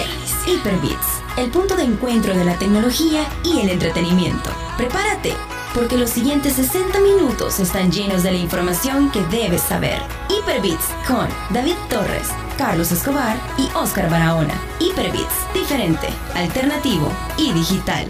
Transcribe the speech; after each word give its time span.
inicia 0.00 0.22
Hyperbits, 0.46 1.22
el 1.36 1.50
punto 1.50 1.76
de 1.76 1.84
encuentro 1.84 2.34
de 2.34 2.44
la 2.44 2.58
tecnología 2.58 3.26
y 3.44 3.60
el 3.60 3.68
entretenimiento. 3.68 4.50
Prepárate, 4.76 5.34
porque 5.74 5.96
los 5.96 6.10
siguientes 6.10 6.54
60 6.54 7.00
minutos 7.00 7.60
están 7.60 7.92
llenos 7.92 8.22
de 8.22 8.32
la 8.32 8.38
información 8.38 9.10
que 9.10 9.22
debes 9.24 9.62
saber. 9.62 10.00
Hyperbits 10.28 10.86
con 11.06 11.28
David 11.50 11.76
Torres, 11.88 12.28
Carlos 12.58 12.90
Escobar 12.92 13.36
y 13.58 13.68
Oscar 13.76 14.10
Barahona. 14.10 14.54
Hyperbits, 14.80 15.52
diferente, 15.54 16.08
alternativo 16.34 17.10
y 17.38 17.52
digital. 17.52 18.08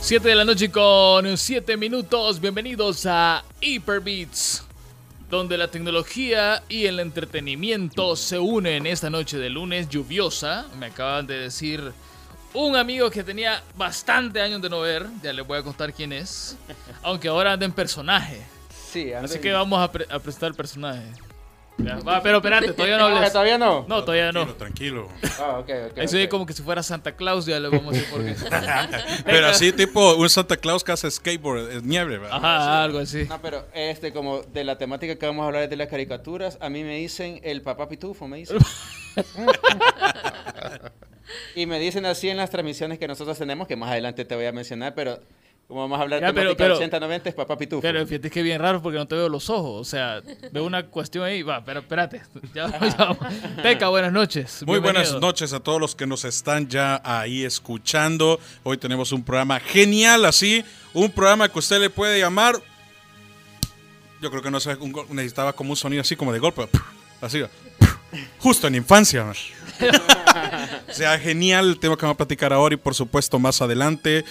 7 0.00 0.28
de 0.28 0.34
la 0.36 0.44
noche 0.44 0.70
con 0.70 1.36
7 1.36 1.76
minutos. 1.76 2.40
Bienvenidos 2.40 3.06
a 3.06 3.42
Hyperbeats, 3.60 4.65
donde 5.30 5.58
la 5.58 5.68
tecnología 5.68 6.62
y 6.68 6.86
el 6.86 7.00
entretenimiento 7.00 8.14
se 8.16 8.38
unen 8.38 8.86
esta 8.86 9.10
noche 9.10 9.38
de 9.38 9.50
lunes 9.50 9.88
lluviosa. 9.88 10.66
Me 10.78 10.86
acaban 10.86 11.26
de 11.26 11.38
decir 11.38 11.92
un 12.54 12.76
amigo 12.76 13.10
que 13.10 13.24
tenía 13.24 13.62
bastante 13.76 14.40
años 14.40 14.62
de 14.62 14.70
no 14.70 14.80
ver. 14.80 15.06
Ya 15.22 15.32
les 15.32 15.46
voy 15.46 15.58
a 15.58 15.62
contar 15.62 15.92
quién 15.92 16.12
es. 16.12 16.56
Aunque 17.02 17.28
ahora 17.28 17.52
anda 17.52 17.66
en 17.66 17.72
personaje. 17.72 18.40
Sí, 18.92 19.12
Así 19.12 19.38
que 19.40 19.52
vamos 19.52 19.78
a, 19.80 19.90
pre- 19.92 20.06
a 20.10 20.18
presentar 20.18 20.50
el 20.50 20.54
personaje. 20.54 21.02
Ya, 21.78 21.96
va, 21.96 22.22
pero 22.22 22.38
espérate, 22.38 22.72
todavía 22.72 22.96
no 22.96 23.06
Ah, 23.06 23.16
hables. 23.16 23.32
¿Todavía 23.32 23.58
no? 23.58 23.84
No, 23.86 24.02
todavía 24.02 24.32
no. 24.32 24.46
Tranquilo. 24.54 25.08
Ah, 25.38 25.58
ok, 25.58 25.70
ok. 25.90 25.98
Eso 25.98 26.16
ok. 26.16 26.22
es 26.22 26.28
como 26.28 26.46
que 26.46 26.52
si 26.54 26.62
fuera 26.62 26.82
Santa 26.82 27.14
Claus, 27.14 27.44
ya 27.46 27.60
le 27.60 27.68
vamos 27.68 27.94
a 27.94 27.98
decir 27.98 28.10
por 28.10 28.24
qué. 28.24 28.34
Pero 29.24 29.46
así 29.48 29.72
tipo 29.72 30.14
un 30.14 30.30
Santa 30.30 30.56
Claus 30.56 30.82
que 30.82 30.92
hace 30.92 31.10
skateboard, 31.10 31.70
es 31.72 31.82
nieve, 31.82 32.18
¿verdad? 32.18 32.36
Ajá, 32.36 32.84
algo 32.84 32.98
así. 32.98 33.24
No, 33.28 33.40
pero 33.42 33.66
este, 33.74 34.12
como 34.12 34.40
de 34.42 34.64
la 34.64 34.78
temática 34.78 35.16
que 35.16 35.26
vamos 35.26 35.42
a 35.42 35.46
hablar 35.46 35.62
es 35.64 35.70
de 35.70 35.76
las 35.76 35.88
caricaturas, 35.88 36.56
a 36.60 36.68
mí 36.70 36.82
me 36.82 36.96
dicen 36.96 37.40
el 37.42 37.62
papá 37.62 37.88
pitufo, 37.88 38.26
me 38.26 38.38
dicen. 38.38 38.58
y 41.54 41.66
me 41.66 41.78
dicen 41.78 42.06
así 42.06 42.28
en 42.28 42.36
las 42.36 42.50
transmisiones 42.50 42.98
que 42.98 43.08
nosotros 43.08 43.38
tenemos, 43.38 43.66
que 43.68 43.76
más 43.76 43.90
adelante 43.90 44.24
te 44.24 44.34
voy 44.34 44.46
a 44.46 44.52
mencionar, 44.52 44.94
pero 44.94 45.20
como 45.68 45.80
vamos 45.80 45.98
a 45.98 46.02
hablar 46.02 46.20
de 46.20 46.26
temática 46.32 46.56
pero- 46.56 46.78
80-90 46.78 47.20
es 47.26 47.34
papá 47.34 47.58
pitufo. 47.58 47.82
Pero 47.82 48.06
fíjate 48.06 48.30
que 48.30 48.38
es 48.40 48.44
bien 48.44 48.60
raro 48.60 48.80
porque 48.80 48.98
no 48.98 49.06
te 49.06 49.16
veo 49.16 49.28
los 49.28 49.50
ojos. 49.50 49.80
O 49.80 49.84
sea, 49.84 50.22
veo 50.52 50.64
una 50.64 50.86
cuestión 50.86 51.24
ahí. 51.24 51.42
Va, 51.42 51.64
pero 51.64 51.80
espérate. 51.80 52.22
Ya. 52.54 52.68
Teca, 53.62 53.88
buenas 53.88 54.12
noches. 54.12 54.62
Muy 54.64 54.78
buenas 54.78 55.14
noches 55.14 55.52
a 55.52 55.60
todos 55.60 55.80
los 55.80 55.96
que 55.96 56.06
nos 56.06 56.24
están 56.24 56.68
ya 56.68 57.00
ahí 57.04 57.44
escuchando. 57.44 58.38
Hoy 58.62 58.76
tenemos 58.78 59.10
un 59.10 59.24
programa 59.24 59.58
genial, 59.58 60.24
así. 60.24 60.64
Un 60.94 61.10
programa 61.10 61.48
que 61.48 61.58
usted 61.58 61.80
le 61.80 61.90
puede 61.90 62.20
llamar. 62.20 62.54
Yo 64.22 64.30
creo 64.30 64.42
que 64.42 64.50
no 64.52 64.60
sé, 64.60 64.76
necesitaba 65.10 65.52
como 65.52 65.70
un 65.70 65.76
sonido 65.76 66.00
así 66.00 66.14
como 66.14 66.32
de 66.32 66.38
golpe. 66.38 66.68
Así. 67.20 67.42
Justo 68.38 68.66
en 68.68 68.76
infancia. 68.76 69.26
O 70.88 70.92
sea, 70.92 71.18
genial 71.18 71.68
el 71.68 71.78
tema 71.78 71.96
que 71.96 72.02
vamos 72.02 72.14
a 72.14 72.18
platicar 72.18 72.52
ahora 72.52 72.74
y 72.74 72.78
por 72.78 72.94
supuesto 72.94 73.38
más 73.38 73.60
adelante. 73.60 74.24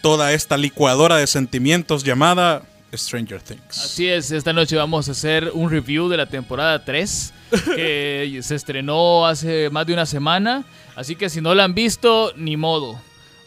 Toda 0.00 0.32
esta 0.32 0.56
licuadora 0.56 1.16
de 1.16 1.26
sentimientos 1.26 2.04
llamada 2.04 2.62
Stranger 2.92 3.40
Things. 3.42 3.78
Así 3.78 4.08
es, 4.08 4.30
esta 4.30 4.52
noche 4.52 4.76
vamos 4.76 5.08
a 5.08 5.12
hacer 5.12 5.50
un 5.54 5.70
review 5.70 6.08
de 6.08 6.16
la 6.16 6.26
temporada 6.26 6.84
3 6.84 7.32
que 7.76 8.40
se 8.42 8.54
estrenó 8.54 9.26
hace 9.26 9.70
más 9.70 9.86
de 9.86 9.92
una 9.92 10.06
semana. 10.06 10.64
Así 10.96 11.16
que 11.16 11.28
si 11.28 11.40
no 11.40 11.54
la 11.54 11.64
han 11.64 11.74
visto, 11.74 12.32
ni 12.36 12.56
modo. 12.56 13.00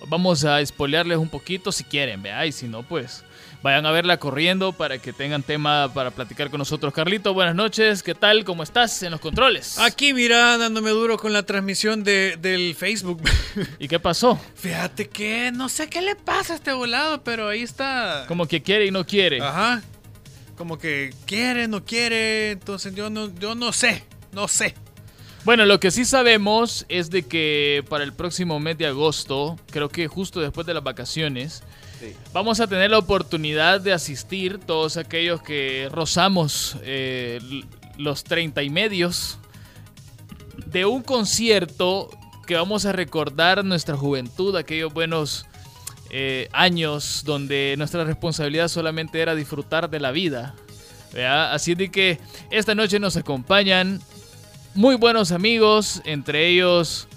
Vamos 0.08 0.44
a 0.44 0.66
spoilearles 0.66 1.18
un 1.18 1.30
poquito 1.30 1.72
si 1.72 1.84
quieren, 1.84 2.22
vea, 2.22 2.46
y 2.46 2.52
si 2.52 2.68
no, 2.68 2.84
pues 2.84 3.24
vayan 3.62 3.86
a 3.86 3.92
verla 3.92 4.18
corriendo 4.18 4.74
para 4.74 4.98
que 4.98 5.14
tengan 5.14 5.42
tema 5.42 5.92
para 5.94 6.12
platicar 6.12 6.50
con 6.50 6.60
nosotros. 6.60 6.94
Carlito, 6.94 7.34
buenas 7.34 7.56
noches, 7.56 8.04
¿qué 8.04 8.14
tal? 8.14 8.44
¿Cómo 8.44 8.62
estás 8.64 9.02
en 9.04 9.12
los 9.12 9.22
controles? 9.22 9.80
Aquí, 9.80 10.14
mira, 10.14 10.58
dándome 10.58 10.90
duro 10.90 11.18
con 11.18 11.32
la 11.32 11.44
transmisión 11.44 12.04
de, 12.04 12.38
del 12.40 12.76
Facebook. 12.76 13.22
¿Y 13.80 13.88
qué 13.88 14.00
pasó? 14.00 14.38
Fíjate 14.56 15.08
que 15.08 15.52
no 15.54 15.70
sé 15.70 15.88
qué 15.90 16.02
le 16.02 16.16
pasa 16.16 16.54
a 16.54 16.56
este 16.58 16.74
volado, 16.74 17.24
pero 17.24 17.48
ahí 17.48 17.62
está. 17.62 18.26
Como 18.28 18.46
que 18.46 18.62
quiere 18.62 18.86
y 18.86 18.92
no 18.92 19.06
quiere. 19.06 19.42
Ajá. 19.42 19.82
Como 20.58 20.78
que 20.78 21.14
quiere, 21.26 21.70
no 21.70 21.86
quiere. 21.86 22.52
Entonces 22.52 22.94
yo 22.94 23.10
no, 23.10 23.34
yo 23.40 23.56
no 23.56 23.72
sé. 23.72 24.04
No 24.34 24.48
sé. 24.48 24.76
Bueno, 25.46 25.66
lo 25.66 25.80
que 25.80 25.92
sí 25.92 26.06
sabemos 26.06 26.86
es 26.88 27.10
de 27.10 27.24
que 27.24 27.84
para 27.90 28.06
el 28.06 28.14
próximo 28.14 28.60
mes 28.62 28.78
de 28.78 28.88
agosto, 28.88 29.60
creo 29.72 29.90
que 29.90 30.08
justo 30.08 30.40
después 30.40 30.66
de 30.66 30.74
las 30.74 30.84
vacaciones, 30.84 31.64
Sí. 32.00 32.14
vamos 32.34 32.60
a 32.60 32.68
tener 32.68 32.92
la 32.92 32.98
oportunidad 32.98 33.80
de 33.82 33.94
asistir 33.94 34.60
todos 34.60 34.98
aquellos 34.98 35.42
que 35.42 35.90
rozamos 35.92 36.78
eh, 36.84 37.40
los 37.98 38.24
30 38.24 38.64
y 38.64 38.70
medios 38.70 39.38
de 40.66 40.86
un 40.86 41.02
concierto 41.02 42.10
que 42.46 42.56
vamos 42.56 42.86
a 42.86 42.92
recordar 42.92 43.64
nuestra 43.64 43.96
juventud, 43.96 44.56
aquellos 44.56 44.94
buenos 44.94 45.46
eh, 46.10 46.48
años 46.52 47.24
donde 47.26 47.76
nuestra 47.78 48.04
responsabilidad 48.04 48.68
solamente 48.70 49.20
era 49.22 49.36
disfrutar 49.36 49.90
de 49.90 50.00
la 50.00 50.12
vida. 50.12 50.56
¿verdad? 51.14 51.54
Así 51.54 51.76
de 51.76 51.90
que 51.90 52.20
esta 52.50 52.76
noche 52.76 53.00
nos 53.00 53.18
acompañan 53.18 54.02
muy 54.76 54.96
buenos 54.96 55.32
amigos, 55.32 56.02
entre 56.06 56.48
ellos 56.48 57.08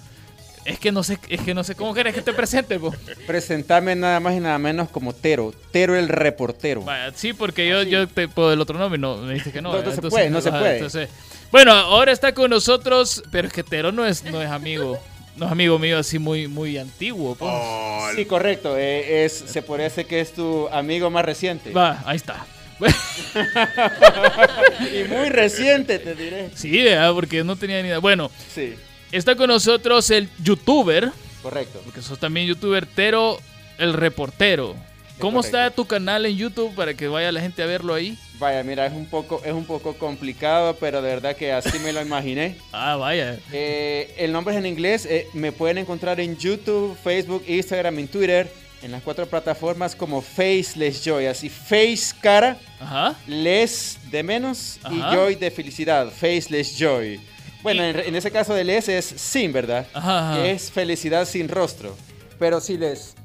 es 0.65 0.79
que 0.79 0.91
no 0.91 1.01
sé, 1.01 1.17
es 1.29 1.39
que 1.41 1.53
no 1.53 1.63
sé 1.63 1.75
cómo 1.75 1.93
querés 1.93 2.13
que 2.13 2.21
te 2.21 2.33
presente, 2.33 2.77
po? 2.77 2.93
Presentarme 3.25 3.95
nada 3.95 4.19
más 4.19 4.33
y 4.35 4.39
nada 4.41 4.57
menos 4.57 4.89
como 4.89 5.13
Tero. 5.13 5.53
Tero 5.71 5.95
el 5.95 6.09
reportero. 6.09 6.81
Vaya, 6.81 7.11
sí, 7.15 7.31
porque 7.31 7.69
yo, 7.69 7.83
yo 7.83 8.05
te 8.07 8.27
puedo 8.27 8.51
el 8.51 8.59
otro 8.59 8.77
nombre, 8.77 8.99
no, 8.99 9.15
me 9.17 9.29
dijiste 9.33 9.53
que 9.53 9.61
no. 9.61 9.69
No, 9.71 9.77
no 9.77 9.81
¿verdad? 9.83 9.95
se 9.95 10.09
puede, 10.09 10.29
no 10.29 10.41
se 10.41 10.49
ajá, 10.49 10.59
puede. 10.59 10.73
entonces- 10.75 11.09
bueno, 11.51 11.71
ahora 11.71 12.11
está 12.11 12.33
con 12.33 12.49
nosotros, 12.49 13.23
pero 13.31 13.47
es 13.47 13.53
que 13.53 13.63
Tero 13.63 13.93
no 13.93 14.05
es, 14.05 14.25
no 14.25 14.41
es 14.41 14.49
amigo, 14.49 14.99
no 15.37 15.45
es 15.45 15.51
amigo 15.53 15.79
mío 15.79 15.97
así 15.99 16.19
muy, 16.19 16.49
muy 16.49 16.77
antiguo. 16.77 17.35
po. 17.35 17.49
Sí, 18.17 18.25
correcto. 18.25 18.75
eh, 18.77 19.23
es, 19.23 19.31
se 19.47 19.61
podría 19.61 19.85
decir 19.85 20.05
que 20.05 20.19
es 20.19 20.33
tu 20.33 20.67
amigo 20.67 21.09
más 21.09 21.23
reciente. 21.23 21.71
Va, 21.71 22.03
ahí 22.05 22.17
está. 22.17 22.45
Y 24.93 25.03
muy 25.07 25.29
reciente, 25.29 25.99
te 25.99 26.15
diré. 26.15 26.49
sí, 26.55 26.83
¿verdad? 26.83 27.13
porque 27.13 27.43
no 27.43 27.55
tenía 27.55 27.81
ni 27.81 27.87
idea. 27.89 27.99
Bueno, 27.99 28.31
Sí, 28.53 28.75
está 29.11 29.35
con 29.35 29.47
nosotros 29.47 30.09
el 30.11 30.29
youtuber, 30.43 31.11
correcto. 31.41 31.81
porque 31.83 32.01
sos 32.01 32.19
también 32.19 32.47
youtuber, 32.47 32.85
Tero 32.85 33.39
el 33.77 33.93
reportero. 33.93 34.75
¿Cómo 35.19 35.37
correcto. 35.39 35.57
está 35.57 35.71
tu 35.75 35.85
canal 35.87 36.27
en 36.27 36.37
YouTube 36.37 36.75
para 36.75 36.93
que 36.93 37.07
vaya 37.07 37.31
la 37.31 37.41
gente 37.41 37.63
a 37.63 37.65
verlo 37.65 37.95
ahí? 37.95 38.15
Vaya, 38.37 38.61
mira, 38.63 38.85
es 38.85 38.93
un 38.93 39.07
poco, 39.07 39.41
es 39.43 39.51
un 39.51 39.65
poco 39.65 39.95
complicado, 39.95 40.75
pero 40.79 41.01
de 41.01 41.09
verdad 41.09 41.35
que 41.35 41.51
así 41.51 41.79
me 41.79 41.91
lo 41.91 42.01
imaginé. 42.03 42.55
Ah, 42.71 42.95
vaya. 42.97 43.35
Eh, 43.51 44.13
el 44.19 44.31
nombre 44.31 44.53
es 44.53 44.59
en 44.59 44.67
inglés. 44.67 45.07
eh, 45.09 45.27
me 45.33 45.51
pueden 45.51 45.79
encontrar 45.79 46.19
en 46.19 46.37
YouTube, 46.37 46.95
Facebook, 47.03 47.43
Instagram 47.47 47.97
y 47.99 48.05
Twitter. 48.05 48.47
En 48.81 48.91
las 48.91 49.01
cuatro 49.01 49.25
plataformas 49.25 49.95
como 49.95 50.21
Faceless 50.21 51.03
Joy. 51.03 51.25
Así, 51.25 51.49
Face 51.49 52.13
cara, 52.21 52.57
Ajá. 52.79 53.15
Less 53.25 53.97
de 54.11 54.21
menos 54.23 54.79
y. 54.91 54.99
Joy 54.99 55.35
de 55.35 55.49
felicidad. 55.49 56.07
Faceless 56.11 56.77
Joy. 56.77 57.19
Bueno, 57.63 57.83
en, 57.83 57.99
en 57.99 58.15
ese 58.15 58.29
caso 58.31 58.53
de 58.53 58.63
Less 58.63 58.87
es 58.87 59.05
sin, 59.05 59.51
¿verdad? 59.51 59.87
Ajá, 59.93 60.31
ajá. 60.31 60.41
Que 60.41 60.51
es 60.51 60.71
felicidad 60.71 61.25
sin 61.25 61.49
rostro. 61.49 61.95
Pero 62.39 62.59
si 62.61 62.77
les, 62.77 63.15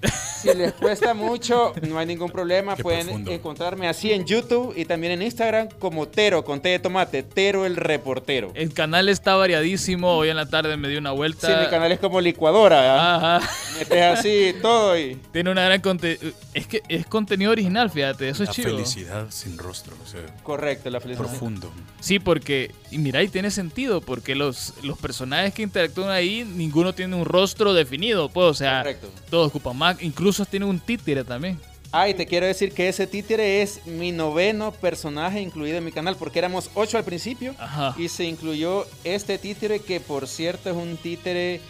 si 0.40 0.54
les 0.54 0.72
cuesta 0.72 1.12
mucho, 1.14 1.72
no 1.82 1.98
hay 1.98 2.06
ningún 2.06 2.30
problema. 2.30 2.76
Qué 2.76 2.82
Pueden 2.82 3.06
profundo. 3.06 3.30
encontrarme 3.30 3.88
así 3.88 4.10
en 4.12 4.24
YouTube 4.24 4.72
y 4.76 4.84
también 4.84 5.12
en 5.12 5.22
Instagram 5.22 5.68
como 5.78 6.08
Tero, 6.08 6.44
con 6.44 6.60
T 6.60 6.68
de 6.70 6.78
tomate. 6.78 7.22
Tero 7.22 7.66
el 7.66 7.76
reportero. 7.76 8.50
El 8.54 8.72
canal 8.72 9.08
está 9.08 9.34
variadísimo. 9.36 10.16
Hoy 10.16 10.30
en 10.30 10.36
la 10.36 10.46
tarde 10.48 10.76
me 10.76 10.88
di 10.88 10.96
una 10.96 11.12
vuelta. 11.12 11.46
Sí, 11.46 11.52
mi 11.64 11.68
canal 11.70 11.92
es 11.92 11.98
como 12.00 12.20
licuadora. 12.20 12.80
¿ah? 12.96 13.36
Ajá. 13.36 13.50
Metes 13.78 14.02
así 14.18 14.54
todo 14.62 14.98
y... 14.98 15.16
Tiene 15.32 15.50
una 15.50 15.64
gran 15.64 15.80
contenido. 15.80 16.32
Es 16.54 16.66
que 16.66 16.82
es 16.88 17.06
contenido 17.06 17.50
original, 17.52 17.90
fíjate. 17.90 18.28
Eso 18.28 18.42
es 18.42 18.48
La 18.50 18.54
chido. 18.54 18.70
felicidad 18.70 19.26
sin 19.30 19.58
rostro, 19.58 19.94
o 20.02 20.06
sea, 20.06 20.20
Correcto, 20.42 20.90
la 20.90 21.00
felicidad. 21.00 21.26
profundo. 21.28 21.70
Sí, 22.00 22.18
porque. 22.18 22.70
Y 22.90 22.98
mira, 22.98 23.22
y 23.22 23.28
tiene 23.28 23.50
sentido. 23.50 24.00
Porque 24.00 24.34
los, 24.34 24.74
los 24.82 24.98
personajes 24.98 25.54
que 25.54 25.62
interactúan 25.62 26.10
ahí, 26.10 26.44
ninguno 26.44 26.92
tiene 26.94 27.16
un 27.16 27.24
rostro 27.24 27.72
definido. 27.74 28.28
Pues, 28.28 28.46
o 28.46 28.54
sea, 28.54 28.78
Correcto. 28.78 29.01
Todos 29.30 29.48
ocupan 29.48 29.76
más. 29.76 30.02
Incluso 30.02 30.44
tienen 30.44 30.68
un 30.68 30.78
títere 30.80 31.24
también. 31.24 31.58
Ah, 31.94 32.08
y 32.08 32.14
te 32.14 32.26
quiero 32.26 32.46
decir 32.46 32.72
que 32.72 32.88
ese 32.88 33.06
títere 33.06 33.60
es 33.60 33.84
mi 33.86 34.12
noveno 34.12 34.72
personaje 34.72 35.40
incluido 35.42 35.76
en 35.76 35.84
mi 35.84 35.92
canal, 35.92 36.16
porque 36.16 36.38
éramos 36.38 36.70
ocho 36.74 36.96
al 36.96 37.04
principio. 37.04 37.54
Ajá. 37.58 37.94
Y 37.98 38.08
se 38.08 38.24
incluyó 38.24 38.86
este 39.04 39.36
títere, 39.36 39.80
que 39.80 40.00
por 40.00 40.26
cierto 40.26 40.70
es 40.70 40.76
un 40.76 40.96
títere 40.96 41.60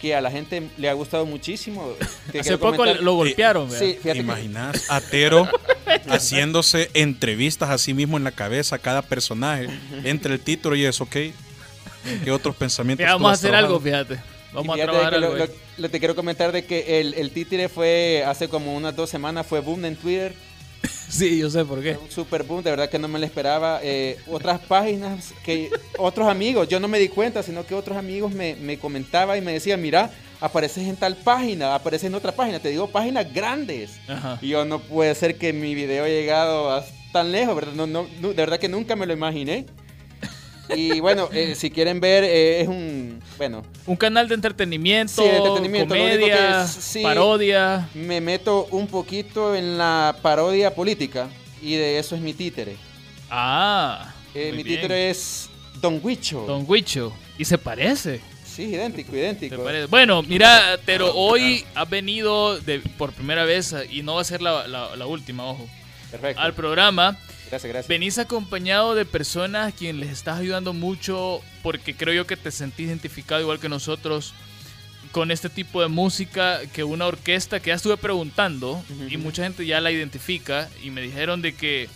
que 0.00 0.14
a 0.14 0.20
la 0.20 0.30
gente 0.30 0.68
le 0.78 0.88
ha 0.88 0.92
gustado 0.92 1.26
muchísimo. 1.26 1.88
Te 2.30 2.40
Hace 2.40 2.58
poco 2.58 2.76
comentar- 2.76 3.00
lo 3.02 3.14
golpearon, 3.14 3.68
¿verdad? 3.68 3.84
Sí, 3.86 3.92
fíjate 4.00 4.12
que- 4.14 4.24
Imaginas 4.24 4.88
a 4.88 5.00
Tero 5.00 5.48
haciéndose 6.08 6.90
entrevistas 6.94 7.70
a 7.70 7.78
sí 7.78 7.92
mismo 7.94 8.16
en 8.16 8.24
la 8.24 8.32
cabeza 8.32 8.76
a 8.76 8.78
cada 8.78 9.02
personaje 9.02 9.66
entre 10.04 10.34
el 10.34 10.40
título 10.40 10.76
y 10.76 10.84
eso, 10.84 11.04
¿ok? 11.04 11.16
¿Qué 12.24 12.30
otros 12.32 12.56
pensamientos? 12.56 13.04
Mira, 13.04 13.14
vamos 13.14 13.30
a 13.30 13.34
hacer 13.34 13.50
trabajado? 13.50 13.74
algo, 13.76 13.80
fíjate. 13.84 14.20
Vamos 14.52 14.78
a 14.78 14.82
trabajar 14.82 15.14
algo. 15.14 15.34
lo- 15.36 15.46
lo 15.78 15.88
te 15.90 15.98
quiero 15.98 16.14
comentar 16.14 16.52
de 16.52 16.64
que 16.64 17.00
el, 17.00 17.14
el 17.14 17.30
títere 17.30 17.68
fue 17.68 18.24
hace 18.26 18.48
como 18.48 18.74
unas 18.76 18.94
dos 18.94 19.08
semanas, 19.10 19.46
fue 19.46 19.60
boom 19.60 19.84
en 19.84 19.96
Twitter. 19.96 20.34
Sí, 21.12 21.38
yo 21.38 21.50
sé 21.50 21.62
por 21.66 21.82
qué. 21.82 21.96
Un 22.02 22.10
super 22.10 22.42
boom, 22.42 22.62
de 22.62 22.70
verdad 22.70 22.88
que 22.88 22.98
no 22.98 23.06
me 23.06 23.18
lo 23.18 23.26
esperaba. 23.26 23.80
Eh, 23.82 24.16
otras 24.26 24.58
páginas 24.60 25.34
que 25.44 25.70
otros 25.98 26.26
amigos, 26.26 26.66
yo 26.68 26.80
no 26.80 26.88
me 26.88 26.98
di 26.98 27.08
cuenta, 27.08 27.42
sino 27.42 27.66
que 27.66 27.74
otros 27.74 27.98
amigos 27.98 28.32
me, 28.32 28.56
me 28.56 28.78
comentaban 28.78 29.36
y 29.36 29.42
me 29.42 29.52
decían, 29.52 29.80
mira, 29.82 30.10
apareces 30.40 30.88
en 30.88 30.96
tal 30.96 31.16
página, 31.16 31.74
apareces 31.74 32.06
en 32.08 32.14
otra 32.14 32.32
página, 32.32 32.60
te 32.60 32.70
digo 32.70 32.88
páginas 32.88 33.30
grandes. 33.32 33.90
Ajá. 34.08 34.38
Y 34.40 34.48
yo 34.48 34.64
no 34.64 34.78
puede 34.80 35.14
ser 35.14 35.36
que 35.36 35.52
mi 35.52 35.74
video 35.74 36.04
haya 36.04 36.14
llegado 36.14 36.82
tan 37.12 37.30
lejos, 37.30 37.56
¿verdad? 37.56 37.72
No, 37.74 37.86
no, 37.86 38.06
no, 38.20 38.28
de 38.28 38.34
verdad 38.34 38.58
que 38.58 38.70
nunca 38.70 38.96
me 38.96 39.04
lo 39.06 39.12
imaginé. 39.12 39.66
Y 40.76 41.00
bueno, 41.00 41.28
eh, 41.32 41.54
si 41.54 41.70
quieren 41.70 42.00
ver, 42.00 42.24
eh, 42.24 42.60
es 42.62 42.68
un, 42.68 43.20
bueno, 43.38 43.62
Un 43.86 43.96
canal 43.96 44.28
de 44.28 44.34
entretenimiento, 44.34 45.22
Sí, 45.22 45.28
de 45.28 45.36
entretenimiento, 45.36 45.94
comedia, 45.94 46.64
es- 46.64 46.70
sí. 46.70 47.02
parodia. 47.02 47.88
me 47.94 48.20
meto 48.20 48.66
un 48.70 48.86
poquito 48.86 49.54
en 49.54 49.76
la 49.78 50.16
parodia 50.22 50.74
política 50.74 51.28
y 51.60 51.74
de 51.74 51.98
eso 51.98 52.14
es 52.14 52.20
mi 52.20 52.32
títere. 52.34 52.76
Ah, 53.30 54.12
Eh, 54.34 54.52
mi 54.54 54.62
bien. 54.62 54.76
títere 54.80 55.10
es 55.10 55.50
Don 55.80 56.00
Huicho. 56.02 56.44
Don 56.46 56.64
Huicho. 56.66 57.12
Y 57.38 57.44
se 57.44 57.58
parece. 57.58 58.20
Sí, 58.44 58.64
idéntico, 58.64 59.16
idéntico. 59.16 59.62
Bueno, 59.88 60.22
mira, 60.22 60.78
pero 60.84 61.14
hoy 61.14 61.64
has 61.74 61.88
venido 61.88 62.58
de, 62.60 62.80
por 62.98 63.12
primera 63.12 63.44
vez, 63.44 63.74
y 63.90 64.02
no 64.02 64.14
va 64.16 64.20
a 64.20 64.24
ser 64.24 64.42
la, 64.42 64.66
la- 64.68 64.94
la 64.96 65.06
última, 65.06 65.44
ojo, 65.44 65.66
Perfecto. 66.10 66.40
al 66.40 66.52
programa. 66.52 67.16
Gracias, 67.52 67.70
gracias. 67.70 67.88
Venís 67.88 68.16
acompañado 68.16 68.94
de 68.94 69.04
personas 69.04 69.68
a 69.68 69.76
quienes 69.76 70.00
les 70.00 70.10
estás 70.10 70.38
ayudando 70.38 70.72
mucho 70.72 71.42
porque 71.62 71.94
creo 71.94 72.14
yo 72.14 72.26
que 72.26 72.38
te 72.38 72.50
sentís 72.50 72.86
identificado 72.86 73.42
igual 73.42 73.60
que 73.60 73.68
nosotros 73.68 74.32
con 75.10 75.30
este 75.30 75.50
tipo 75.50 75.82
de 75.82 75.88
música 75.88 76.60
que 76.72 76.82
una 76.82 77.04
orquesta 77.04 77.60
que 77.60 77.68
ya 77.68 77.74
estuve 77.74 77.98
preguntando 77.98 78.82
y 79.10 79.18
mucha 79.18 79.42
gente 79.42 79.66
ya 79.66 79.82
la 79.82 79.90
identifica 79.90 80.70
y 80.82 80.88
me 80.88 81.02
dijeron 81.02 81.42
de 81.42 81.54
que 81.54 81.90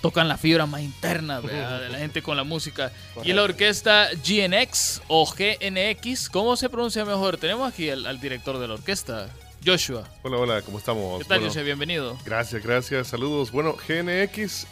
tocan 0.00 0.28
la 0.28 0.38
fibra 0.38 0.66
más 0.66 0.82
interna 0.82 1.40
¿verdad? 1.40 1.80
de 1.80 1.88
la 1.88 1.98
gente 1.98 2.22
con 2.22 2.36
la 2.36 2.44
música 2.44 2.92
y 3.24 3.32
la 3.32 3.42
orquesta 3.42 4.08
GNX 4.24 5.02
o 5.08 5.26
GNX 5.26 6.28
¿cómo 6.28 6.54
se 6.54 6.68
pronuncia 6.68 7.04
mejor? 7.04 7.38
tenemos 7.38 7.72
aquí 7.72 7.90
al, 7.90 8.06
al 8.06 8.20
director 8.20 8.60
de 8.60 8.68
la 8.68 8.74
orquesta 8.74 9.28
Joshua 9.64 10.04
Hola, 10.22 10.36
hola, 10.38 10.62
¿cómo 10.62 10.78
estamos? 10.78 11.18
¿qué 11.18 11.24
tal 11.24 11.38
Bueno, 11.38 11.48
Joshua? 11.50 11.62
bienvenido 11.62 12.18
Gracias, 12.24 12.62
gracias, 12.62 13.08
saludos. 13.08 13.50
Bueno, 13.50 13.74
GNX, 13.76 14.66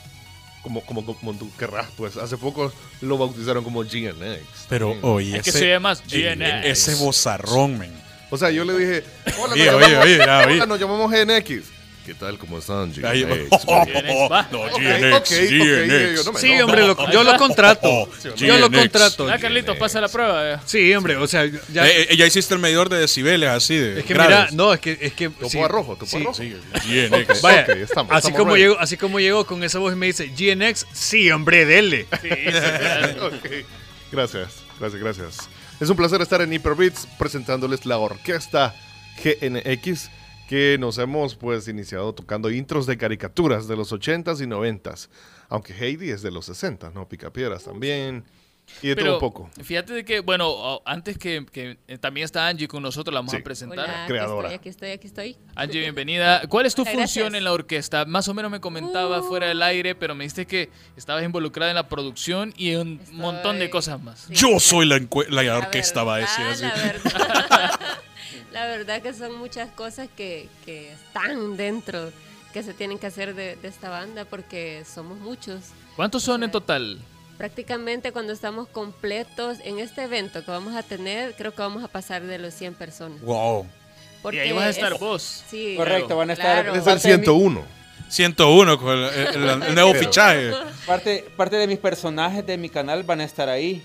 como, 0.62 0.84
como, 0.84 1.04
como 1.04 1.34
tú 1.34 1.50
querrás, 1.58 1.88
pues 1.96 2.16
hace 2.16 2.36
poco 2.36 2.72
lo 3.00 3.18
bautizaron 3.18 3.64
como 3.64 3.80
GNX. 3.82 4.66
Pero 4.68 4.96
oye, 5.02 5.36
es 5.36 5.42
que 5.42 5.50
ese, 5.50 5.58
se 5.58 5.68
llama 5.70 5.94
GNX 5.94 6.64
ese 6.64 6.94
bozarrón, 6.96 7.78
men. 7.78 7.92
O 8.30 8.36
sea, 8.38 8.50
yo 8.50 8.64
le 8.64 8.78
dije, 8.78 9.04
hola, 9.38 9.52
Oye, 9.54 9.66
nos, 9.66 9.74
oye, 9.74 9.84
llamamos, 9.86 10.04
oye, 10.04 10.18
ya, 10.18 10.38
oye. 10.46 10.54
hola, 10.54 10.66
nos 10.66 10.80
llamamos 10.80 11.10
GNX. 11.10 11.64
¿Qué 12.04 12.14
tal? 12.14 12.36
¿Cómo 12.36 12.58
están? 12.58 12.92
GNX. 12.92 13.64
No, 13.64 13.80
Ok, 13.80 13.88
GNX, 13.88 15.14
ok, 15.14 15.20
ok, 15.20 15.30
GNX. 15.30 16.16
yo 16.16 16.24
no 16.24 16.32
me 16.32 16.40
Sí, 16.40 16.46
enojo. 16.50 16.64
hombre, 16.64 16.86
lo- 16.86 17.12
yo 17.12 17.22
lo 17.22 17.36
contrato. 17.36 17.88
Oh, 17.88 18.08
Yo 18.34 18.58
lo 18.58 18.68
GNX. 18.68 18.80
contrato. 18.80 19.28
Ah, 19.30 19.38
Carlitos, 19.38 19.76
pasa 19.76 20.00
la 20.00 20.08
prueba. 20.08 20.54
eh. 20.54 20.56
Sí, 20.66 20.92
hombre, 20.94 21.14
o 21.16 21.28
sea, 21.28 21.46
ya. 21.72 21.86
Eh, 21.86 22.08
eh, 22.10 22.16
ya 22.16 22.26
hiciste 22.26 22.54
el 22.54 22.60
medidor 22.60 22.88
de 22.88 22.98
decibeles 22.98 23.48
así 23.50 23.76
de 23.76 24.00
es 24.00 24.04
que 24.04 24.14
mira, 24.14 24.48
no, 24.52 24.72
es 24.74 24.80
que. 24.80 24.98
Es 25.00 25.12
que 25.12 25.28
Topo 25.30 25.48
sí, 25.48 25.60
a 25.60 25.68
rojo, 25.68 25.92
topo 25.94 26.04
a 26.06 26.08
sí. 26.08 26.24
rojo. 26.24 26.34
Sí, 26.34 26.56
GNX. 26.88 27.40
Vaya, 27.40 27.62
Ok, 27.62 27.68
estamos, 27.76 28.12
así, 28.12 28.18
estamos 28.28 28.38
como 28.38 28.54
ready. 28.54 28.62
llegó, 28.64 28.80
así 28.80 28.96
como 28.96 29.20
llegó 29.20 29.46
con 29.46 29.62
esa 29.62 29.78
voz 29.78 29.92
y 29.92 29.96
me 29.96 30.06
dice 30.06 30.26
GNX, 30.36 30.86
sí, 30.92 31.30
hombre, 31.30 31.64
dele. 31.66 32.06
Sí, 32.20 32.28
sí, 32.28 32.50
claro. 32.50 33.26
Ok, 33.36 33.46
Gracias, 34.10 34.48
gracias, 34.80 35.00
gracias. 35.00 35.36
Es 35.80 35.88
un 35.88 35.96
placer 35.96 36.20
estar 36.20 36.40
en 36.42 36.52
Hyper 36.52 36.74
Beats 36.74 37.06
presentándoles 37.16 37.86
la 37.86 37.96
orquesta 37.98 38.74
GNX 39.22 40.10
que 40.52 40.76
nos 40.78 40.98
hemos 40.98 41.34
pues 41.34 41.66
iniciado 41.66 42.12
tocando 42.14 42.50
intros 42.50 42.84
de 42.86 42.98
caricaturas 42.98 43.68
de 43.68 43.74
los 43.74 43.90
80s 43.90 44.38
y 44.42 44.46
90s. 44.46 45.08
Aunque 45.48 45.72
Heidi 45.72 46.10
es 46.10 46.20
de 46.20 46.30
los 46.30 46.44
60, 46.44 46.90
¿no? 46.90 47.08
Picapiedras 47.08 47.64
también. 47.64 48.22
Y 48.82 48.88
de 48.88 48.96
todo 48.96 49.04
Pero 49.04 49.14
un 49.14 49.20
poco. 49.20 49.50
fíjate 49.62 49.94
de 49.94 50.04
que, 50.04 50.20
bueno, 50.20 50.82
antes 50.84 51.16
que, 51.16 51.46
que, 51.50 51.78
eh, 51.88 51.96
también 51.96 52.26
está 52.26 52.48
Angie 52.48 52.68
con 52.68 52.82
nosotros, 52.82 53.14
la 53.14 53.20
vamos 53.20 53.30
Sí. 53.32 53.38
a 53.38 53.42
presentar. 53.42 53.78
Hola, 53.88 54.04
creadora. 54.06 54.50
Aquí 54.50 54.68
estoy, 54.68 54.90
aquí 54.90 55.06
estoy, 55.06 55.30
aquí 55.30 55.38
estoy. 55.40 55.52
Angie, 55.56 55.80
bienvenida. 55.80 56.42
¿Cuál 56.50 56.66
es 56.66 56.74
tu 56.74 56.82
Gracias. 56.84 57.00
función 57.00 57.34
en 57.34 57.44
la 57.44 57.52
orquesta? 57.54 58.04
Más 58.04 58.28
o 58.28 58.34
menos 58.34 58.50
me 58.50 58.60
comentaba 58.60 59.20
Uh. 59.20 59.24
fuera 59.24 59.46
del 59.48 59.62
aire, 59.62 59.94
pero 59.94 60.14
me 60.14 60.24
dijiste 60.24 60.44
que 60.46 60.68
estabas 60.98 61.24
involucrada 61.24 61.70
en 61.70 61.76
la 61.76 61.88
producción 61.88 62.52
y 62.58 62.74
un 62.74 63.00
Estoy- 63.02 63.14
montón 63.16 63.58
de 63.58 63.70
cosas 63.70 64.02
más. 64.02 64.26
Sí, 64.28 64.34
Yo 64.34 64.60
soy 64.60 64.84
la, 64.84 65.00
la 65.30 65.42
la 65.44 65.56
orquesta, 65.56 66.04
va 66.04 66.16
a 66.16 66.18
decir 66.18 66.44
así. 66.44 66.62
La 66.64 66.74
verdad, 66.74 67.80
la 68.52 68.66
verdad 68.66 69.02
que 69.02 69.12
son 69.14 69.34
muchas 69.36 69.70
cosas 69.70 70.08
que, 70.16 70.48
que 70.64 70.92
están 70.92 71.56
dentro, 71.56 72.10
que 72.52 72.62
se 72.62 72.74
tienen 72.74 72.98
que 72.98 73.06
hacer 73.06 73.34
de, 73.34 73.56
de 73.56 73.68
esta 73.68 73.88
banda 73.90 74.24
porque 74.24 74.84
somos 74.92 75.18
muchos. 75.18 75.60
¿Cuántos 75.96 76.22
son 76.22 76.42
en 76.42 76.50
total? 76.50 76.98
Prácticamente 77.38 78.12
cuando 78.12 78.32
estamos 78.32 78.68
completos 78.68 79.58
en 79.64 79.78
este 79.78 80.04
evento 80.04 80.44
que 80.44 80.50
vamos 80.50 80.74
a 80.76 80.82
tener, 80.82 81.34
creo 81.34 81.52
que 81.54 81.62
vamos 81.62 81.82
a 81.82 81.88
pasar 81.88 82.22
de 82.22 82.38
los 82.38 82.54
100 82.54 82.74
personas. 82.74 83.20
Wow. 83.22 83.66
y 84.32 84.38
ahí 84.38 84.52
vas 84.52 84.64
a 84.64 84.70
estar 84.70 84.92
es- 84.92 85.00
vos. 85.00 85.44
Sí, 85.48 85.74
Correcto, 85.76 86.16
van 86.16 86.30
a 86.30 86.34
estar. 86.34 86.62
Claro. 86.64 86.72
Es 86.72 86.78
el 86.78 86.84
parte 86.84 87.08
de 87.08 87.18
mi- 87.18 87.24
101. 87.24 87.62
101 88.08 88.78
con 88.78 88.98
el, 88.98 89.04
el- 89.04 89.26
el- 89.48 89.62
el 89.62 89.74
nuevo 89.74 89.94
fichaje. 89.94 90.52
Parte, 90.86 91.24
parte 91.36 91.56
de 91.56 91.66
mis 91.66 91.78
personajes 91.78 92.44
de 92.46 92.56
mi 92.58 92.68
canal 92.68 93.02
van 93.02 93.20
a 93.20 93.24
estar 93.24 93.48
ahí 93.48 93.82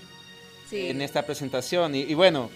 Sí. 0.68 0.88
en 0.88 1.00
esta 1.00 1.22
presentación. 1.22 1.94
Y, 1.94 2.00
y 2.02 2.12
bueno, 2.14 2.50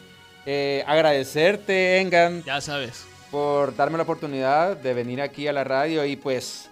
eh, 0.46 0.82
agradecerte, 0.86 1.98
Engan, 2.00 2.42
Ya 2.44 2.60
sabes. 2.60 3.04
por 3.30 3.74
darme 3.76 3.96
la 3.96 4.02
oportunidad 4.04 4.76
de 4.76 4.94
venir 4.94 5.20
aquí 5.22 5.46
a 5.48 5.52
la 5.52 5.64
radio 5.64 6.04
y 6.04 6.16
pues 6.16 6.68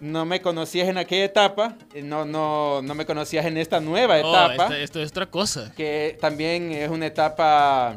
no 0.00 0.24
me 0.24 0.40
conocías 0.40 0.88
en 0.88 0.96
aquella 0.98 1.24
etapa, 1.24 1.76
eh, 1.94 2.02
no, 2.02 2.24
no, 2.24 2.80
no 2.82 2.94
me 2.94 3.04
conocías 3.04 3.44
en 3.46 3.56
esta 3.58 3.80
nueva 3.80 4.14
Oh, 4.22 4.30
etapa, 4.30 4.64
esta- 4.64 4.78
esto 4.78 5.02
es 5.02 5.10
otra 5.10 5.26
cosa. 5.26 5.72
que 5.76 6.16
también 6.20 6.72
es 6.72 6.88
una 6.88 7.06
etapa 7.06 7.96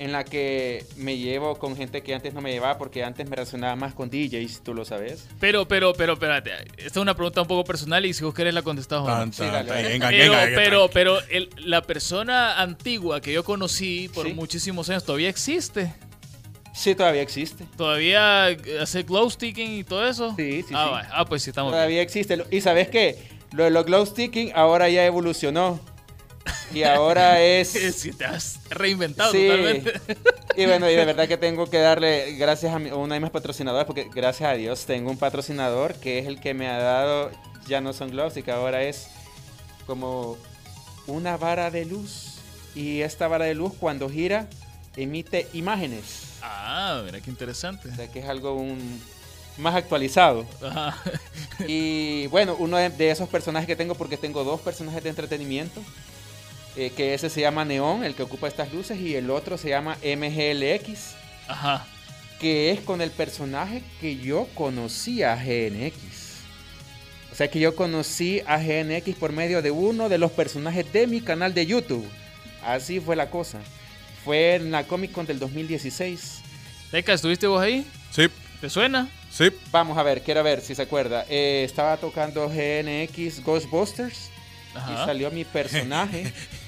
en 0.00 0.12
la 0.12 0.24
que 0.24 0.84
me 0.96 1.18
llevo 1.18 1.58
con 1.58 1.76
gente 1.76 2.02
que 2.02 2.14
antes 2.14 2.32
no 2.32 2.40
me 2.40 2.50
llevaba 2.50 2.78
porque 2.78 3.04
antes 3.04 3.28
me 3.28 3.36
relacionaba 3.36 3.76
más 3.76 3.92
con 3.94 4.08
DJs, 4.08 4.62
tú 4.64 4.72
lo 4.72 4.86
sabes. 4.86 5.28
Pero, 5.38 5.68
pero, 5.68 5.92
pero, 5.92 6.14
espérate. 6.14 6.52
Esta 6.78 6.86
es 6.86 6.96
una 6.96 7.14
pregunta 7.14 7.42
un 7.42 7.46
poco 7.46 7.64
personal 7.64 8.04
y 8.06 8.14
si 8.14 8.24
vos 8.24 8.32
querés 8.32 8.54
la 8.54 8.62
contestás. 8.62 9.04
Tan, 9.04 9.30
Sí, 9.30 9.40
tan, 9.42 9.52
dale, 9.52 9.68
tan, 9.68 9.76
dale. 9.76 9.88
venga, 9.90 10.08
Pero, 10.08 10.32
venga, 10.32 10.44
venga, 10.46 10.56
pero, 10.62 10.90
pero 10.90 11.18
el- 11.28 11.50
la 11.58 11.82
persona 11.82 12.60
antigua 12.62 13.20
que 13.20 13.30
yo 13.32 13.44
conocí 13.44 14.08
por 14.14 14.26
Sí. 14.26 14.32
muchísimos 14.32 14.88
años 14.88 15.04
todavía 15.04 15.28
existe. 15.28 15.92
Sí, 16.72 16.94
todavía 16.94 17.20
existe. 17.20 17.66
¿Todavía 17.76 18.46
hace 18.80 19.02
glow 19.02 19.28
sticking 19.28 19.70
y 19.80 19.84
todo 19.84 20.08
eso? 20.08 20.34
Sí, 20.36 20.62
sí, 20.66 20.72
ah, 20.74 21.02
sí. 21.04 21.08
Ah, 21.12 21.24
pues 21.26 21.42
sí, 21.42 21.50
estamos 21.50 21.72
bien. 21.72 21.76
Todavía 21.78 22.00
existe. 22.00 22.42
Y 22.50 22.62
sabes 22.62 22.88
qué? 22.88 23.18
Lo 23.52 23.64
de 23.64 23.70
los 23.70 23.84
glow 23.84 24.06
sticking 24.06 24.52
ahora 24.54 24.88
ya 24.88 25.04
evolucionó. 25.04 25.78
Y 26.72 26.82
ahora 26.84 27.40
es... 27.40 27.68
Sí, 27.96 28.12
te 28.12 28.24
has 28.24 28.60
reinventado 28.70 29.32
Sí. 29.32 29.46
totalmente. 29.48 29.92
Y 30.56 30.66
bueno, 30.66 30.88
y 30.90 30.94
de 30.94 31.04
verdad 31.04 31.26
que 31.28 31.36
tengo 31.36 31.68
que 31.68 31.78
darle 31.78 32.32
gracias 32.36 32.74
a, 32.74 32.78
mi- 32.78 32.90
a 32.90 32.96
uno 32.96 33.14
de 33.14 33.20
mis 33.20 33.30
patrocinadores, 33.30 33.86
porque 33.86 34.08
gracias 34.14 34.48
a 34.50 34.54
Dios 34.54 34.84
tengo 34.86 35.10
un 35.10 35.16
patrocinador 35.18 35.94
que 35.94 36.18
es 36.18 36.26
el 36.26 36.40
que 36.40 36.54
me 36.54 36.68
ha 36.68 36.78
dado, 36.78 37.30
ya 37.66 37.80
no 37.80 37.92
son 37.92 38.10
gloves, 38.10 38.36
y 38.36 38.42
que 38.42 38.50
ahora 38.52 38.82
es 38.82 39.08
como 39.86 40.36
una 41.06 41.36
vara 41.36 41.70
de 41.70 41.84
luz. 41.84 42.36
Y 42.74 43.00
esta 43.00 43.26
vara 43.28 43.46
de 43.46 43.54
luz 43.54 43.72
cuando 43.78 44.08
gira 44.08 44.46
emite 44.96 45.48
imágenes. 45.52 46.04
Ah, 46.42 47.02
mira 47.04 47.20
qué 47.20 47.30
interesante. 47.30 47.88
O 47.88 47.94
sea 47.94 48.06
que 48.08 48.20
es 48.20 48.28
algo 48.28 48.54
un- 48.54 49.00
más 49.58 49.74
actualizado. 49.74 50.46
Ajá. 50.62 50.96
Y 51.66 52.26
bueno, 52.28 52.56
uno 52.58 52.76
de, 52.76 52.88
de 52.90 53.10
esos 53.10 53.28
personajes 53.28 53.66
que 53.66 53.76
tengo, 53.76 53.94
porque 53.94 54.16
tengo 54.16 54.42
dos 54.44 54.60
personajes 54.60 55.02
de 55.02 55.10
entretenimiento, 55.10 55.82
eh, 56.76 56.90
que 56.96 57.14
ese 57.14 57.30
se 57.30 57.40
llama 57.40 57.64
Neón, 57.64 58.04
el 58.04 58.14
que 58.14 58.22
ocupa 58.22 58.48
estas 58.48 58.72
luces, 58.72 58.98
y 59.00 59.14
el 59.16 59.30
otro 59.30 59.58
se 59.58 59.68
llama 59.70 59.96
MGLX, 60.02 61.14
Ajá. 61.48 61.86
que 62.40 62.70
es 62.70 62.80
con 62.80 63.00
el 63.00 63.10
personaje 63.10 63.82
que 64.00 64.16
yo 64.16 64.46
conocí 64.54 65.22
a 65.22 65.36
GNX. 65.36 65.94
O 67.32 67.34
sea 67.34 67.48
que 67.50 67.60
yo 67.60 67.74
conocí 67.76 68.40
a 68.46 68.58
GNX 68.58 69.14
por 69.16 69.32
medio 69.32 69.62
de 69.62 69.70
uno 69.70 70.08
de 70.08 70.18
los 70.18 70.30
personajes 70.32 70.92
de 70.92 71.06
mi 71.06 71.20
canal 71.20 71.54
de 71.54 71.64
YouTube. 71.66 72.06
Así 72.64 73.00
fue 73.00 73.16
la 73.16 73.30
cosa. 73.30 73.58
Fue 74.24 74.56
en 74.56 74.70
la 74.70 74.84
Comic 74.84 75.12
Con 75.12 75.26
del 75.26 75.38
2016. 75.38 76.40
Teca, 76.90 77.12
¿estuviste 77.14 77.46
vos 77.46 77.62
ahí? 77.62 77.86
Sí, 78.10 78.26
¿Te 78.60 78.68
suena? 78.68 79.08
sí. 79.30 79.48
Vamos 79.70 79.96
a 79.96 80.02
ver, 80.02 80.22
quiero 80.22 80.42
ver 80.42 80.60
si 80.60 80.74
se 80.74 80.82
acuerda. 80.82 81.24
Eh, 81.30 81.62
estaba 81.64 81.96
tocando 81.96 82.48
GNX 82.48 83.42
Ghostbusters. 83.44 84.28
Y 84.74 84.78
Ajá. 84.78 85.06
salió 85.06 85.30
mi 85.30 85.44
personaje. 85.44 86.32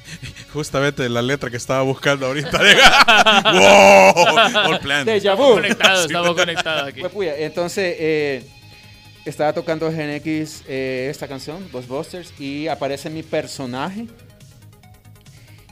Justamente 0.53 1.09
la 1.09 1.23
letra 1.23 1.51
que 1.51 1.57
estaba 1.57 1.83
buscando 1.83 2.27
ahorita. 2.27 2.61
¡Wow! 3.45 4.75
All. 4.75 5.05
Deja 5.05 5.35
vu. 5.35 5.55
Conectados, 5.55 6.07
estamos 6.07 6.35
conectados 6.35 6.89
aquí. 6.89 7.03
Pues, 7.13 7.35
entonces 7.39 7.97
eh, 7.99 8.45
estaba 9.25 9.53
tocando 9.53 9.91
GNX 9.91 10.65
eh, 10.69 11.09
esta 11.11 11.29
canción, 11.29 11.69
Ghostbusters, 11.73 12.39
y 12.41 12.69
aparece 12.69 13.09
mi 13.11 13.23
personaje. 13.23 14.07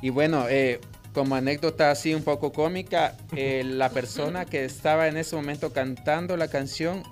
Y 0.02 0.10
bueno, 0.10 0.46
eh, 0.48 0.80
como 1.12 1.34
anécdota 1.34 1.90
así 1.90 2.14
un 2.14 2.22
poco 2.22 2.52
cómica, 2.52 3.16
eh, 3.34 3.62
la 3.64 3.90
persona 3.90 4.44
que 4.44 4.64
estaba 4.64 5.08
en 5.08 5.16
ese 5.16 5.36
momento 5.36 5.72
cantando 5.72 6.36
la 6.36 6.48
canción 6.48 7.02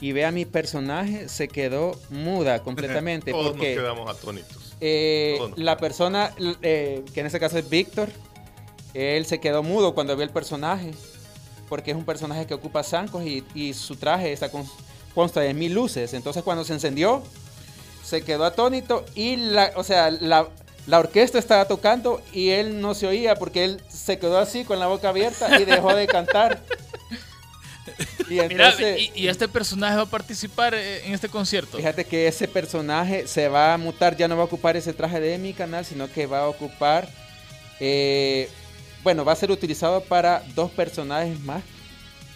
y 0.00 0.12
ve 0.12 0.24
a 0.24 0.30
mi 0.30 0.46
personaje, 0.46 1.28
se 1.28 1.48
quedó 1.48 1.98
muda 2.08 2.62
completamente. 2.62 3.30
Todos 3.32 3.52
porque 3.52 3.74
nos 3.74 3.84
quedamos 3.84 4.10
atónitos. 4.10 4.59
Eh, 4.80 5.38
la 5.56 5.76
persona, 5.76 6.32
eh, 6.62 7.04
que 7.12 7.20
en 7.20 7.26
este 7.26 7.38
caso 7.40 7.58
es 7.58 7.68
Víctor, 7.68 8.08
él 8.94 9.24
se 9.26 9.38
quedó 9.40 9.62
mudo 9.62 9.94
cuando 9.94 10.16
vio 10.16 10.24
el 10.24 10.30
personaje, 10.30 10.92
porque 11.68 11.92
es 11.92 11.96
un 11.96 12.04
personaje 12.04 12.46
que 12.46 12.54
ocupa 12.54 12.82
zancos 12.82 13.24
y, 13.24 13.44
y 13.54 13.74
su 13.74 13.96
traje 13.96 14.32
está 14.32 14.50
con- 14.50 14.66
consta 15.14 15.40
de 15.40 15.54
mil 15.54 15.72
luces. 15.74 16.14
Entonces 16.14 16.42
cuando 16.42 16.64
se 16.64 16.72
encendió, 16.72 17.22
se 18.04 18.22
quedó 18.22 18.44
atónito 18.44 19.04
y 19.14 19.36
la, 19.36 19.72
o 19.76 19.84
sea, 19.84 20.10
la, 20.10 20.48
la 20.86 20.98
orquesta 20.98 21.38
estaba 21.38 21.66
tocando 21.66 22.20
y 22.32 22.48
él 22.50 22.80
no 22.80 22.94
se 22.94 23.06
oía 23.06 23.36
porque 23.36 23.64
él 23.64 23.80
se 23.88 24.18
quedó 24.18 24.38
así 24.38 24.64
con 24.64 24.80
la 24.80 24.86
boca 24.88 25.10
abierta 25.10 25.60
y 25.60 25.64
dejó 25.64 25.94
de 25.94 26.06
cantar. 26.08 26.62
Y 28.30 28.34
Mira, 28.48 28.68
entonces, 28.68 29.10
y, 29.14 29.22
y 29.22 29.28
este 29.28 29.48
personaje 29.48 29.96
va 29.96 30.02
a 30.02 30.06
participar 30.06 30.74
eh, 30.74 31.04
en 31.06 31.14
este 31.14 31.28
concierto. 31.28 31.76
Fíjate 31.76 32.04
que 32.04 32.28
ese 32.28 32.46
personaje 32.48 33.26
se 33.26 33.48
va 33.48 33.74
a 33.74 33.78
mutar, 33.78 34.16
ya 34.16 34.28
no 34.28 34.36
va 34.36 34.42
a 34.42 34.46
ocupar 34.46 34.76
ese 34.76 34.92
traje 34.92 35.20
de 35.20 35.36
mi 35.38 35.52
canal, 35.52 35.84
sino 35.84 36.10
que 36.10 36.26
va 36.26 36.40
a 36.40 36.48
ocupar, 36.48 37.08
eh, 37.80 38.48
bueno, 39.02 39.24
va 39.24 39.32
a 39.32 39.36
ser 39.36 39.50
utilizado 39.50 40.02
para 40.02 40.42
dos 40.54 40.70
personajes 40.70 41.40
más 41.40 41.62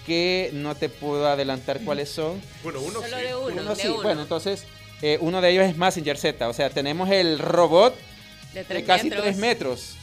que 0.06 0.50
no 0.52 0.74
te 0.74 0.88
puedo 0.88 1.26
adelantar 1.28 1.80
cuáles 1.84 2.08
son. 2.10 2.40
Bueno, 2.62 2.80
uno 2.80 3.00
Solo 3.00 3.16
sí. 3.16 3.22
de 3.24 3.34
uno, 3.34 3.62
Uno 3.62 3.74
de 3.74 3.82
sí, 3.82 3.88
uno. 3.88 4.02
bueno, 4.02 4.22
entonces 4.22 4.64
eh, 5.00 5.18
uno 5.20 5.40
de 5.40 5.50
ellos 5.50 5.64
es 5.64 5.76
Massinger 5.76 6.18
Z, 6.18 6.48
o 6.48 6.52
sea, 6.52 6.70
tenemos 6.70 7.08
el 7.10 7.38
robot 7.38 7.94
de 8.52 8.84
casi 8.84 9.04
metros. 9.08 9.24
3 9.24 9.36
metros. 9.38 9.96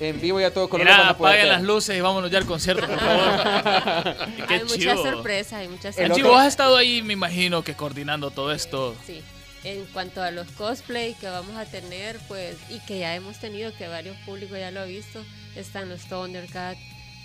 En 0.00 0.20
vivo 0.20 0.40
y 0.40 0.44
a 0.44 0.52
todo 0.52 0.68
color. 0.68 0.86
lo 0.86 0.92
Mira, 0.92 1.08
apaguen 1.10 1.48
las 1.48 1.62
luces 1.62 1.96
y 1.96 2.00
vámonos 2.00 2.30
ya 2.30 2.38
al 2.38 2.46
concierto, 2.46 2.86
por 2.86 2.98
favor. 2.98 4.16
Qué 4.48 4.54
Hay 4.54 4.60
muchas 4.64 4.78
chivo. 4.78 5.02
sorpresas, 5.04 5.52
hay 5.54 5.68
muchas 5.68 5.96
otro- 5.98 6.14
chivo, 6.14 6.36
has 6.36 6.48
estado 6.48 6.76
ahí, 6.76 7.00
me 7.02 7.12
imagino, 7.12 7.62
que 7.62 7.74
coordinando 7.74 8.30
todo 8.30 8.52
esto. 8.52 8.96
Sí. 9.06 9.22
En 9.62 9.84
cuanto 9.86 10.20
a 10.22 10.30
los 10.30 10.48
cosplay 10.48 11.14
que 11.14 11.26
vamos 11.28 11.56
a 11.56 11.64
tener, 11.64 12.18
pues, 12.28 12.56
y 12.70 12.80
que 12.80 12.98
ya 12.98 13.14
hemos 13.14 13.38
tenido, 13.38 13.72
que 13.76 13.88
varios 13.88 14.16
públicos 14.26 14.58
ya 14.58 14.70
lo 14.70 14.82
han 14.82 14.88
visto, 14.88 15.24
están 15.56 15.88
los 15.88 16.02
Thundercat, 16.02 16.76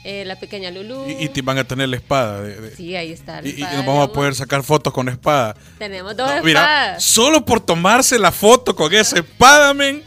eh, 0.05 0.23
la 0.23 0.39
pequeña 0.39 0.71
Lulu. 0.71 1.09
Y, 1.09 1.25
y 1.25 1.29
te 1.29 1.41
van 1.41 1.57
a 1.57 1.65
tener 1.65 1.89
la 1.89 1.97
espada. 1.97 2.41
de- 2.41 2.55
de- 2.61 2.75
Sí, 2.77 2.95
ahí 2.95 3.11
está. 3.11 3.41
la 3.41 3.47
y, 3.47 3.51
y 3.51 3.53
espada 3.55 3.73
nos 3.73 3.81
de 3.81 3.87
vamos 3.91 4.07
a 4.09 4.13
poder 4.13 4.35
sacar 4.35 4.63
fotos 4.63 4.93
con 4.93 5.09
espada. 5.09 5.53
Tenemos 5.79 6.15
dos 6.15 6.33
No, 6.33 6.43
mira, 6.43 6.61
espadas. 6.61 7.03
solo 7.03 7.43
por 7.43 7.59
tomarse 7.59 8.17
la 8.17 8.31
foto 8.31 8.73
con 8.73 8.93
esa 8.93 9.17
espada, 9.19 9.73
men. 9.73 10.03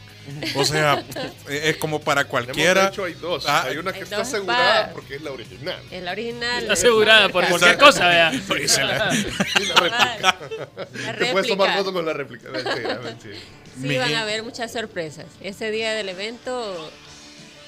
O 0.56 0.64
sea, 0.64 1.02
es 1.48 1.76
como 1.78 2.00
para 2.00 2.24
cualquiera. 2.26 2.82
de 2.84 2.88
hecho, 2.88 3.04
hay 3.04 3.14
dos. 3.14 3.44
Ah, 3.48 3.64
hay 3.66 3.76
una 3.76 3.92
que 3.92 3.98
hay 3.98 4.04
está 4.04 4.20
asegurada 4.20 4.74
espadas. 4.74 4.92
porque 4.94 5.16
es 5.16 5.22
la 5.22 5.30
original. 5.32 5.82
Es 5.90 6.02
la 6.02 6.12
original. 6.12 6.62
Está 6.62 6.72
es 6.74 6.78
asegurada 6.78 7.28
por 7.28 7.46
cualquier 7.48 7.78
cosa, 7.78 8.08
vea. 8.08 8.32
Oye, 8.50 8.68
se 8.68 8.82
la- 8.84 9.14
Y 9.60 9.64
la 9.66 9.74
réplica. 9.74 10.38
La 11.12 11.12
Te 11.18 11.26
puedes 11.32 11.48
tomar 11.48 11.76
foto 11.76 11.92
con 11.92 12.06
la 12.06 12.12
réplica. 12.12 12.48
Mentira, 12.52 12.98
mentira. 13.02 13.36
Sí, 13.80 13.86
Me- 13.88 13.98
van 13.98 14.14
a 14.14 14.22
haber 14.22 14.42
muchas 14.42 14.70
sorpresas. 14.72 15.26
Ese 15.40 15.70
día 15.70 15.92
del 15.94 16.08
evento, 16.10 16.90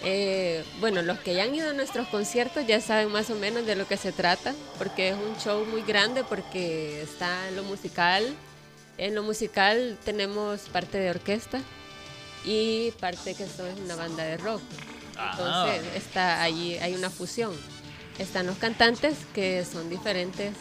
eh, 0.04 0.62
bueno, 0.80 1.02
los 1.02 1.18
que 1.20 1.34
ya 1.34 1.44
han 1.44 1.54
ido 1.54 1.70
a 1.70 1.73
nuestros 1.73 2.06
conciertos 2.08 2.66
ya 2.66 2.80
saben 2.80 3.08
más 3.11 3.30
o 3.30 3.34
menos 3.34 3.66
de 3.66 3.75
lo 3.75 3.88
que 3.88 3.96
se 3.96 4.12
trata, 4.12 4.54
porque 4.78 5.08
es 5.11 5.14
un 5.16 5.37
show 5.38 5.64
muy 5.66 5.82
grande, 5.82 6.23
porque 6.25 7.02
está 7.02 7.49
en 7.49 7.56
lo 7.56 7.62
musical. 7.64 8.34
En 8.99 9.14
lo 9.14 9.23
musical 9.25 9.99
tenemos 10.04 10.61
parte 10.73 10.99
de 10.99 11.11
orquesta 11.11 11.61
y 12.44 12.90
parte 13.00 13.34
que 13.34 13.46
son 13.46 13.68
una 13.84 13.96
banda 13.96 14.24
de 14.24 14.36
rock. 14.36 14.60
Entonces, 15.30 15.82
está 15.96 16.42
allí, 16.42 16.76
hay 16.78 16.94
una 16.94 17.10
fusión. 17.10 17.52
Están 18.18 18.46
los 18.46 18.56
cantantes 18.58 19.14
que 19.34 19.64
son 19.64 19.90
diferentes 19.90 20.52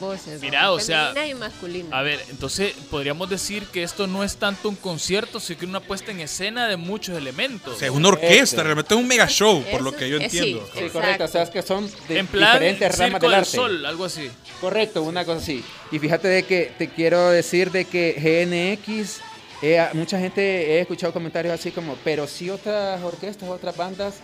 voces. 0.00 0.34
¿no? 0.36 0.40
Mira, 0.40 0.72
o 0.72 0.80
sea, 0.80 1.08
Femenina 1.12 1.26
y 1.26 1.34
masculina. 1.34 1.98
A 1.98 2.02
ver, 2.02 2.24
entonces 2.30 2.72
podríamos 2.90 3.28
decir 3.28 3.66
que 3.66 3.82
esto 3.82 4.06
no 4.06 4.24
es 4.24 4.36
tanto 4.36 4.70
un 4.70 4.76
concierto, 4.76 5.38
sino 5.38 5.58
que 5.60 5.66
una 5.66 5.80
puesta 5.80 6.10
en 6.10 6.20
escena 6.20 6.66
de 6.68 6.76
muchos 6.78 7.16
elementos. 7.16 7.74
o 7.74 7.78
sea, 7.78 7.88
es 7.88 7.94
una 7.94 8.08
orquesta, 8.08 8.42
Este. 8.42 8.62
realmente 8.62 8.94
es 8.94 9.00
un 9.00 9.06
mega 9.06 9.26
show, 9.28 9.60
por 9.62 9.74
Eso 9.74 9.80
lo 9.82 9.92
que 9.94 10.08
yo 10.08 10.16
es- 10.16 10.32
sí, 10.32 10.38
entiendo. 10.38 10.64
Sí, 10.64 10.70
Exacto. 10.78 10.92
correcto, 11.00 11.24
o 11.24 11.28
sea, 11.28 11.42
es 11.42 11.50
que 11.50 11.62
son 11.62 11.90
de 12.08 12.18
en 12.18 12.26
plan, 12.26 12.52
diferentes 12.54 12.98
ramas 12.98 13.20
del 13.20 13.34
arte. 13.34 13.50
Sol, 13.50 13.84
algo 13.86 14.04
así. 14.06 14.30
Correcto, 14.62 15.02
una 15.02 15.24
cosa 15.26 15.42
así. 15.42 15.62
Y 15.90 15.98
fíjate 15.98 16.28
de 16.28 16.42
que 16.44 16.72
te 16.78 16.88
quiero 16.88 17.28
decir 17.28 17.70
de 17.70 17.84
que 17.84 18.14
GNX, 18.18 19.20
eh, 19.62 19.88
mucha 19.94 20.18
gente 20.18 20.42
he 20.76 20.80
escuchado 20.80 21.12
comentarios 21.12 21.54
así 21.54 21.70
como, 21.70 21.94
pero 22.04 22.26
sí 22.26 22.50
otras 22.50 23.00
orquestas, 23.02 23.48
otras 23.48 23.76
bandas 23.76 24.16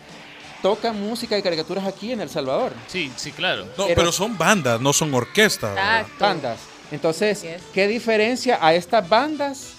tocan 0.62 1.00
música 1.00 1.38
y 1.38 1.42
caricaturas 1.42 1.87
aquí 1.87 2.12
en 2.12 2.21
El 2.21 2.28
Salvador. 2.28 2.73
Sí, 2.88 3.12
sí, 3.16 3.30
claro. 3.33 3.64
No, 3.78 3.85
Pero- 3.87 3.95
pero 3.95 4.12
son 4.12 4.37
bandas, 4.37 4.80
no 4.80 4.92
son 4.92 5.14
orquestas. 5.14 5.71
Exacto. 5.73 6.14
Bandas. 6.18 6.59
Entonces. 6.90 7.45
¿qué 7.73 7.87
diferencia 7.87 8.59
a 8.61 8.75
estas 8.75 9.09
bandas 9.09 9.75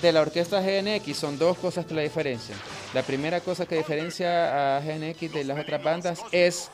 de 0.00 0.12
la 0.12 0.20
orquesta 0.22 0.60
GNX? 0.62 1.16
Son 1.16 1.38
dos 1.38 1.58
cosas 1.58 1.84
que 1.86 1.92
la 1.94 2.02
diferencian. 2.02 2.58
La 2.94 3.02
primera 3.02 3.40
cosa 3.40 3.66
que 3.66 3.76
diferencia 3.76 4.76
a 4.76 4.80
GNX 4.80 5.32
de 5.32 5.44
las 5.44 5.58
otras 5.58 5.82
bandas 5.82 6.20
es 6.32 6.70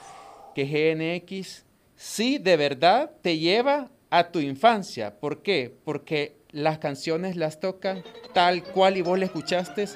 que 0.54 0.64
GNX 0.64 1.64
sí 1.96 2.38
de 2.38 2.56
verdad 2.56 3.10
te 3.22 3.38
lleva 3.38 3.88
a 4.10 4.28
tu 4.30 4.38
infancia. 4.40 5.18
¿Por 5.18 5.42
qué? 5.42 5.74
Porque 5.84 6.37
las 6.50 6.78
canciones 6.78 7.36
las 7.36 7.60
tocan 7.60 8.02
tal 8.34 8.62
cual 8.62 8.96
y 8.96 9.02
vos 9.02 9.18
la 9.18 9.26
escuchaste 9.26 9.86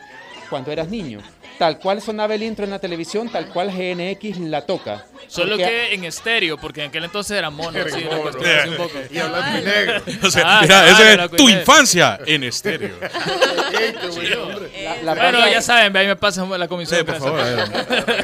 cuando 0.51 0.71
eras 0.73 0.89
niño. 0.89 1.21
Tal 1.59 1.79
cual 1.79 2.01
sonaba 2.03 2.35
el 2.35 2.43
intro 2.43 2.65
en 2.65 2.71
la 2.71 2.79
televisión, 2.79 3.29
tal 3.31 3.47
cual 3.49 3.71
GNX 3.71 4.39
la 4.39 4.63
toca. 4.67 5.05
Solo 5.29 5.51
Porque- 5.57 5.65
que 5.65 5.95
en 5.95 6.05
estéreo, 6.05 6.59
porque 6.59 6.83
en 6.83 6.89
aquel 6.89 7.05
entonces 7.05 7.39
era 7.39 7.51
mono, 7.51 7.79
Era 7.79 7.91
sí, 7.91 8.05
mono. 8.05 8.29
así 8.29 8.69
un 8.69 8.77
poco. 8.77 8.99
Y 9.11 9.19
a 9.19 9.27
blanco 9.29 9.59
y 9.59 9.63
negro. 9.65 10.03
O 10.27 10.31
sea, 10.31 10.43
Ah, 10.45 10.59
mira, 10.63 10.81
claro, 10.83 10.93
ese 10.93 11.17
la 11.17 11.25
es 11.25 11.31
tu 11.31 11.49
infancia 11.49 12.19
en 12.27 12.45
estéreo. 12.45 12.97
La- 13.03 14.97
la 15.03 15.15
Bueno, 15.15 15.39
banda- 15.39 15.51
ya 15.53 15.63
saben, 15.63 15.97
ahí 15.97 16.07
me 16.07 16.17
pasan 16.17 16.49
la 16.59 16.69
comisión. 16.69 17.01
Sí, 17.01 17.05
por 17.07 17.17
favor. 17.19 17.41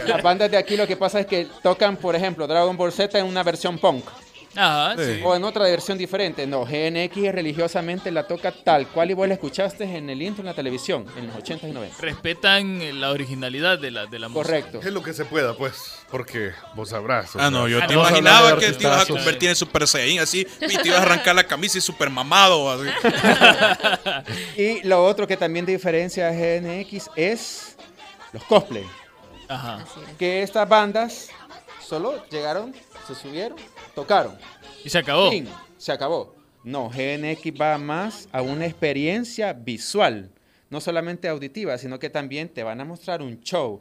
Las 0.07 0.23
bandas 0.23 0.51
de 0.51 0.57
aquí 0.57 0.77
lo 0.77 0.87
que 0.87 0.97
pasa 0.97 1.21
es 1.21 1.27
que 1.27 1.47
tocan, 1.63 1.97
por 1.97 2.15
ejemplo, 2.17 2.47
Dragon 2.47 2.77
Ball 2.77 2.93
Z 2.93 3.19
en 3.19 3.27
una 3.27 3.43
versión 3.43 3.79
punk 3.79 4.05
Ajá, 4.59 4.97
Sí. 4.97 5.15
sí. 5.17 5.21
o 5.25 5.35
en 5.37 5.45
otra 5.45 5.65
versión 5.65 5.97
diferente. 5.97 6.47
No, 6.47 6.65
GNX 6.65 7.33
religiosamente 7.33 8.11
la 8.11 8.27
toca 8.27 8.51
tal 8.53 8.89
cual 8.89 9.11
y 9.11 9.15
vos 9.15 9.29
la 9.29 9.35
escuchaste 9.35 9.85
en 9.85 10.11
el 10.11 10.21
intro 10.21 10.43
en 10.43 10.47
la 10.47 10.55
televisión 10.55 11.07
en 11.17 11.29
los 11.29 11.37
80s 11.37 11.69
y 11.69 11.73
90s. 11.73 11.99
Respetan 12.01 13.01
la 13.01 13.11
originalidad 13.11 13.79
de 13.79 13.91
la, 13.91 14.07
de 14.07 14.19
la 14.19 14.29
música. 14.29 14.45
Correcto. 14.47 14.81
Es 14.83 14.93
lo 14.93 15.03
que 15.03 15.13
se 15.13 15.25
pueda, 15.25 15.55
pues. 15.57 15.93
Porque 16.11 16.53
vos 16.75 16.89
sabrás. 16.89 17.31
Ah, 17.37 17.51
no, 17.51 17.69
yo 17.69 17.81
Ah, 17.83 17.87
te 17.87 17.95
no, 17.95 18.01
imaginaba 18.01 18.59
que 18.59 18.73
te 18.73 18.83
ibas 18.85 19.03
a 19.03 19.07
convertir 19.07 19.51
en 19.51 19.57
Super 19.57 19.87
Saiyan 19.87 20.23
así 20.25 20.47
y 20.61 20.77
te 20.77 20.89
ibas 20.89 21.01
a 21.01 21.03
arrancar 21.03 21.35
la 21.37 21.45
camisa 21.45 21.79
y 21.79 21.81
super 21.81 22.11
mamado. 22.11 22.71
Así. 22.71 22.89
Y 24.57 24.83
lo 24.87 25.05
otro 25.05 25.27
que 25.27 25.37
también 25.37 25.65
diferencia 25.67 26.29
a 26.29 26.33
GNX 26.33 27.11
es 27.17 27.77
los 28.33 28.43
cosplay. 28.45 28.85
Ajá. 29.49 29.79
Es. 30.11 30.17
Que 30.17 30.43
estas 30.43 30.69
bandas 30.69 31.29
solo 31.89 32.23
llegaron, 32.29 32.75
se 33.07 33.15
subieron, 33.15 33.57
tocaron. 33.95 34.37
Y 34.85 34.91
se 34.91 34.99
acabó. 34.99 35.31
Fin, 35.31 35.49
se 35.79 35.91
acabó. 35.91 36.35
No, 36.63 36.91
GNX 36.91 37.59
va 37.59 37.79
más 37.79 38.29
a 38.31 38.43
una 38.43 38.67
experiencia 38.67 39.55
visual, 39.55 40.31
no 40.69 40.83
solamente 40.83 41.29
auditiva, 41.29 41.79
sino 41.79 41.99
que 41.99 42.11
también 42.11 42.51
te 42.51 42.63
van 42.63 42.81
a 42.83 42.85
mostrar 42.85 43.23
un 43.23 43.41
show. 43.41 43.81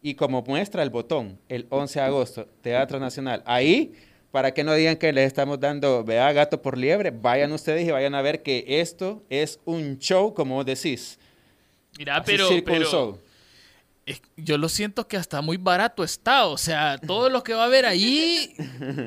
Y 0.00 0.14
como 0.14 0.42
muestra 0.42 0.84
el 0.84 0.90
botón, 0.90 1.40
el 1.48 1.66
11 1.70 1.98
de 1.98 2.04
agosto, 2.04 2.46
Teatro 2.62 3.00
Nacional, 3.00 3.42
ahí, 3.46 3.94
para 4.30 4.54
que 4.54 4.62
no 4.62 4.72
digan 4.74 4.96
que 4.96 5.12
les 5.12 5.26
estamos 5.26 5.58
dando, 5.58 6.04
vea 6.04 6.32
gato 6.32 6.62
por 6.62 6.78
liebre, 6.78 7.10
vayan 7.10 7.50
ustedes 7.50 7.84
y 7.88 7.90
vayan 7.90 8.14
a 8.14 8.22
ver 8.22 8.44
que 8.44 8.64
esto 8.68 9.24
es 9.28 9.58
un 9.64 9.98
show, 9.98 10.34
como 10.34 10.54
vos 10.54 10.66
decís. 10.66 11.18
Mira, 11.98 12.18
Así, 12.18 12.30
pero, 12.30 12.48
pero 12.64 13.18
yo 14.36 14.58
lo 14.58 14.68
siento 14.68 15.06
que 15.08 15.16
hasta 15.16 15.40
muy 15.42 15.56
barato 15.56 16.04
está. 16.04 16.46
O 16.46 16.56
sea, 16.58 16.98
todo 16.98 17.28
lo 17.30 17.42
que 17.42 17.54
va 17.54 17.62
a 17.62 17.66
haber 17.66 17.86
ahí 17.86 18.54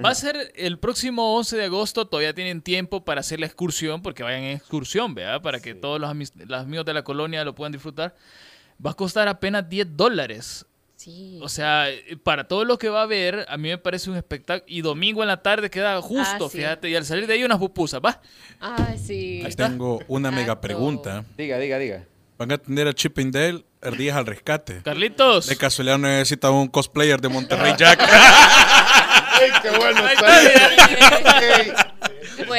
va 0.04 0.10
a 0.10 0.16
ser 0.16 0.52
el 0.56 0.78
próximo 0.80 1.36
11 1.38 1.58
de 1.58 1.66
agosto. 1.66 2.06
Todavía 2.08 2.34
tienen 2.34 2.62
tiempo 2.62 3.04
para 3.04 3.22
hacer 3.22 3.40
la 3.40 3.46
excursión, 3.46 4.02
porque 4.02 4.24
vayan 4.24 4.44
en 4.44 4.58
excursión, 4.58 5.14
¿verdad? 5.16 5.42
Para 5.42 5.60
que 5.60 5.74
todos 5.76 6.00
los, 6.00 6.10
amis- 6.10 6.34
los 6.36 6.62
amigos 6.62 6.86
de 6.86 6.94
la 6.94 7.04
colonia 7.04 7.44
lo 7.44 7.56
puedan 7.56 7.72
disfrutar. 7.72 8.16
Va 8.86 8.92
a 8.92 8.96
costar 8.96 9.28
apenas 9.28 9.68
10 9.70 9.96
dólares. 9.96 10.66
Sí. 10.96 11.40
O 11.42 11.50
sea, 11.50 11.90
eh, 11.90 12.16
para 12.22 12.48
todo 12.48 12.64
lo 12.64 12.78
que 12.78 12.88
va 12.88 13.00
a 13.00 13.04
haber, 13.04 13.46
a 13.50 13.58
mí 13.58 13.70
me 13.70 13.78
parece 13.80 14.12
un 14.12 14.18
espectáculo. 14.18 14.66
Y 14.68 14.82
domingo 14.82 15.24
en 15.24 15.30
la 15.30 15.42
tarde 15.42 15.70
queda 15.72 16.00
justo, 16.00 16.46
Ah, 16.46 16.50
sí. 16.52 16.60
fíjate. 16.60 16.90
Y 16.92 16.96
al 16.96 17.06
salir 17.06 17.26
de 17.26 17.34
ahí 17.34 17.44
unas 17.44 17.58
pupusas, 17.58 18.00
¿va? 18.06 18.22
Ay, 18.60 19.00
sí. 19.00 19.42
Ahí. 19.44 19.52
Tengo 19.54 20.00
una 20.08 20.30
mega 20.30 20.62
pregunta. 20.62 21.26
Diga, 21.38 21.58
diga, 21.58 21.80
diga. 21.80 22.06
Van 22.38 22.52
a 22.52 22.58
tener 22.60 22.88
a 22.88 22.94
Chip 22.94 23.18
and 23.18 23.34
Dale 23.34 23.66
Ardillas 23.82 24.16
al 24.18 24.26
rescate. 24.26 24.82
Carlitos. 24.84 25.48
De 25.48 25.58
casualidad 25.58 25.98
no 25.98 26.08
necesita 26.08 26.50
un 26.52 26.68
cosplayer 26.68 27.20
de 27.20 27.30
Monterrey 27.30 27.74
Jack. 27.78 28.00
¡Ey, 29.42 29.52
qué 29.62 29.70
bueno 29.72 30.08
está! 30.08 30.42
está, 30.44 31.40
Ey, 31.40 31.74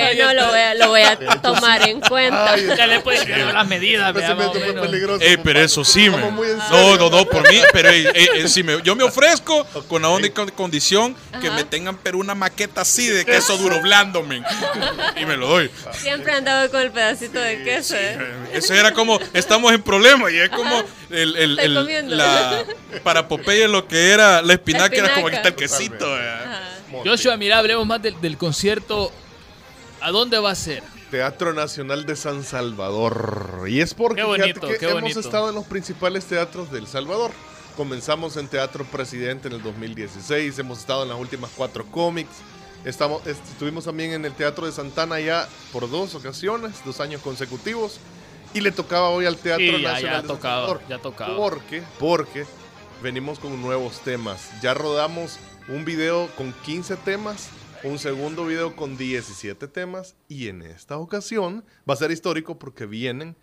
Bueno, 0.01 0.33
lo 0.35 0.47
voy 0.49 0.59
a, 0.61 0.75
lo 0.75 0.89
voy 0.89 1.01
a 1.03 1.17
tomar 1.43 1.89
en 1.89 2.01
cuenta. 2.01 2.53
Ay, 2.53 2.67
Ya 2.77 2.87
le 2.87 3.01
puedes 3.01 3.29
dar 3.29 3.53
las 3.55 3.67
medidas, 3.67 4.13
vea, 4.15 4.35
más 4.35 4.47
o 4.49 4.53
Pensamiento 4.53 4.59
muy 4.61 4.69
menos. 4.69 4.87
peligroso. 4.87 5.25
Ey, 5.25 5.37
pero 5.39 5.61
eso 5.61 5.85
sí, 5.85 6.07
en 6.07 6.13
No, 6.13 6.97
no, 6.97 7.11
no, 7.11 7.25
por 7.27 7.49
mí, 7.51 7.61
pero 7.73 7.91
ey, 7.91 8.07
ey, 8.15 8.29
ey, 8.37 8.49
si 8.49 8.63
me- 8.63 8.81
yo 8.83 8.97
me 8.97 9.05
ofrezco 9.05 9.65
con 9.89 10.03
la 10.03 10.09
única 10.09 10.45
condición 10.47 11.15
que 11.41 11.49
Ajá. 11.49 11.57
me 11.57 11.65
tengan 11.65 11.97
pero 11.99 12.19
una 12.19 12.35
maqueta 12.35 12.81
así 12.83 13.07
de 13.09 13.25
queso 13.25 13.57
duro 13.59 13.81
blando, 13.81 14.23
men. 14.23 14.45
Y 15.21 15.25
me 15.27 15.37
lo 15.37 15.47
doy. 15.49 15.71
Siempre 15.93 16.33
he 16.33 16.37
andado 16.37 16.71
con 16.71 16.81
el 16.81 16.91
pedacito 16.91 17.39
de 17.39 17.63
queso. 17.63 17.95
¿eh? 17.97 18.19
Eso 18.53 18.75
era 18.75 18.93
como, 18.93 19.21
estamos 19.35 19.73
en 19.73 19.83
problema 19.83 20.31
y 20.31 20.39
es 20.39 20.49
como 20.51 20.83
el, 21.11 21.37
el, 21.37 21.59
el- 21.59 22.17
la, 22.17 22.65
para 23.05 23.29
Popeye 23.29 23.69
lo 23.69 23.87
que 23.87 24.11
era 24.11 24.43
la 24.43 24.55
espinaca, 24.55 24.97
era 24.97 25.15
como 25.15 25.29
aquí 25.29 25.37
está 25.37 25.49
el 25.49 25.55
quesito. 25.57 26.15
Ajá. 26.15 26.61
Joshua, 27.05 27.37
mira, 27.37 27.59
hablemos 27.59 27.87
más 27.87 28.03
del, 28.03 28.21
del 28.21 28.37
concierto. 28.37 29.13
¿A 30.03 30.11
dónde 30.11 30.39
va 30.39 30.51
a 30.51 30.55
ser? 30.55 30.83
Teatro 31.11 31.53
Nacional 31.53 32.07
de 32.07 32.17
San 32.17 32.43
Salvador. 32.43 33.65
Y 33.69 33.81
es 33.81 33.95
porque 33.95 34.23
bonito, 34.23 34.67
que 34.67 34.77
hemos 34.87 35.01
bonito. 35.03 35.21
estado 35.21 35.49
en 35.49 35.55
los 35.55 35.65
principales 35.67 36.25
teatros 36.25 36.71
del 36.73 36.87
Salvador. 36.87 37.31
Comenzamos 37.77 38.37
en 38.37 38.49
Teatro 38.49 38.85
Presidente 38.85 39.49
en 39.49 39.55
el 39.55 39.63
2016, 39.63 40.59
hemos 40.59 40.79
estado 40.81 41.05
en 41.05 41.09
las 41.11 41.19
últimas 41.19 41.51
cuatro 41.57 41.85
cómics. 41.87 42.31
Estamos, 42.85 43.25
est- 43.27 43.45
estuvimos 43.51 43.85
también 43.85 44.13
en 44.13 44.25
el 44.25 44.33
Teatro 44.33 44.67
de 44.67 44.73
Santana 44.73 45.21
ya 45.21 45.49
por 45.73 45.89
dos 45.91 46.15
ocasiones, 46.15 46.73
dos 46.85 47.01
años 47.01 47.21
consecutivos. 47.23 47.99
Y 48.55 48.61
le 48.61 48.73
tocaba 48.73 49.09
hoy 49.09 49.25
al 49.25 49.37
Teatro 49.37 49.65
Sí, 49.77 49.83
ya- 49.83 49.93
Nacional 49.93 50.17
ya 50.17 50.23
de 50.23 50.29
tocaba, 50.29 50.55
San 50.55 50.67
Salvador. 50.67 50.83
ya 50.89 50.99
tocaba. 50.99 51.37
Porque, 51.37 51.83
porque 51.99 52.45
venimos 53.03 53.39
con 53.39 53.61
nuevos 53.63 54.01
temas. 54.01 54.51
Ya 54.61 54.75
rodamos 54.75 55.39
un 55.69 55.85
video 55.85 56.29
con 56.37 56.53
15 56.65 56.97
temas, 56.97 57.49
un 57.85 57.99
segundo 57.99 58.47
video 58.47 58.77
con 58.77 58.97
17 58.97 59.67
temas 59.69 60.15
y 60.29 60.49
en 60.49 60.63
esta 60.63 60.99
ocasión 60.99 61.65
va 61.89 61.95
a 61.95 61.97
ser 61.97 62.11
histórico 62.11 62.59
porque 62.59 62.87
vienen 62.87 63.37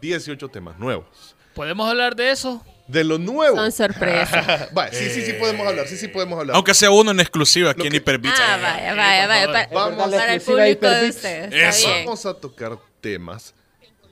18 0.00 0.48
temas 0.48 0.78
nuevos. 0.78 1.36
¿Podemos 1.54 1.88
hablar 1.88 2.16
de 2.16 2.30
eso? 2.30 2.64
De 2.88 3.04
lo 3.04 3.18
nuevo. 3.18 3.56
Son 3.56 3.70
sorpresas. 3.72 4.72
Vale, 4.74 4.92
sí, 4.96 5.10
sí, 5.10 5.22
sí 5.22 5.34
podemos 5.34 5.66
hablar, 5.66 5.86
sí, 5.86 5.96
sí 5.96 6.08
podemos 6.08 6.38
hablar. 6.38 6.56
Aunque 6.56 6.72
sea 6.74 6.90
uno 6.90 7.10
en 7.10 7.20
exclusiva 7.20 7.70
aquí 7.72 7.86
en 7.86 7.94
Hyperbits. 7.94 8.34
Ah, 8.40 8.58
vaya, 8.60 8.94
vaya, 8.94 9.26
vaya. 9.26 9.46
Para, 9.46 9.66
Vamos. 9.68 10.10
para 10.10 10.34
el 10.34 10.40
público 10.40 10.88
de 10.88 11.10
ustedes. 11.10 11.52
Eso. 11.52 11.88
Vamos 11.90 12.24
a 12.26 12.34
tocar 12.34 12.78
temas 13.00 13.54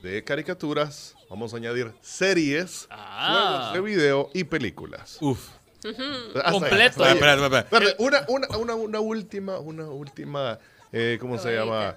de 0.03 0.23
caricaturas, 0.25 1.15
vamos 1.29 1.53
a 1.55 1.57
añadir 1.57 1.93
series, 2.03 2.87
Ah. 2.91 3.71
juegos 3.73 3.73
de 3.75 3.81
video 3.81 4.31
y 4.35 4.45
películas. 4.45 5.17
Uf. 5.21 5.41
Hasta 5.85 6.49
ahí, 6.49 6.53
Completo. 6.53 7.05
ahí. 7.05 7.13
Espera, 7.15 7.35
espera, 7.35 7.45
espera. 7.47 7.59
Espérate, 7.61 7.95
una, 8.03 8.25
una, 8.29 8.59
una, 8.59 8.75
una 8.75 9.01
última, 9.01 9.59
una 9.59 9.85
última, 9.89 10.59
eh, 10.93 11.19
¿cómo 11.21 11.39
se 11.39 11.55
llama? 11.55 11.97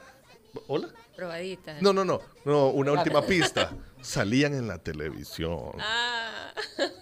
¿Hola? 0.68 0.88
Probadita. 1.16 1.75
No, 1.82 1.94
no, 1.94 2.04
no, 2.06 2.22
no, 2.46 2.68
una 2.70 2.92
última 2.94 3.22
pista. 3.22 3.72
Salían 4.02 4.54
en 4.54 4.68
la 4.68 4.78
televisión. 4.80 5.72
Ah, 5.80 6.54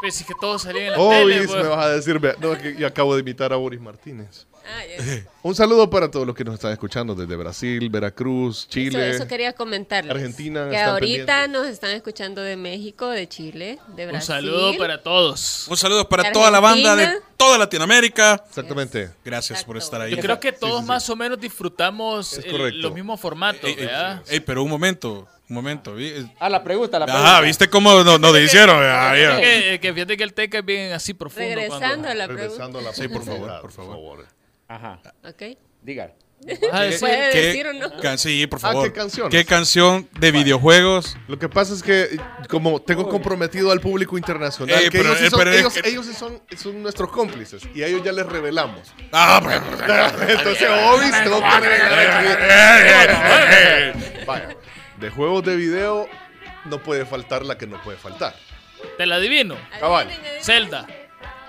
Pues 0.00 0.14
sí 0.14 0.24
que 0.24 0.32
todos 0.40 0.62
salían 0.62 0.86
en 0.86 0.92
la 0.92 0.98
Oh, 0.98 1.10
tele. 1.10 1.36
Luis, 1.36 1.50
pues. 1.50 1.62
me 1.62 1.68
vas 1.68 1.84
a 1.84 1.88
decir, 1.90 2.18
no, 2.40 2.56
que 2.56 2.74
yo 2.74 2.86
acabo 2.86 3.14
de 3.14 3.20
imitar 3.20 3.52
a 3.52 3.56
Boris 3.56 3.80
Martínez. 3.80 4.46
Ah. 4.70 5.30
Un 5.42 5.54
saludo 5.54 5.88
para 5.88 6.10
todos 6.10 6.26
los 6.26 6.36
que 6.36 6.44
nos 6.44 6.54
están 6.54 6.72
escuchando 6.72 7.14
desde 7.14 7.34
Brasil, 7.34 7.88
Veracruz, 7.88 8.58
Eso, 8.60 8.68
Chile. 8.68 9.10
eso 9.10 9.26
quería 9.26 9.54
comentarles. 9.54 10.14
Argentina 10.14 10.68
Que 10.68 10.76
están 10.76 10.88
ahorita 10.90 11.24
pendientes. 11.26 11.50
nos 11.50 11.66
están 11.68 11.90
escuchando 11.92 12.42
de 12.42 12.56
México, 12.56 13.08
de 13.08 13.26
Chile, 13.28 13.78
de 13.96 14.06
Brasil. 14.06 14.34
Un 14.34 14.42
saludo 14.42 14.76
para 14.78 15.02
todos. 15.02 15.66
Un 15.68 15.76
saludo 15.78 16.08
para 16.08 16.24
De 16.24 16.32
toda 16.32 16.50
la 16.50 16.60
banda 16.60 16.94
de 16.94 17.04
Argentina. 17.04 17.28
toda 17.38 17.56
Latinoamérica. 17.56 18.44
Exactamente. 18.48 19.10
Gracias 19.24 19.64
por 19.64 19.76
Exacto. 19.76 19.96
estar 19.96 20.00
ahí. 20.06 20.14
Yo 20.14 20.20
creo 20.22 20.38
que 20.40 20.50
Sí, 20.50 20.56
todos 20.60 20.76
sí, 20.80 20.82
sí. 20.82 20.88
más 20.88 21.08
o 21.08 21.16
menos 21.16 21.40
disfrutamos 21.40 22.34
el- 22.38 22.80
los 22.82 22.92
mismos 22.92 23.18
formatos, 23.18 23.64
Ey, 23.64 23.76
ey, 23.78 23.86
¿verdad? 23.86 24.22
ey, 24.28 24.40
pero 24.40 24.62
un 24.62 24.68
momento, 24.68 25.26
un 25.48 25.54
momento. 25.56 25.94
vi- 25.94 26.30
Ah, 26.38 26.50
la 26.50 26.62
pregunta, 26.62 26.98
la 26.98 27.06
pregunta. 27.06 27.30
Ajá, 27.32 27.40
¿viste 27.40 27.70
cómo 27.70 28.02
nos, 28.04 28.20
nos 28.20 28.38
hicieron? 28.38 28.76
Ah, 28.82 29.16
ya. 29.16 29.40
Que, 29.40 29.78
que 29.80 29.94
fíjate 29.94 30.16
que 30.18 30.22
el 30.24 30.34
teca 30.34 30.58
es 30.58 30.64
bien 30.66 30.92
así 30.92 31.14
profundo. 31.14 31.48
Regresando 31.54 31.78
cuando- 31.86 32.08
a 32.10 32.14
la 32.14 32.26
pregunta. 32.26 32.42
Regresando 32.48 32.78
a 32.78 32.82
la 32.82 32.92
Sí, 32.92 33.08
por 33.08 33.24
favor, 33.24 33.24
profundidad, 33.24 33.60
por 33.62 33.72
favor. 33.72 34.26
Ajá, 34.70 35.00
Ok. 35.24 35.42
diga. 35.82 36.12
Vas 36.42 36.58
a 36.72 36.80
decir- 36.84 37.00
¿Puede 37.00 37.30
¿Qué 37.32 37.40
decir 37.42 37.66
o 37.66 37.72
no? 37.74 38.00
can- 38.00 38.16
sí, 38.16 38.46
por 38.46 38.58
Ah, 38.60 38.62
favor. 38.62 38.86
¿qué 38.86 38.92
canciones? 38.98 39.30
¿Qué 39.30 39.44
canción 39.44 40.08
de 40.18 40.30
videojuegos? 40.30 41.16
Lo 41.28 41.38
que 41.38 41.48
pasa 41.50 41.74
es 41.74 41.82
que, 41.82 42.18
como 42.48 42.80
tengo 42.80 43.06
comprometido 43.08 43.72
al 43.72 43.80
público 43.80 44.16
internacional, 44.16 44.78
Ey, 44.78 44.88
que 44.88 44.98
pero- 44.98 45.10
ellos, 45.10 45.18
sí 45.18 45.26
eh, 45.26 45.30
son, 45.30 45.38
pero 45.40 45.50
es 45.50 45.58
ellos, 45.58 45.74
que- 45.74 45.88
ellos 45.90 46.06
sí 46.06 46.14
son, 46.14 46.40
son 46.56 46.82
nuestros 46.82 47.10
cómplices 47.10 47.62
y 47.74 47.82
a 47.82 47.88
ellos 47.88 48.02
ya 48.04 48.12
les 48.12 48.24
revelamos. 48.24 48.90
Ah, 49.12 49.40
pues, 49.42 49.60
Entonces, 50.30 50.68
obvio, 50.70 51.10
tengo 51.24 51.40
que 51.42 51.60
revelar 51.60 53.10
aquí. 53.10 54.24
Vaya, 54.24 54.56
de 54.98 55.10
juegos 55.10 55.44
de 55.44 55.56
video 55.56 56.08
no 56.66 56.82
puede 56.82 57.04
faltar 57.04 57.44
la 57.44 57.58
que 57.58 57.66
no 57.66 57.82
puede 57.82 57.98
faltar. 57.98 58.34
Te 58.96 59.04
la 59.04 59.16
adivino. 59.16 59.56
Cabal. 59.78 60.08
Zelda. 60.40 60.86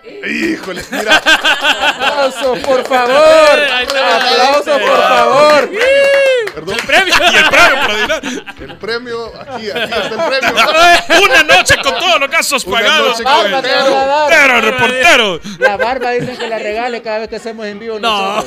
Híjole, 0.04 0.84
mira, 0.92 1.18
¡Aplausos, 1.18 2.60
por 2.60 2.84
favor! 2.88 3.60
¡Aplausos, 3.60 4.80
por 4.80 4.98
favor! 4.98 5.70
perdón, 6.54 6.76
El 6.80 6.86
premio. 6.86 7.14
y 7.32 7.36
el 7.36 7.46
premio 7.50 7.82
por 7.86 7.92
adivinar. 7.92 8.22
el 8.60 8.78
premio, 8.78 9.32
aquí, 9.40 9.70
aquí 9.72 9.80
está 9.84 10.08
el 10.08 10.40
premio. 10.42 11.22
Una 11.24 11.44
noche 11.44 11.76
con 11.84 11.94
todos 12.00 12.20
los 12.20 12.30
gastos 12.30 12.66
Una 12.66 12.78
pagados. 12.80 13.24
Barba 13.24 13.60
el 13.60 13.64
dar. 13.64 14.30
Pero 14.30 14.58
el 14.58 14.62
reportero. 14.64 15.40
La 15.60 15.78
barba 15.78 16.12
dicen 16.12 16.36
que 16.38 16.48
la 16.48 16.60
regale 16.60 17.02
cada 17.02 17.20
vez 17.20 17.30
que 17.30 17.36
hacemos 17.38 17.66
en 17.68 17.80
vivo 17.80 18.00
No. 18.00 18.44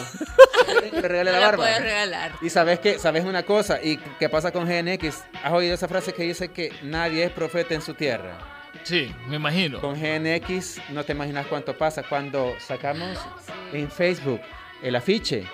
Que 0.67 1.01
le 1.01 1.09
regale 1.09 1.33
la 1.33 1.39
la 1.41 1.47
barba. 1.47 1.65
puedes 1.65 1.81
regalar. 1.83 2.33
Y 2.43 2.51
sabes 2.51 2.79
que, 2.81 2.99
sabes 2.99 3.25
una 3.25 3.43
cosa, 3.45 3.79
y 3.83 3.97
qué 4.19 4.29
pasa 4.29 4.51
con 4.53 4.67
GNX, 4.67 5.17
¿has 5.43 5.53
oído 5.53 5.75
esa 5.75 5.89
frase 5.89 6.13
que 6.13 6.25
dice 6.25 6.49
que 6.53 6.73
nadie 6.83 7.25
es 7.25 7.31
profeta 7.31 7.75
en 7.75 7.81
su 7.83 7.95
tierra? 7.95 8.33
Sí, 8.83 9.11
me 9.29 9.37
imagino. 9.37 9.81
Con 9.81 9.95
GNX 9.95 10.81
no 10.91 11.05
te 11.05 11.13
imaginas 11.13 11.47
cuánto 11.47 11.77
pasa 11.77 12.03
cuando 12.03 12.55
sacamos 12.59 13.19
en 13.73 13.91
Facebook 13.91 14.41
el 14.83 14.97
afiche. 14.97 15.47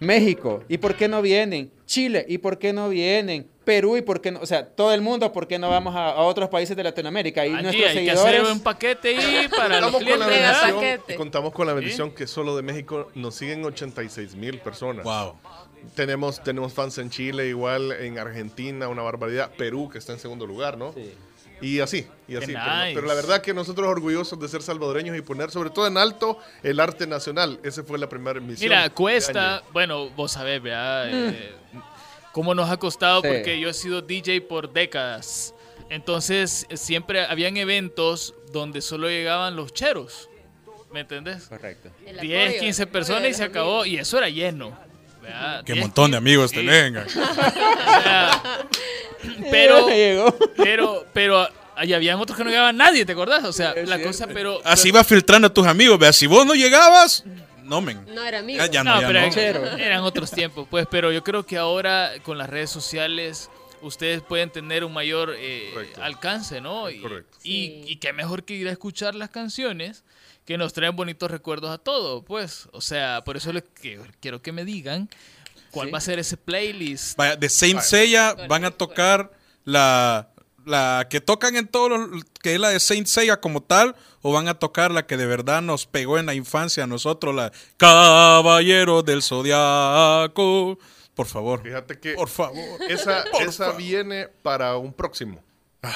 México, 0.00 0.64
¿y 0.66 0.78
por 0.78 0.94
qué 0.96 1.08
no 1.08 1.20
vienen? 1.20 1.70
Chile, 1.84 2.24
¿y 2.26 2.38
por 2.38 2.58
qué 2.58 2.72
no 2.72 2.88
vienen? 2.88 3.46
Perú, 3.64 3.98
¿y 3.98 4.02
por 4.02 4.22
qué 4.22 4.30
no? 4.30 4.40
O 4.40 4.46
sea, 4.46 4.66
todo 4.66 4.94
el 4.94 5.02
mundo, 5.02 5.30
¿por 5.30 5.46
qué 5.46 5.58
no 5.58 5.68
vamos 5.68 5.94
a, 5.94 6.08
a 6.08 6.22
otros 6.22 6.48
países 6.48 6.74
de 6.74 6.82
Latinoamérica? 6.82 7.44
Y 7.46 7.52
Allí 7.52 7.62
nuestros 7.62 7.88
hay 7.90 7.92
que 7.92 8.10
seguidores... 8.10 8.40
hacer 8.40 8.52
un 8.52 8.60
paquete 8.60 9.16
ahí 9.18 9.48
para 9.56 9.78
los 9.80 9.90
Contamos 9.92 10.02
con 10.02 10.18
la 10.18 10.26
clientes. 10.26 10.62
Bendición, 10.62 11.00
y 11.08 11.14
contamos 11.16 11.52
con 11.52 11.66
la 11.66 11.72
bendición 11.74 12.10
que 12.12 12.26
solo 12.26 12.56
de 12.56 12.62
México 12.62 13.10
nos 13.14 13.34
siguen 13.34 13.62
86 13.62 14.36
mil 14.36 14.58
personas. 14.58 15.04
Wow. 15.04 15.34
Tenemos, 15.94 16.42
tenemos 16.42 16.72
fans 16.72 16.96
en 16.96 17.10
Chile, 17.10 17.48
igual 17.48 17.92
en 17.92 18.18
Argentina, 18.18 18.88
una 18.88 19.02
barbaridad. 19.02 19.50
Perú, 19.56 19.90
que 19.90 19.98
está 19.98 20.14
en 20.14 20.18
segundo 20.18 20.46
lugar, 20.46 20.78
¿no? 20.78 20.94
Sí. 20.94 21.12
Y 21.60 21.80
así, 21.80 22.06
y 22.26 22.36
así. 22.36 22.46
Pero, 22.46 22.58
nice. 22.58 22.94
pero 22.94 23.06
la 23.06 23.14
verdad 23.14 23.42
que 23.42 23.52
nosotros 23.52 23.86
orgullosos 23.88 24.38
de 24.40 24.48
ser 24.48 24.62
salvadoreños 24.62 25.16
y 25.16 25.20
poner 25.20 25.50
sobre 25.50 25.70
todo 25.70 25.86
en 25.86 25.96
alto 25.96 26.38
el 26.62 26.80
arte 26.80 27.06
nacional. 27.06 27.60
Esa 27.62 27.82
fue 27.82 27.98
la 27.98 28.08
primera 28.08 28.40
misión. 28.40 28.68
Mira, 28.70 28.88
cuesta, 28.90 29.62
bueno, 29.72 30.10
vos 30.10 30.32
sabés, 30.32 30.62
¿verdad? 30.62 31.08
Eh, 31.10 31.52
cómo 32.32 32.54
nos 32.54 32.70
ha 32.70 32.76
costado 32.78 33.20
Sí. 33.22 33.28
porque 33.28 33.60
yo 33.60 33.68
he 33.68 33.74
sido 33.74 34.00
DJ 34.02 34.40
por 34.42 34.72
décadas. 34.72 35.54
Entonces, 35.88 36.66
siempre 36.74 37.24
habían 37.24 37.56
eventos 37.56 38.34
donde 38.52 38.80
solo 38.80 39.08
llegaban 39.08 39.56
los 39.56 39.72
cheros. 39.72 40.28
¿Me 40.92 41.00
entendés? 41.00 41.46
Correcto. 41.48 41.90
El 42.04 42.18
10, 42.18 42.46
apoyo, 42.48 42.60
15 42.60 42.82
el 42.82 42.88
apoyo 42.88 42.92
personas 42.92 43.30
y 43.30 43.34
se 43.34 43.44
acabó. 43.44 43.84
Y 43.84 43.96
eso 43.98 44.18
era 44.18 44.28
lleno. 44.28 44.76
¿Verdad? 45.32 45.64
Qué 45.64 45.72
10, 45.74 45.84
montón 45.84 46.10
de 46.10 46.16
amigos 46.16 46.50
sí. 46.50 46.56
te 46.56 46.62
vengan. 46.62 47.06
O 47.20 48.02
sea, 48.02 48.42
pero, 49.50 49.86
pero, 50.56 51.06
pero, 51.12 51.48
ahí 51.76 51.92
habían 51.92 52.18
otros 52.18 52.36
que 52.38 52.44
no 52.44 52.50
llegaban 52.50 52.76
nadie, 52.76 53.04
¿te 53.04 53.12
acordás? 53.12 53.44
O 53.44 53.52
sea, 53.52 53.72
Es 53.72 53.88
la 53.88 53.96
cierto. 53.96 54.12
cosa, 54.12 54.26
pero... 54.32 54.60
Así 54.64 54.90
vas 54.90 55.06
filtrando 55.06 55.48
a 55.48 55.52
tus 55.52 55.66
amigos. 55.66 55.98
Vea, 55.98 56.12
si 56.12 56.26
vos 56.26 56.46
no 56.46 56.54
llegabas, 56.54 57.24
no, 57.62 57.80
men. 57.80 58.04
No 58.14 58.24
era 58.24 58.38
amigo. 58.40 58.58
Ya, 58.58 58.70
ya 58.70 58.84
No, 58.84 58.94
no, 58.94 59.00
ya 59.02 59.30
pero 59.34 59.60
no. 59.60 59.76
Eran 59.76 60.00
otros 60.00 60.30
tiempos, 60.30 60.66
pues, 60.70 60.86
pero 60.90 61.12
yo 61.12 61.22
creo 61.22 61.44
que 61.44 61.56
ahora 61.56 62.12
con 62.22 62.38
las 62.38 62.48
redes 62.48 62.70
sociales 62.70 63.50
ustedes 63.82 64.22
pueden 64.22 64.50
tener 64.50 64.84
un 64.84 64.92
mayor 64.92 65.34
eh, 65.36 65.92
alcance, 66.00 66.60
¿no? 66.60 66.88
Y, 66.90 67.00
Correcto. 67.00 67.38
Y, 67.42 67.50
Sí. 67.50 67.82
y 67.86 67.96
qué 67.96 68.12
mejor 68.12 68.44
que 68.44 68.54
ir 68.54 68.68
a 68.68 68.72
escuchar 68.72 69.14
las 69.14 69.30
canciones 69.30 70.04
que 70.46 70.58
nos 70.58 70.72
traen 70.72 70.96
bonitos 70.96 71.30
recuerdos 71.30 71.70
a 71.70 71.78
todos, 71.78 72.24
pues. 72.24 72.68
O 72.72 72.80
sea, 72.80 73.22
por 73.24 73.36
eso 73.36 73.52
les 73.52 73.62
que- 73.80 74.00
quiero 74.20 74.42
que 74.42 74.52
me 74.52 74.64
digan 74.64 75.08
cuál 75.70 75.88
Sí. 75.88 75.92
va 75.92 75.98
a 75.98 76.00
ser 76.00 76.18
ese 76.18 76.36
playlist. 76.36 77.16
Vaya, 77.16 77.36
de 77.36 77.48
Saint 77.48 77.80
Seiya 77.80 78.34
van 78.48 78.64
a 78.64 78.70
tocar 78.72 79.30
la, 79.64 80.30
la 80.66 81.06
que 81.08 81.20
tocan 81.20 81.56
en 81.56 81.68
todos 81.68 81.90
los, 81.90 82.24
que 82.42 82.54
es 82.54 82.60
la 82.60 82.70
de 82.70 82.80
Saint 82.80 83.06
Seiya 83.06 83.40
como 83.40 83.62
tal, 83.62 83.94
o 84.22 84.32
van 84.32 84.48
a 84.48 84.54
tocar 84.58 84.90
la 84.90 85.06
que 85.06 85.16
de 85.16 85.26
verdad 85.26 85.62
nos 85.62 85.86
pegó 85.86 86.18
en 86.18 86.26
la 86.26 86.34
infancia 86.34 86.84
a 86.84 86.86
nosotros, 86.86 87.34
la 87.34 87.52
Caballero 87.76 89.02
del 89.02 89.22
Zodiaco. 89.22 90.78
Por 91.20 91.26
favor. 91.26 91.62
Fíjate 91.62 91.98
que 91.98 92.14
Por 92.14 92.28
favor. 92.28 92.58
esa, 92.88 93.24
Por 93.32 93.42
esa 93.42 93.64
favor. 93.66 93.76
viene 93.78 94.28
para 94.42 94.76
un 94.76 94.92
próximo. 94.92 95.42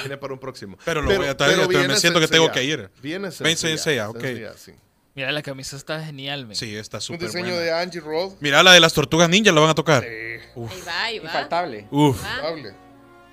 Viene 0.00 0.16
para 0.16 0.32
un 0.32 0.38
próximo. 0.38 0.76
Pero 0.84 1.02
lo 1.02 1.14
voy 1.16 1.26
a 1.26 1.36
traer, 1.36 1.56
pero 1.56 1.68
me 1.68 1.78
viene 1.78 1.96
siento 1.96 2.20
que 2.20 2.28
tengo 2.28 2.50
que 2.52 2.62
ir. 2.64 2.90
Viene 3.02 3.30
Ya, 3.30 3.54
Sensei 3.56 3.98
ok. 4.00 4.22
Ya, 4.40 4.52
sí. 4.56 4.72
Mira, 5.14 5.30
la 5.30 5.42
camisa 5.42 5.76
está 5.76 6.02
genial, 6.04 6.46
men. 6.46 6.56
Sí, 6.56 6.74
está 6.76 6.96
Un 6.96 7.02
súper 7.02 7.28
diseño 7.28 7.44
buena. 7.54 7.60
de 7.60 7.72
Angie 7.72 8.00
Roll. 8.00 8.34
Mira 8.40 8.62
la 8.62 8.72
de 8.72 8.80
las 8.80 8.92
tortugas 8.92 9.28
ninja, 9.28 9.52
la 9.52 9.60
van 9.60 9.70
a 9.70 9.74
tocar. 9.74 10.02
Sí, 10.02 10.08
Uf, 10.56 10.72
Ahí 10.72 10.80
va, 10.86 11.02
ahí 11.04 11.18
va. 11.20 11.24
Infaltable. 11.26 11.86
uf, 11.90 12.22
Va. 12.22 12.48
hable. 12.48 12.74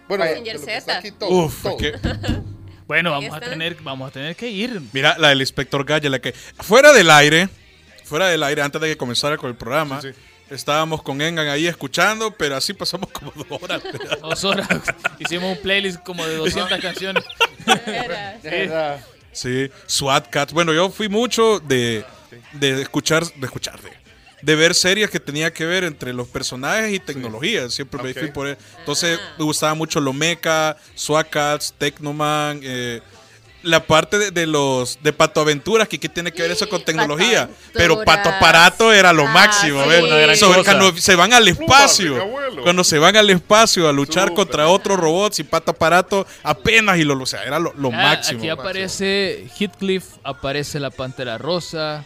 Bueno, 0.08 0.24
aquí 0.24 1.12
todo, 1.12 1.30
uf. 1.30 1.64
todo. 1.64 1.78
que- 1.78 1.94
Bueno, 2.88 3.12
vamos 3.12 3.34
a 3.34 3.40
tener, 3.40 3.78
vamos 3.82 4.10
a 4.10 4.12
tener 4.12 4.36
que 4.36 4.50
ir. 4.50 4.82
Mira 4.92 5.18
la 5.18 5.30
del 5.30 5.40
inspector 5.40 5.86
Gaya, 5.86 6.10
la 6.10 6.20
que 6.20 6.34
fuera 6.34 6.92
del 6.92 7.10
aire, 7.10 7.48
fuera 8.04 8.28
del 8.28 8.44
aire, 8.44 8.62
antes 8.62 8.82
de 8.82 8.90
que 8.90 8.98
comenzara 8.98 9.38
con 9.38 9.50
el 9.50 9.56
programa, 9.56 10.02
Sí, 10.02 10.10
sí. 10.12 10.20
Estábamos 10.52 11.02
con 11.02 11.22
Engan 11.22 11.48
ahí 11.48 11.68
escuchando, 11.68 12.32
pero 12.32 12.56
así 12.56 12.74
pasamos 12.74 13.10
como 13.12 13.32
dos 13.32 13.62
horas. 13.62 13.82
Dos 14.22 14.44
horas. 14.44 14.68
Hicimos 15.20 15.58
un 15.58 15.62
playlist 15.62 16.02
como 16.04 16.26
de 16.26 16.36
200 16.36 16.80
canciones. 16.82 17.24
Era-. 18.44 19.04
Sí, 19.32 19.70
SWAT 19.88 20.30
Cats. 20.30 20.54
Bueno, 20.54 20.74
yo 20.74 20.90
fui 20.90 21.08
mucho 21.10 21.60
de, 21.60 22.06
de 22.54 22.82
escuchar, 22.82 23.26
de 23.26 23.46
escuchar, 23.46 23.80
de, 23.82 23.92
de 24.42 24.56
ver 24.56 24.76
series 24.76 25.10
que 25.10 25.20
tenía 25.20 25.54
que 25.54 25.66
ver 25.66 25.84
entre 25.86 26.14
los 26.14 26.28
personajes 26.28 26.94
y 26.94 27.00
tecnología. 27.00 27.70
Siempre 27.70 28.04
me 28.04 28.14
fui 28.14 28.30
por 28.32 28.48
eso. 28.48 28.60
Entonces 28.80 29.20
me 29.38 29.46
gustaba 29.46 29.74
mucho 29.74 30.00
lo 30.02 30.12
mecha, 30.14 30.76
SWAT 30.96 31.30
Cats, 31.30 31.74
Tecnoman, 31.78 32.60
eh, 32.64 33.02
la 33.64 33.86
parte 33.86 34.18
de, 34.18 34.32
de 34.32 34.48
los 34.48 35.00
de 35.04 35.14
Pato 35.14 35.42
Aventuras, 35.42 35.88
que 35.88 36.00
qué 36.00 36.10
tiene 36.10 36.32
que 36.32 36.42
ver 36.42 36.52
eso 36.52 36.68
con 36.70 36.84
tecnología. 36.84 37.48
Pato 37.48 37.60
Pero 37.74 38.04
Pato. 38.04 38.30
Aparato 38.30 38.92
era 38.94 39.14
lo 39.14 39.28
Ah, 39.28 39.32
máximo. 39.32 39.84
sí. 39.84 39.90
¿ves? 39.90 40.04
Una 40.04 40.16
gran 40.18 40.36
Sobre 40.38 40.60
cosa. 40.60 40.72
cuando 40.78 40.98
se 41.00 41.16
van 41.16 41.34
al 41.34 41.48
espacio. 41.48 42.28
Cuando 42.64 42.84
se 42.84 42.98
van 43.00 43.16
al 43.16 43.30
espacio 43.30 43.88
a 43.88 43.94
luchar 43.94 44.34
contra 44.34 44.68
otros 44.68 45.00
robots 45.00 45.40
y 45.40 45.44
Pato 45.44 45.72
Aparato 45.72 46.26
apenas 46.44 46.98
y 46.98 47.04
lo, 47.04 47.18
o 47.22 47.26
sea, 47.26 47.44
era 47.44 47.60
lo, 47.60 47.74
lo 47.74 47.90
Ah, 47.90 47.98
máximo. 47.98 48.40
Aquí 48.40 48.50
aparece 48.50 49.48
Heathcliff, 49.60 50.06
aparece 50.24 50.80
la 50.80 50.90
Pantera 50.90 51.38
Rosa, 51.38 52.04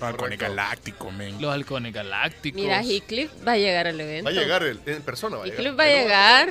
Halcones 0.00 0.38
Galáctico, 0.38 1.10
men. 1.10 1.40
los 1.40 1.52
halcones 1.54 1.92
galácticos. 1.92 2.60
Mira, 2.60 2.82
Heathcliff 2.82 3.30
va 3.46 3.52
a 3.52 3.56
llegar 3.56 3.86
al 3.86 3.98
evento. 4.00 4.24
Va 4.24 4.30
a 4.30 4.34
llegar 4.42 4.62
el- 4.62 4.80
en 4.84 5.02
persona. 5.02 5.36
Va 5.36 5.44
a 5.44 5.46
Heathcliff 5.46 5.72
llegar. 5.72 5.78
va 5.78 5.84
a 5.84 5.88
llegar. 5.88 6.48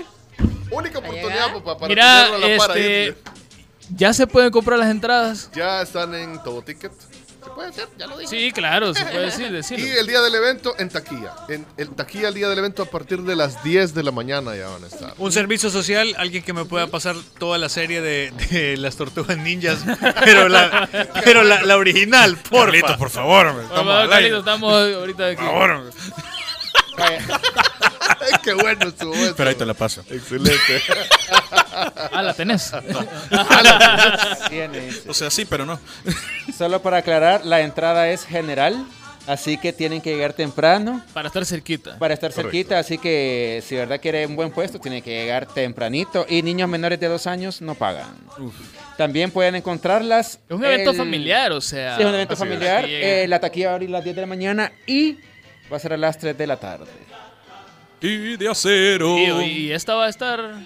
Única 0.71 0.97
oportunidad 0.99 1.53
papá, 1.53 1.77
para 1.77 1.87
Mira, 1.89 2.25
a 2.25 2.37
la 2.39 2.47
ahí. 2.47 3.13
Ya 3.89 4.13
se 4.13 4.27
pueden 4.27 4.51
comprar 4.51 4.79
las 4.79 4.89
entradas. 4.89 5.49
Ya 5.53 5.81
están 5.81 6.13
en 6.15 6.41
todo 6.43 6.61
ticket. 6.61 6.91
Se 7.43 7.51
puede 7.51 7.69
hacer, 7.69 7.87
ya 7.97 8.07
lo 8.07 8.17
dije. 8.17 8.29
Sí, 8.29 8.51
claro, 8.51 8.93
se 8.95 9.05
puede 9.05 9.51
decir, 9.51 9.77
Y 9.79 9.87
el 9.89 10.07
día 10.07 10.19
del 10.21 10.33
evento 10.33 10.73
en 10.79 10.89
taquilla. 10.89 11.31
En 11.47 11.63
el 11.77 11.89
taquilla 11.91 12.29
el 12.29 12.33
día 12.33 12.49
del 12.49 12.57
evento 12.57 12.81
a 12.81 12.87
partir 12.87 13.21
de 13.21 13.35
las 13.35 13.63
10 13.63 13.93
de 13.93 14.01
la 14.01 14.11
mañana 14.11 14.55
ya 14.55 14.67
van 14.67 14.83
a 14.83 14.87
estar. 14.87 15.13
Un 15.19 15.31
servicio 15.31 15.69
social, 15.69 16.15
alguien 16.17 16.41
que 16.43 16.53
me 16.53 16.65
pueda 16.65 16.87
pasar 16.87 17.15
toda 17.37 17.59
la 17.59 17.69
serie 17.69 18.01
de, 18.01 18.31
de 18.49 18.77
las 18.77 18.95
tortugas 18.95 19.37
ninjas, 19.37 19.77
pero 20.23 20.49
la, 20.49 20.89
pero 21.23 21.43
la, 21.43 21.61
la 21.61 21.77
original, 21.77 22.35
por 22.49 22.65
Carlitos, 22.65 22.97
por 22.97 23.11
favor, 23.11 23.45
hombre, 23.45 23.65
estamos 23.65 24.95
ahorita 24.95 25.27
aquí. 25.27 25.35
Por 25.35 25.45
favor, 25.45 25.91
qué 28.43 28.53
bueno 28.53 28.87
estuvo 28.89 29.13
eso. 29.13 29.33
Pero 29.35 29.49
ahí 29.49 29.55
te 29.55 29.65
la 29.65 29.73
paso. 29.73 30.03
Excelente. 30.09 30.81
Ah, 32.11 32.21
la 32.23 32.33
tenés. 32.33 32.71
tiene. 34.49 34.89
O 35.07 35.13
sea, 35.13 35.29
sí, 35.29 35.45
pero 35.45 35.65
no. 35.65 35.79
Solo 36.57 36.81
para 36.81 36.97
aclarar, 36.97 37.45
la 37.45 37.61
entrada 37.61 38.07
es 38.09 38.25
general, 38.25 38.85
así 39.27 39.57
que 39.57 39.73
tienen 39.73 40.01
que 40.01 40.11
llegar 40.13 40.33
temprano 40.33 41.03
Para 41.13 41.27
estar 41.27 41.45
cerquita. 41.45 41.97
para 41.97 42.13
estar 42.13 42.31
cerquita, 42.31 42.79
así 42.79 42.97
que 42.97 43.61
si 43.65 43.75
de 43.75 43.81
verdad 43.81 43.99
quiere 44.01 44.25
un 44.25 44.35
buen 44.35 44.51
puesto, 44.51 44.79
tiene 44.79 45.01
que 45.01 45.09
llegar 45.11 45.45
tempranito 45.47 46.25
y 46.29 46.41
niños 46.41 46.69
menores 46.69 46.99
de 46.99 47.07
dos 47.07 47.27
años 47.27 47.61
no 47.61 47.75
pagan. 47.75 48.15
También 48.97 49.31
pueden 49.31 49.55
encontrarlas. 49.55 50.39
Es 50.47 50.55
un 50.55 50.63
evento 50.63 50.91
el- 50.91 50.97
familiar, 50.97 51.51
o 51.51 51.59
sea. 51.61 51.97
Sí, 51.97 52.03
es 52.03 52.07
un 52.07 52.13
evento 52.15 52.33
Así 52.35 52.39
familiar. 52.43 52.85
Eh, 52.87 53.25
la 53.27 53.39
taquilla 53.39 53.67
va 53.67 53.71
a 53.71 53.75
abrir 53.75 53.89
a 53.89 53.93
las 53.93 54.03
10 54.03 54.15
de 54.15 54.21
la 54.21 54.27
mañana 54.27 54.71
y 54.87 55.17
va 55.71 55.75
a 55.77 55.79
ser 55.79 55.91
a 55.93 55.97
las 55.97 56.17
3 56.17 56.37
de 56.37 56.47
la 56.47 56.57
tarde. 56.57 56.85
Y 58.07 58.37
de 58.37 58.47
acero. 58.47 59.17
Y, 59.17 59.45
y 59.45 59.71
esta 59.71 59.95
va 59.95 60.05
a 60.05 60.09
estar. 60.09 60.61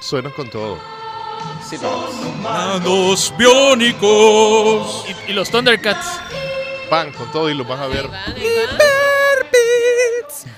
Suena 0.00 0.30
con 0.30 0.50
todo. 0.50 0.80
Sí. 1.64 1.76
Manos 2.42 3.32
biónicos. 3.38 5.04
Y, 5.08 5.30
y 5.30 5.32
los 5.32 5.48
Thundercats. 5.48 6.18
Van 6.90 7.12
con 7.12 7.30
todo 7.30 7.48
y 7.48 7.54
lo 7.54 7.64
vas 7.64 7.78
a 7.78 7.86
ver. 7.86 8.06
Ahí 8.06 8.10
van, 8.10 8.36
ahí 8.36 8.48
van. 8.66 8.76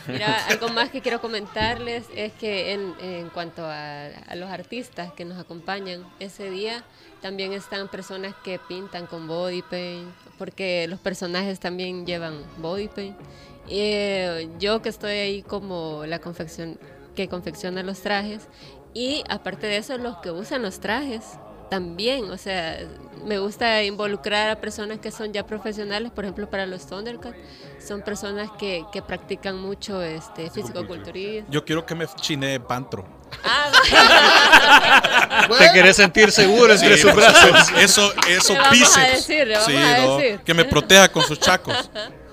Mira, 0.07 0.47
algo 0.47 0.69
más 0.71 0.89
que 0.89 1.03
quiero 1.03 1.21
comentarles 1.21 2.07
es 2.15 2.33
que 2.33 2.73
en, 2.73 2.95
en 3.01 3.29
cuanto 3.29 3.67
a, 3.67 4.07
a 4.07 4.35
los 4.35 4.49
artistas 4.51 5.13
que 5.13 5.27
nos 5.27 5.39
acompañan 5.39 6.07
ese 6.21 6.51
día, 6.51 6.85
también 7.21 7.53
están 7.53 7.89
personas 7.89 8.35
que 8.43 8.59
pintan 8.59 9.07
con 9.07 9.29
body 9.29 9.61
paint, 9.63 10.09
porque 10.39 10.87
los 10.89 11.01
personajes 11.01 11.61
también 11.61 12.07
llevan 12.07 12.43
body 12.59 12.89
paint. 12.89 13.17
Eh, 13.69 14.49
yo 14.59 14.83
que 14.83 14.89
estoy 14.89 15.13
ahí 15.13 15.43
como 15.43 16.05
la 16.07 16.19
confección 16.19 16.79
que 17.15 17.29
confecciona 17.29 17.83
los 17.83 18.01
trajes 18.01 18.43
y 18.93 19.23
aparte 19.29 19.67
de 19.67 19.79
eso 19.79 19.97
los 19.99 20.17
que 20.19 20.31
usan 20.31 20.63
los 20.63 20.81
trajes 20.81 21.23
también, 21.71 22.31
o 22.31 22.37
sea, 22.37 22.79
me 23.25 23.39
gusta 23.39 23.83
involucrar 23.83 24.51
a 24.51 24.61
personas 24.61 24.99
que 24.99 25.11
son 25.11 25.33
ya 25.33 25.47
profesionales, 25.47 26.13
por 26.13 26.25
ejemplo, 26.25 26.49
para 26.49 26.67
los 26.67 26.87
Thundercats, 26.87 27.37
son 27.85 28.03
personas 28.03 28.51
que, 28.59 28.85
que 28.93 29.03
practican 29.03 29.57
mucho 29.57 30.03
este 30.03 30.51
físico-culturismo. 30.51 31.49
Yo 31.51 31.65
quiero 31.65 31.85
que 31.87 31.95
me 31.95 32.07
chine 32.21 32.61
Pantro. 32.61 33.07
Ah, 33.43 35.49
Te 35.59 35.73
querés 35.73 35.97
sentir 35.97 36.31
seguro 36.31 36.73
entre 36.73 36.97
Sí, 36.97 37.03
sus 37.03 37.15
brazos. 37.15 37.73
Eso, 37.79 38.13
eso 38.29 38.55
decir, 38.55 39.49
vamos 39.49 39.67
Sí, 39.67 39.75
no. 40.37 40.45
Que 40.45 40.55
me 40.55 40.65
proteja 40.65 41.11
con 41.11 41.25
sus 41.25 41.41
chacos. 41.41 41.91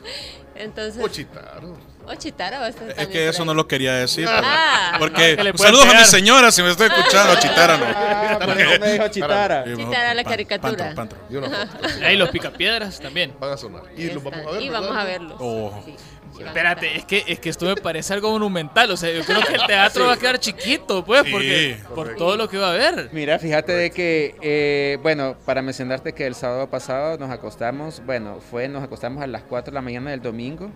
entonces, 0.62 1.02
Pochitaro. 1.02 1.78
o 2.06 2.16
Chitara 2.16 2.60
va 2.60 2.66
a 2.66 2.70
estar 2.70 2.90
Es 2.98 3.08
que 3.08 3.28
eso 3.30 3.46
no 3.46 3.54
lo 3.54 3.68
quería 3.68 3.94
decir. 3.94 4.28
Ah. 4.30 4.96
Porque 5.00 5.54
saludos 5.56 5.86
a 5.88 5.98
mi 6.00 6.06
señora 6.06 6.52
si 6.52 6.62
me 6.64 6.72
está 6.72 6.86
escuchando. 6.86 7.36
Chitara 7.40 7.78
no. 7.78 7.86
Ah, 7.88 8.38
eso 8.58 8.80
me 8.80 8.92
dijo 8.94 9.08
Chitara. 9.10 9.64
Chitara, 9.66 10.14
la 10.14 10.24
Pan- 10.24 10.32
caricatura. 10.32 10.78
Pantro, 10.94 10.96
Pantro. 10.96 11.20
Y 11.30 11.36
una 11.36 11.50
foto. 11.68 11.88
Ahí 12.06 12.18
los 12.18 12.30
picapiedras 12.30 13.00
también. 13.00 13.34
Van 13.40 13.52
a 13.52 13.58
sonar. 13.58 13.84
Y 13.96 14.10
los 14.12 14.24
vamos 14.24 14.46
a 14.48 14.52
ver. 14.52 14.62
Y 14.62 14.70
¿verdad? 14.70 14.82
vamos 14.82 14.98
a 14.98 15.04
verlos. 15.04 15.38
Oh. 15.40 15.82
Sí, 15.86 15.96
Espérate, 16.40 16.98
es 16.98 17.06
que, 17.06 17.24
es 17.28 17.40
que 17.40 17.50
esto 17.50 17.66
me 17.66 17.76
parece 17.76 18.14
algo 18.14 18.32
monumental. 18.32 18.90
O 18.92 18.98
sea, 18.98 19.12
yo 19.12 19.24
creo 19.24 19.42
que 19.42 19.54
el 19.54 19.66
teatro 19.68 20.08
va 20.08 20.14
a 20.14 20.18
quedar 20.18 20.40
chiquito, 20.40 21.04
pues, 21.04 21.24
Sí, 21.26 21.32
porque 21.32 21.78
por 21.88 21.96
correcto. 21.96 22.24
todo 22.26 22.38
lo 22.38 22.50
que 22.50 22.58
va 22.58 22.68
a 22.68 22.74
haber. 22.74 23.10
Mira, 23.12 23.38
fíjate 23.40 23.72
de 23.74 23.92
que, 23.92 24.36
eh, 24.42 24.98
bueno, 25.02 25.36
para 25.46 25.62
mencionarte 25.62 26.14
que 26.14 26.26
el 26.28 26.36
sábado 26.36 26.70
pasado 26.70 27.18
nos 27.18 27.30
acostamos, 27.30 28.02
bueno, 28.06 28.40
fue, 28.40 28.68
nos 28.68 28.84
acostamos 28.84 29.24
a 29.24 29.28
las 29.28 29.44
4 29.44 29.72
de 29.72 29.76
la 29.76 29.82
mañana 29.82 30.12
del 30.12 30.22
domingo, 30.22 30.72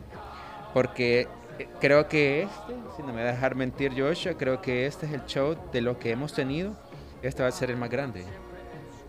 porque 0.74 1.28
eh, 1.60 1.68
creo 1.80 2.08
que 2.08 2.44
este, 2.44 2.74
si 2.96 3.02
no 3.04 3.14
me 3.14 3.24
va 3.24 3.30
a 3.30 3.34
dejar 3.34 3.56
mentir 3.56 3.92
Joshua, 3.98 4.34
creo 4.38 4.62
que 4.62 4.86
este 4.86 5.06
es 5.06 5.14
el 5.14 5.26
show 5.26 5.58
de 5.72 5.82
lo 5.82 5.98
que 6.00 6.12
hemos 6.12 6.34
tenido, 6.34 6.76
este 7.22 7.44
va 7.44 7.50
a 7.50 7.52
ser 7.52 7.70
el 7.72 7.78
más 7.78 7.90
grande. 7.90 8.24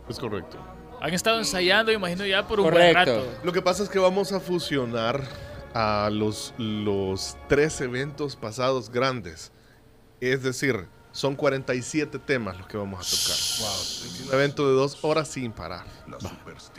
Es 0.09 0.19
correcto. 0.19 0.57
Han 1.01 1.13
estado 1.13 1.39
ensayando, 1.39 1.93
imagino, 1.93 2.25
ya 2.25 2.47
por 2.47 2.59
un 2.61 2.71
buen 2.71 2.75
Correcto. 2.95 3.17
rato. 3.27 3.39
Lo 3.45 3.53
que 3.53 3.61
pasa 3.61 3.83
es 3.83 3.89
que 3.89 3.99
vamos 3.99 4.33
a 4.33 4.41
fusionar 4.41 5.21
a 5.77 6.09
los, 6.09 6.55
los 6.57 7.37
tres 7.51 7.83
eventos 7.83 8.35
pasados 8.35 8.91
grandes. 8.91 9.53
Es 10.23 10.43
decir, 10.43 10.87
son 11.13 11.37
47 11.37 12.19
temas 12.19 12.57
los 12.57 12.67
que 12.67 12.79
vamos 12.79 13.01
a 13.01 13.11
tocar. 13.11 14.27
Un 14.27 14.35
evento 14.35 14.67
de 14.67 14.75
dos 14.75 14.97
horas 15.03 15.29
sin 15.29 15.53
parar. 15.53 15.85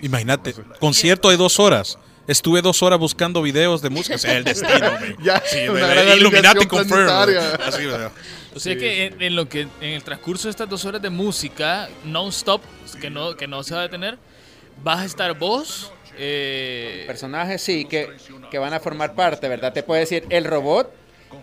Imagínate, 0.01 0.55
concierto 0.79 1.29
de 1.29 1.37
dos 1.37 1.59
horas. 1.59 1.99
Estuve 2.25 2.63
dos 2.63 2.81
horas 2.81 2.97
buscando 2.97 3.43
videos 3.43 3.83
de 3.83 3.91
música. 3.91 4.15
O 4.15 4.17
sea, 4.17 4.35
el 4.35 4.43
destino. 4.43 4.91
Ya, 5.23 5.43
Sí, 5.45 5.69
una 5.69 5.81
man, 5.81 5.91
gran 5.91 6.17
Illuminati 6.17 6.65
confirmed. 6.65 8.09
O 8.55 8.59
sea 8.59 8.75
que 8.75 9.05
en, 9.05 9.21
en 9.21 9.35
lo 9.35 9.47
que 9.47 9.61
en 9.61 9.89
el 9.91 10.03
transcurso 10.03 10.47
de 10.47 10.51
estas 10.51 10.67
dos 10.67 10.85
horas 10.85 11.03
de 11.03 11.11
música, 11.11 11.87
non-stop, 12.03 12.63
que 12.99 13.11
no, 13.11 13.37
que 13.37 13.47
no 13.47 13.61
se 13.61 13.75
va 13.75 13.81
a 13.81 13.83
detener, 13.83 14.17
vas 14.83 15.01
a 15.01 15.05
estar 15.05 15.37
vos. 15.37 15.91
Eh, 16.17 17.03
Personajes, 17.07 17.61
sí, 17.61 17.85
que, 17.85 18.09
que 18.51 18.57
van 18.59 18.73
a 18.73 18.79
formar 18.79 19.13
parte, 19.13 19.47
¿verdad? 19.47 19.73
Te 19.73 19.83
puedo 19.83 19.99
decir 19.99 20.25
el 20.29 20.45
robot, 20.45 20.91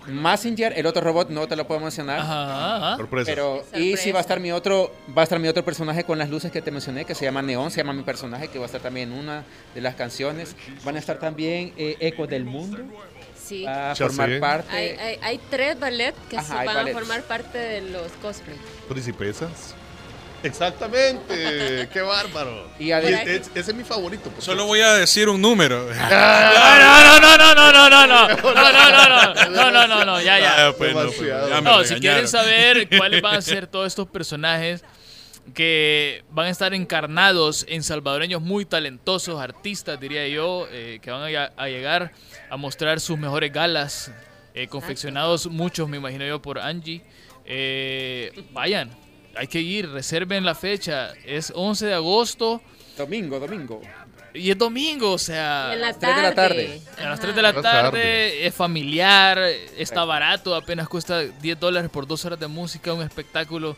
Messenger, 0.06 0.72
el 0.76 0.86
otro 0.86 1.02
robot 1.02 1.28
no 1.30 1.46
te 1.46 1.56
lo 1.56 1.66
puedo 1.66 1.80
mencionar. 1.80 2.20
ajá, 2.20 2.76
ajá. 2.76 2.96
Sorpresa. 2.96 3.30
Pero, 3.30 3.64
y 3.74 3.96
sí 3.96 4.12
va 4.12 4.18
a 4.18 4.22
estar 4.22 4.40
mi 4.40 4.50
otro, 4.52 4.94
va 5.16 5.22
a 5.22 5.24
estar 5.24 5.38
mi 5.38 5.48
otro 5.48 5.64
personaje 5.64 6.04
con 6.04 6.18
las 6.18 6.30
luces 6.30 6.50
que 6.50 6.62
te 6.62 6.70
mencioné, 6.70 7.04
que 7.04 7.14
se 7.14 7.24
llama 7.24 7.42
Neón, 7.42 7.70
se 7.70 7.78
llama 7.78 7.92
mi 7.92 8.02
personaje, 8.02 8.48
que 8.48 8.58
va 8.58 8.64
a 8.64 8.66
estar 8.66 8.80
también 8.80 9.12
en 9.12 9.18
una 9.18 9.44
de 9.74 9.80
las 9.80 9.94
canciones. 9.94 10.56
Van 10.84 10.96
a 10.96 10.98
estar 10.98 11.18
también 11.18 11.72
eh, 11.76 11.96
Ecos 12.00 12.28
del 12.28 12.44
Mundo, 12.44 12.78
Sí. 13.36 13.66
a 13.66 13.94
formar 13.94 14.30
sé. 14.30 14.38
parte. 14.40 14.74
Hay, 14.74 14.88
hay, 14.98 15.18
hay 15.20 15.40
tres 15.50 15.78
ballet 15.78 16.14
que 16.30 16.38
Ajá, 16.38 16.46
se 16.46 16.54
hay 16.60 16.66
van 16.66 16.76
ballets. 16.76 16.96
a 16.96 16.98
formar 17.00 17.22
parte 17.24 17.58
de 17.58 17.80
los 17.82 18.10
cosplay. 18.22 18.56
Principesas. 18.88 19.74
Exactamente. 20.44 21.88
Qué 21.92 22.00
bárbaro. 22.02 22.68
Y 22.78 22.90
ese 22.90 23.42
es 23.54 23.74
mi 23.74 23.82
favorito. 23.82 24.30
Solo 24.38 24.66
voy 24.66 24.80
a 24.80 24.94
decir 24.94 25.28
un 25.28 25.40
número. 25.40 25.88
No, 25.88 25.94
no, 25.94 27.18
no, 27.20 27.36
no, 27.38 27.54
no, 27.54 27.72
no, 27.72 27.72
no, 27.72 28.06
no, 28.06 28.06
no, 28.06 28.28
no, 28.28 28.28
no, 28.28 29.08
no, 29.08 29.50
no, 29.50 29.70
no, 29.70 29.86
no, 29.88 30.04
no, 30.04 30.20
ya, 30.20 30.38
ya. 30.38 30.68
Ah, 30.68 30.74
pues, 30.76 30.94
no, 30.94 31.74
pues, 31.76 31.88
si 31.88 31.94
quieren 31.96 32.28
saber 32.28 32.88
cuáles 32.96 33.22
van 33.22 33.36
a 33.36 33.42
ser 33.42 33.66
todos 33.66 33.86
estos 33.86 34.08
personajes, 34.08 34.84
que 35.52 36.24
van 36.30 36.46
a 36.46 36.50
estar 36.50 36.72
encarnados 36.72 37.66
en 37.68 37.82
salvadoreños 37.82 38.40
muy 38.40 38.64
talentosos, 38.64 39.40
artistas, 39.40 40.00
diría 40.00 40.26
yo, 40.28 40.66
eh, 40.70 41.00
que 41.02 41.10
van 41.10 41.34
a, 41.34 41.52
a 41.56 41.68
llegar 41.68 42.12
a 42.48 42.56
mostrar 42.56 43.00
sus 43.00 43.18
mejores 43.18 43.52
galas, 43.52 44.10
eh, 44.54 44.68
confeccionados 44.68 45.46
muchos, 45.46 45.88
me 45.88 45.98
imagino 45.98 46.24
yo, 46.24 46.40
por 46.40 46.58
Angie. 46.58 47.02
Eh, 47.44 48.32
vayan, 48.52 48.90
hay 49.36 49.46
que 49.46 49.60
ir, 49.60 49.88
reserven 49.90 50.44
la 50.44 50.54
fecha, 50.54 51.12
es 51.24 51.52
11 51.54 51.86
de 51.86 51.94
agosto 51.94 52.62
Domingo, 52.96 53.40
domingo. 53.40 53.80
y 54.32 54.50
es 54.50 54.58
domingo, 54.58 55.12
o 55.12 55.18
sea... 55.18 55.70
En 55.72 55.80
la 55.80 55.92
tres 55.92 56.14
de 56.16 56.22
la 56.22 56.34
tarde. 56.34 56.80
A 56.98 57.02
las 57.02 57.12
Ajá. 57.12 57.20
3 57.22 57.34
de 57.36 57.42
la 57.42 57.52
tarde, 57.52 57.62
tarde. 57.90 58.46
es 58.46 58.54
familiar, 58.54 59.38
está 59.76 60.04
barato, 60.04 60.54
apenas 60.54 60.88
cuesta 60.88 61.20
10 61.22 61.58
dólares 61.58 61.90
por 61.90 62.06
dos 62.06 62.24
horas 62.24 62.38
de 62.38 62.46
música, 62.46 62.92
un 62.92 63.02
espectáculo. 63.02 63.76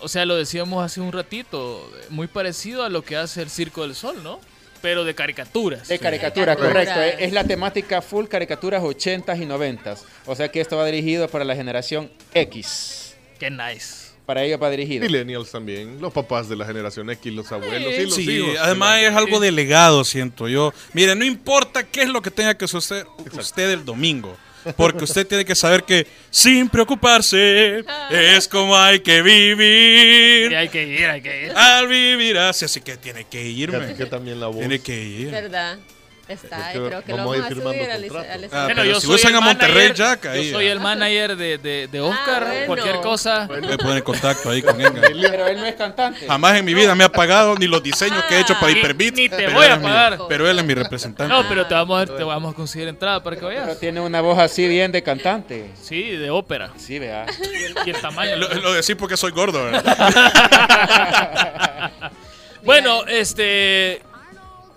O 0.00 0.08
sea, 0.08 0.24
lo 0.26 0.34
decíamos 0.36 0.84
hace 0.84 1.00
un 1.00 1.12
ratito, 1.12 1.88
muy 2.10 2.26
parecido 2.26 2.82
a 2.84 2.88
lo 2.88 3.02
que 3.02 3.16
hace 3.16 3.42
el 3.42 3.50
Circo 3.50 3.82
del 3.82 3.94
Sol, 3.94 4.22
¿no? 4.24 4.40
Pero 4.80 5.04
de 5.04 5.14
caricaturas. 5.14 5.86
De 5.86 6.00
caricatura, 6.00 6.56
Caricaturas. 6.56 6.88
correcto. 6.88 7.24
Es 7.24 7.32
la 7.32 7.44
temática 7.44 8.02
full 8.02 8.26
caricaturas 8.26 8.82
80s 8.82 9.40
y 9.40 9.46
90s. 9.46 9.98
O 10.26 10.34
sea 10.34 10.48
que 10.50 10.60
esto 10.60 10.76
va 10.76 10.84
dirigido 10.86 11.28
para 11.28 11.44
la 11.44 11.54
generación 11.54 12.10
X. 12.34 13.14
Qué 13.38 13.48
nice. 13.48 14.10
Para 14.26 14.44
ellos 14.44 14.60
va 14.62 14.70
dirigido. 14.70 15.04
Millennials 15.04 15.50
también, 15.50 16.00
los 16.00 16.12
papás 16.12 16.48
de 16.48 16.54
la 16.56 16.64
generación 16.64 17.10
X, 17.10 17.32
los 17.32 17.50
abuelos 17.50 17.92
y 17.98 18.04
los 18.04 18.14
Sí, 18.14 18.30
hijos. 18.30 18.56
además 18.60 19.00
es 19.02 19.12
algo 19.14 19.40
delegado, 19.40 20.04
siento 20.04 20.48
yo. 20.48 20.72
Mire, 20.92 21.14
no 21.16 21.24
importa 21.24 21.82
qué 21.82 22.02
es 22.02 22.08
lo 22.08 22.22
que 22.22 22.30
tenga 22.30 22.56
que 22.56 22.68
suceder 22.68 23.06
usted 23.32 23.70
el 23.70 23.84
domingo. 23.84 24.36
Porque 24.76 25.02
usted 25.02 25.26
tiene 25.26 25.44
que 25.44 25.56
saber 25.56 25.82
que 25.82 26.06
sin 26.30 26.68
preocuparse 26.68 27.82
es 28.10 28.46
como 28.46 28.76
hay 28.76 29.00
que 29.00 29.16
Y 29.18 29.22
vivir. 29.22 30.54
hay 30.56 30.68
que 30.68 30.86
ir, 30.86 31.04
hay 31.06 31.20
que 31.20 31.46
ir. 31.46 31.52
Al 31.56 31.88
vivir 31.88 32.38
así, 32.38 32.64
así 32.64 32.80
que 32.80 32.96
tiene 32.96 33.24
que 33.24 33.44
irme. 33.44 33.94
que 33.96 34.06
también 34.06 34.38
la 34.38 34.46
voz. 34.46 34.58
Tiene 34.60 34.78
que 34.80 35.02
ir. 35.02 35.30
¿Verdad? 35.32 35.78
Está, 36.32 36.56
Es 36.72 36.78
que 36.78 36.84
y 36.84 36.86
creo 36.88 37.02
que 37.04 37.12
lo 37.12 37.16
vamos 37.18 37.36
a 37.36 37.40
vamos 37.40 37.54
subir 37.64 37.90
al, 37.90 38.04
Ah, 38.04 38.08
Bueno, 38.50 38.66
pero 38.68 38.84
yo 38.84 39.00
si 39.00 39.06
soy 39.06 39.14
usan 39.16 39.30
el 39.32 39.36
a 39.36 39.40
Monterrey, 39.40 39.88
manager- 39.88 39.94
Jack, 39.94 40.24
Yo 40.24 40.30
ahí. 40.30 40.50
soy 40.50 40.66
el 40.66 40.80
manager 40.80 41.36
de, 41.36 41.58
de, 41.58 41.88
de 41.88 42.00
Oscar, 42.00 42.44
bueno. 42.44 42.66
cualquier 42.66 43.00
cosa. 43.00 43.48
Me 43.48 43.78
pone 43.78 43.96
en 43.98 44.02
contacto 44.02 44.50
ahí 44.50 44.62
con 44.62 44.80
él. 44.80 44.92
Pero 45.30 45.46
él 45.46 45.56
no 45.58 45.66
es 45.66 45.74
cantante. 45.74 46.26
Jamás 46.26 46.56
en 46.56 46.64
mi 46.64 46.74
vida 46.74 46.94
me 46.94 47.04
ha 47.04 47.08
pagado 47.12 47.54
ni 47.56 47.66
los 47.66 47.82
diseños 47.82 48.22
que 48.28 48.36
he 48.36 48.40
hecho 48.40 48.54
para 48.60 48.72
Ni- 48.72 48.78
Hyperbits. 48.78 49.16
ni 49.16 49.28
te 49.28 49.36
pero 49.36 49.52
voy 49.52 49.66
a 49.66 49.76
mi- 49.76 49.82
pagar. 49.84 50.18
pero 50.28 50.48
él 50.48 50.58
es 50.58 50.64
mi 50.64 50.74
representante. 50.74 51.32
No, 51.32 51.46
pero 51.48 51.66
te 51.66 51.74
vamos 51.74 52.02
a, 52.02 52.06
te 52.06 52.22
vamos 52.24 52.52
a 52.52 52.56
conseguir 52.56 52.88
entrada 52.88 53.22
para 53.22 53.36
que 53.36 53.42
Pero 53.46 53.60
vayas. 53.62 53.78
tiene 53.80 54.00
una 54.00 54.20
voz 54.20 54.38
así 54.38 54.66
bien 54.68 54.90
de 54.92 55.02
cantante. 55.02 55.70
Sí, 55.80 56.02
de 56.16 56.30
ópera. 56.30 56.70
Sí, 56.76 56.98
vea. 56.98 57.26
Y 57.84 57.90
el 57.90 58.00
tamaño. 58.00 58.36
Lo, 58.36 58.48
lo 58.54 58.72
decís 58.72 58.96
porque 58.96 59.16
soy 59.16 59.30
gordo, 59.32 59.64
¿verdad? 59.64 59.82
Bueno, 62.64 63.04
este. 63.08 64.00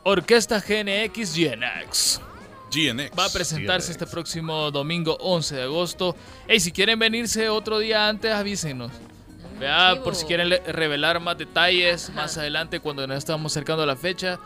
Orquesta 0.08 0.60
GNX 0.60 1.36
GNX. 1.36 2.22
GNX. 2.72 3.18
Va 3.18 3.26
a 3.26 3.30
presentarse 3.30 3.92
este 3.92 4.06
próximo 4.06 4.70
domingo 4.70 5.18
11 5.20 5.56
de 5.56 5.64
agosto. 5.64 6.16
Hey, 6.48 6.60
si 6.60 6.72
quieren 6.72 7.00
venirse 7.00 7.50
otro 7.50 7.80
día 7.80 8.08
antes, 8.08 8.32
avísenos. 8.32 8.92
Vea, 9.60 10.00
por 10.04 10.14
si 10.14 10.28
quieren 10.28 10.52
revelar 10.68 11.20
más 11.20 11.40
detalles 11.40 12.12
más 12.12 12.38
adelante 12.38 12.80
cuando 12.80 13.08
nos 13.08 13.18
estamos 13.18 13.52
acercando 13.52 13.82
a 13.82 13.88
la 13.88 13.96
fecha. 13.96 14.40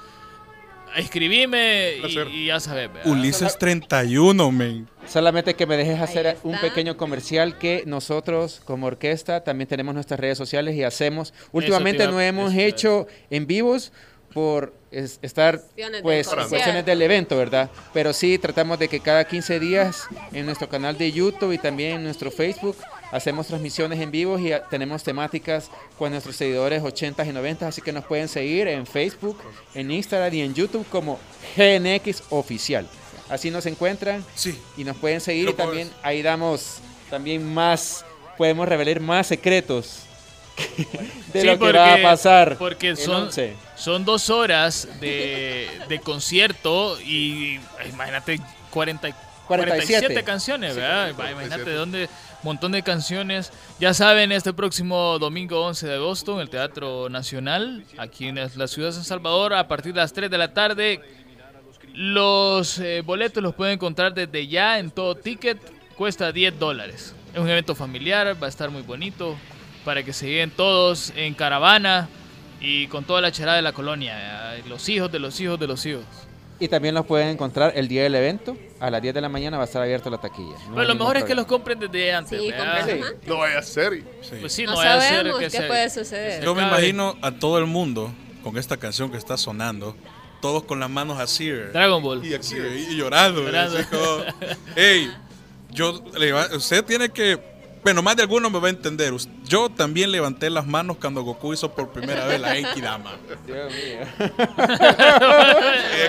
Escribime 0.95 1.95
y, 2.07 2.19
y 2.29 2.45
ya 2.45 2.61
sabes. 2.61 2.93
vea. 2.93 3.03
Ulises 3.03 3.57
31, 3.57 4.51
men. 4.53 4.87
Solamente 5.09 5.55
que 5.55 5.65
me 5.65 5.75
dejes 5.75 5.99
hacer 5.99 6.37
un 6.43 6.57
pequeño 6.59 6.95
comercial 6.95 7.57
que 7.57 7.83
nosotros 7.85 8.61
como 8.63 8.87
orquesta 8.87 9.43
también 9.43 9.67
tenemos 9.67 9.93
nuestras 9.93 10.21
redes 10.21 10.37
sociales 10.37 10.73
y 10.75 10.83
hacemos. 10.83 11.33
Últimamente 11.51 12.07
no 12.07 12.21
hemos 12.21 12.53
hecho 12.53 13.07
en 13.29 13.45
vivos 13.45 13.91
por 14.33 14.73
es- 14.91 15.19
estar 15.21 15.59
Cuestiones 15.59 15.91
del 15.93 16.01
pues 16.03 16.27
cuestiones 16.27 16.85
del 16.85 17.01
evento, 17.01 17.37
¿verdad? 17.37 17.69
Pero 17.93 18.13
sí 18.13 18.37
tratamos 18.37 18.79
de 18.79 18.87
que 18.87 18.99
cada 18.99 19.25
15 19.25 19.59
días 19.59 20.03
en 20.31 20.45
nuestro 20.45 20.67
canal 20.69 20.97
de 20.97 21.11
YouTube 21.11 21.51
y 21.53 21.57
también 21.57 21.97
en 21.97 22.03
nuestro 22.03 22.31
Facebook 22.31 22.75
hacemos 23.11 23.47
transmisiones 23.47 23.99
en 23.99 24.11
vivo 24.11 24.37
y 24.39 24.51
tenemos 24.69 25.03
temáticas 25.03 25.69
con 25.97 26.11
nuestros 26.11 26.35
seguidores 26.35 26.83
80 26.83 27.25
y 27.25 27.31
90, 27.33 27.67
así 27.67 27.81
que 27.81 27.91
nos 27.91 28.05
pueden 28.05 28.27
seguir 28.27 28.67
en 28.67 28.85
Facebook, 28.85 29.37
en 29.73 29.89
Instagram 29.91 30.33
y 30.33 30.41
en 30.41 30.53
YouTube 30.53 30.85
como 30.89 31.19
GNX 31.57 32.23
Oficial. 32.29 32.87
Así 33.29 33.51
nos 33.51 33.65
encuentran 33.67 34.25
Sí. 34.35 34.59
y 34.77 34.83
nos 34.83 34.97
pueden 34.97 35.21
seguir 35.21 35.45
Lo 35.45 35.51
y 35.51 35.53
también 35.55 35.89
ahí 36.03 36.21
damos 36.21 36.77
también 37.09 37.43
más 37.53 38.05
podemos 38.37 38.67
revelar 38.69 38.99
más 38.99 39.27
secretos 39.27 40.03
de 41.33 41.41
Sí, 41.41 41.47
lo 41.47 41.59
que 41.59 41.71
va 41.71 41.93
a 41.93 42.01
pasar 42.01 42.57
Porque 42.57 42.95
son, 42.95 43.23
11. 43.23 43.55
son 43.75 44.05
dos 44.05 44.29
horas 44.29 44.87
de, 44.99 45.67
de 45.87 45.99
concierto 45.99 46.99
y 47.01 47.59
imagínate 47.89 48.39
40, 48.71 49.09
47. 49.47 49.87
47 49.87 50.23
canciones, 50.23 50.75
¿verdad? 50.75 51.13
Va, 51.19 51.31
Imagínate 51.31 51.69
de 51.69 51.75
dónde, 51.75 52.09
montón 52.43 52.71
de 52.71 52.83
canciones. 52.83 53.51
Ya 53.79 53.93
saben, 53.93 54.31
este 54.31 54.53
próximo 54.53 55.17
domingo 55.19 55.65
11 55.65 55.87
de 55.87 55.95
agosto 55.95 56.35
en 56.35 56.41
el 56.41 56.49
Teatro 56.49 57.09
Nacional, 57.09 57.83
aquí 57.97 58.27
en 58.27 58.35
la 58.35 58.67
ciudad 58.67 58.89
de 58.89 58.93
San 58.93 59.03
Salvador, 59.03 59.53
a 59.55 59.67
partir 59.67 59.93
de 59.93 60.01
las 60.01 60.13
3 60.13 60.29
de 60.29 60.37
la 60.37 60.53
tarde. 60.53 61.01
Los 61.93 62.77
eh, 62.79 63.01
boletos 63.01 63.41
los 63.41 63.55
pueden 63.55 63.73
encontrar 63.73 64.13
desde 64.13 64.47
ya 64.47 64.77
en 64.77 64.91
todo 64.91 65.15
ticket, 65.15 65.57
cuesta 65.95 66.31
10 66.31 66.59
dólares. 66.59 67.15
Es 67.33 67.39
un 67.39 67.49
evento 67.49 67.73
familiar, 67.73 68.37
va 68.41 68.45
a 68.45 68.49
estar 68.49 68.69
muy 68.69 68.83
bonito 68.83 69.35
para 69.89 70.03
que 70.03 70.13
se 70.13 70.27
lleguen 70.27 70.51
todos 70.51 71.11
en 71.15 71.33
caravana 71.33 72.07
y 72.61 72.85
con 72.89 73.05
toda 73.05 73.21
la 73.21 73.31
charada 73.31 73.55
de 73.55 73.63
la 73.63 73.71
colonia, 73.73 74.55
eh, 74.55 74.61
los 74.69 74.87
hijos 74.87 75.11
de 75.11 75.17
los 75.17 75.39
hijos 75.39 75.59
de 75.59 75.65
los 75.65 75.83
hijos. 75.87 76.03
Y 76.59 76.67
también 76.67 76.93
los 76.93 77.07
pueden 77.07 77.29
encontrar 77.29 77.71
el 77.75 77.87
día 77.87 78.03
del 78.03 78.13
evento. 78.13 78.55
A 78.79 78.91
las 78.91 79.01
10 79.01 79.15
de 79.15 79.21
la 79.21 79.29
mañana 79.29 79.57
va 79.57 79.63
a 79.63 79.65
estar 79.65 79.81
abierta 79.81 80.11
la 80.11 80.19
taquilla. 80.21 80.53
No 80.67 80.75
Pero 80.75 80.87
lo 80.89 80.93
mejor 80.93 81.17
es 81.17 81.23
que 81.23 81.33
los 81.33 81.45
problema. 81.45 81.47
compren 81.47 81.79
desde 81.79 82.13
antes. 82.13 82.39
Sí, 82.39 82.51
Sí. 82.51 83.01
No 83.25 83.37
vaya 83.37 83.57
a 83.57 83.63
ser. 83.63 83.93
y- 83.95 84.03
Pues 84.39 84.53
sí, 84.53 84.65
No, 84.65 84.73
no, 84.73 84.77
vaya 84.77 84.93
a 84.97 85.01
ser 85.01 85.09
sabemos 85.17 85.39
que 85.39 85.45
qué 85.45 85.49
se- 85.57 85.63
puede 85.67 85.89
suceder. 85.89 86.43
Yo 86.43 86.53
me 86.53 86.61
imagino 86.61 87.17
a 87.23 87.31
todo 87.31 87.57
el 87.57 87.65
mundo 87.65 88.13
con 88.43 88.59
esta 88.59 88.77
canción 88.77 89.09
que 89.09 89.17
está 89.17 89.37
sonando, 89.37 89.95
todos 90.39 90.65
con 90.65 90.79
las 90.79 90.89
manos 90.91 91.19
así, 91.19 91.49
¿verdad? 91.49 91.73
Dragon 91.73 92.03
Ball. 92.03 92.23
y, 92.23 92.35
aquí, 92.35 92.53
y 92.89 92.95
llorando. 92.95 93.41
Llorando. 93.41 93.75
así 93.79 93.87
como, 93.87 94.55
Ey, 94.75 95.09
yo, 95.71 96.03
usted 96.55 96.83
tiene 96.85 97.09
que, 97.09 97.39
bueno, 97.83 98.01
más 98.01 98.15
de 98.15 98.23
alguno 98.23 98.49
me 98.49 98.59
va 98.59 98.67
a 98.67 98.71
entender. 98.71 99.13
Yo 99.45 99.69
también 99.69 100.11
levanté 100.11 100.49
las 100.49 100.65
manos 100.65 100.97
cuando 100.99 101.23
Goku 101.23 101.53
hizo 101.53 101.71
por 101.71 101.89
primera 101.89 102.25
vez 102.25 102.39
la 102.39 102.57
Enki 102.57 102.81
Dama. 102.81 103.11
Dios 103.45 103.71
mío. 103.71 104.27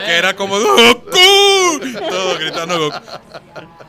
Que 0.06 0.16
era 0.16 0.34
como 0.34 0.58
Goku, 0.58 1.10
todo 2.08 2.38
gritando 2.38 2.78
Goku. 2.78 2.98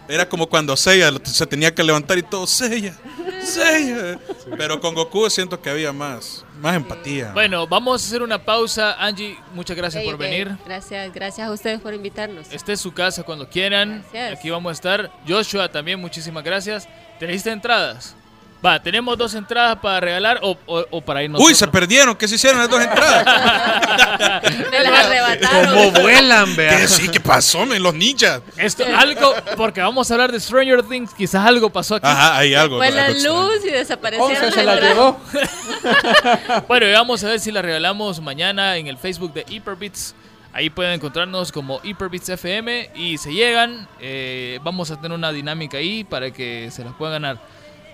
Era 0.08 0.28
como 0.28 0.48
cuando 0.48 0.76
Seiya 0.76 1.12
se 1.24 1.46
tenía 1.48 1.74
que 1.74 1.84
levantar 1.84 2.17
y 2.17 2.24
todo 2.24 2.46
Seiya, 2.46 2.96
Seiya. 3.44 4.20
Pero 4.58 4.80
con 4.80 4.94
Goku 4.94 5.30
siento 5.30 5.62
que 5.62 5.70
había 5.70 5.94
más, 5.94 6.44
más 6.62 6.76
empatía. 6.76 7.32
Bueno, 7.34 7.67
vamos 7.67 8.04
a 8.04 8.08
hacer 8.08 8.21
una 8.21 8.38
pausa. 8.38 8.95
Angie, 9.04 9.38
muchas 9.54 9.76
gracias 9.76 10.04
por 10.04 10.17
venir. 10.17 10.56
Gracias, 10.65 11.12
gracias 11.13 11.47
a 11.47 11.52
ustedes 11.52 11.80
por 11.82 11.93
invitarnos. 11.93 12.52
Este 12.52 12.74
es 12.74 12.80
su 12.80 12.93
casa 12.93 13.24
cuando 13.24 13.50
quieran. 13.50 14.04
Gracias. 14.12 14.39
Aquí 14.39 14.50
vamos 14.50 14.69
a 14.69 14.74
estar. 14.74 15.12
Joshua 15.28 15.69
también, 15.69 16.00
muchísimas 16.00 16.43
gracias. 16.43 16.88
¿Trajiste 17.19 17.52
entradas? 17.52 18.15
Va, 18.63 18.80
tenemos 18.82 19.17
dos 19.17 19.34
entradas 19.34 19.78
para 19.80 20.00
regalar 20.00 20.39
o, 20.43 20.56
o- 20.67 20.86
o 20.91 21.02
para 21.02 21.24
irnos. 21.24 21.41
Uy, 21.41 21.56
se 21.56 21.67
perdieron, 21.67 22.15
¿qué 22.15 22.28
se 22.28 22.36
hicieron 22.36 22.60
las 22.60 22.69
dos 22.69 22.80
entradas? 22.80 23.26
Me 24.71 24.80
las 24.82 25.06
arrebataron. 25.06 25.65
Como 25.74 25.91
vuelan, 26.04 26.45
¿Qué, 26.50 26.56
vea. 26.62 26.88
sí, 26.88 27.10
¿qué 27.10 27.19
pasó, 27.19 27.65
men? 27.65 27.82
Los 27.82 27.95
ninjas. 27.95 28.41
Esto, 28.58 28.84
algo, 28.95 29.34
porque 29.58 29.82
vamos 29.82 30.10
a 30.12 30.13
hablar 30.13 30.32
de 30.32 30.39
Stranger 30.39 30.84
Things, 30.84 31.12
quizás 31.15 31.43
algo 31.45 31.71
pasó 31.71 31.95
aquí. 31.95 32.06
Ajá, 32.08 32.38
hay 32.38 32.54
algo. 32.54 32.78
Fue 32.78 32.91
la 32.91 33.10
luz 33.10 33.65
y 33.65 33.71
desaparecieron 33.71 34.32
11 34.32 34.45
las 34.45 34.54
se 34.54 34.63
la 34.63 34.80
llevó. 34.80 35.19
Bueno, 36.67 36.88
y 36.88 36.91
vamos 36.91 37.24
a 37.24 37.28
ver 37.30 37.39
si 37.39 37.52
la 37.52 37.62
regalamos 37.62 38.21
mañana 38.21 38.78
en 38.78 38.88
el 38.88 38.97
Facebook 38.97 39.34
de 39.34 39.45
Hyperbits. 39.50 40.13
Ahí 40.54 40.69
pueden 40.69 40.93
encontrarnos 40.93 41.52
como 41.52 41.80
Hyperbits 41.84 42.30
FM 42.30 42.91
y 42.95 43.17
se 43.17 43.34
llegan. 43.34 43.88
eh, 44.00 44.60
vamos 44.63 44.91
a 44.91 44.97
tener 45.02 45.13
una 45.17 45.32
dinámica 45.32 45.78
ahí 45.78 46.04
para 46.04 46.32
que 46.32 46.69
se 46.71 46.84
las 46.84 46.93
puedan 46.93 47.21
ganar. 47.21 47.38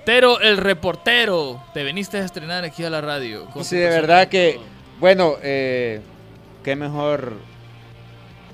El 0.07 0.55
reportero, 0.55 1.61
te 1.73 1.83
viniste 1.83 2.17
a 2.17 2.23
estrenar 2.23 2.63
aquí 2.63 2.81
a 2.85 2.89
la 2.89 3.01
radio. 3.01 3.45
Sí, 3.61 3.75
de 3.75 3.89
verdad 3.89 4.29
que, 4.29 4.57
bueno, 5.01 5.35
eh, 5.43 5.99
qué 6.63 6.77
mejor 6.77 7.33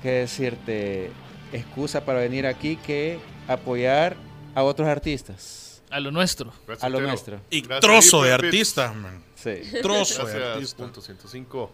que 0.02 0.10
decirte 0.10 1.12
excusa 1.52 2.04
para 2.04 2.18
venir 2.18 2.48
aquí 2.48 2.74
que 2.74 3.20
apoyar 3.46 4.16
a 4.52 4.64
otros 4.64 4.88
artistas. 4.88 5.80
A 5.90 6.00
lo 6.00 6.10
nuestro. 6.10 6.52
Gracias, 6.66 6.82
A 6.82 6.88
lo 6.88 7.00
nuestro. 7.00 7.40
Y 7.50 7.60
Gracias, 7.60 7.80
trozo 7.80 8.24
de 8.24 8.32
artistas, 8.32 8.96
man. 8.96 9.22
Sí. 9.36 9.60
Trozo 9.80 10.26
de 10.26 10.32
Gracias, 10.32 10.54
artistas. 10.54 10.74
punto 10.74 11.00
105. 11.00 11.70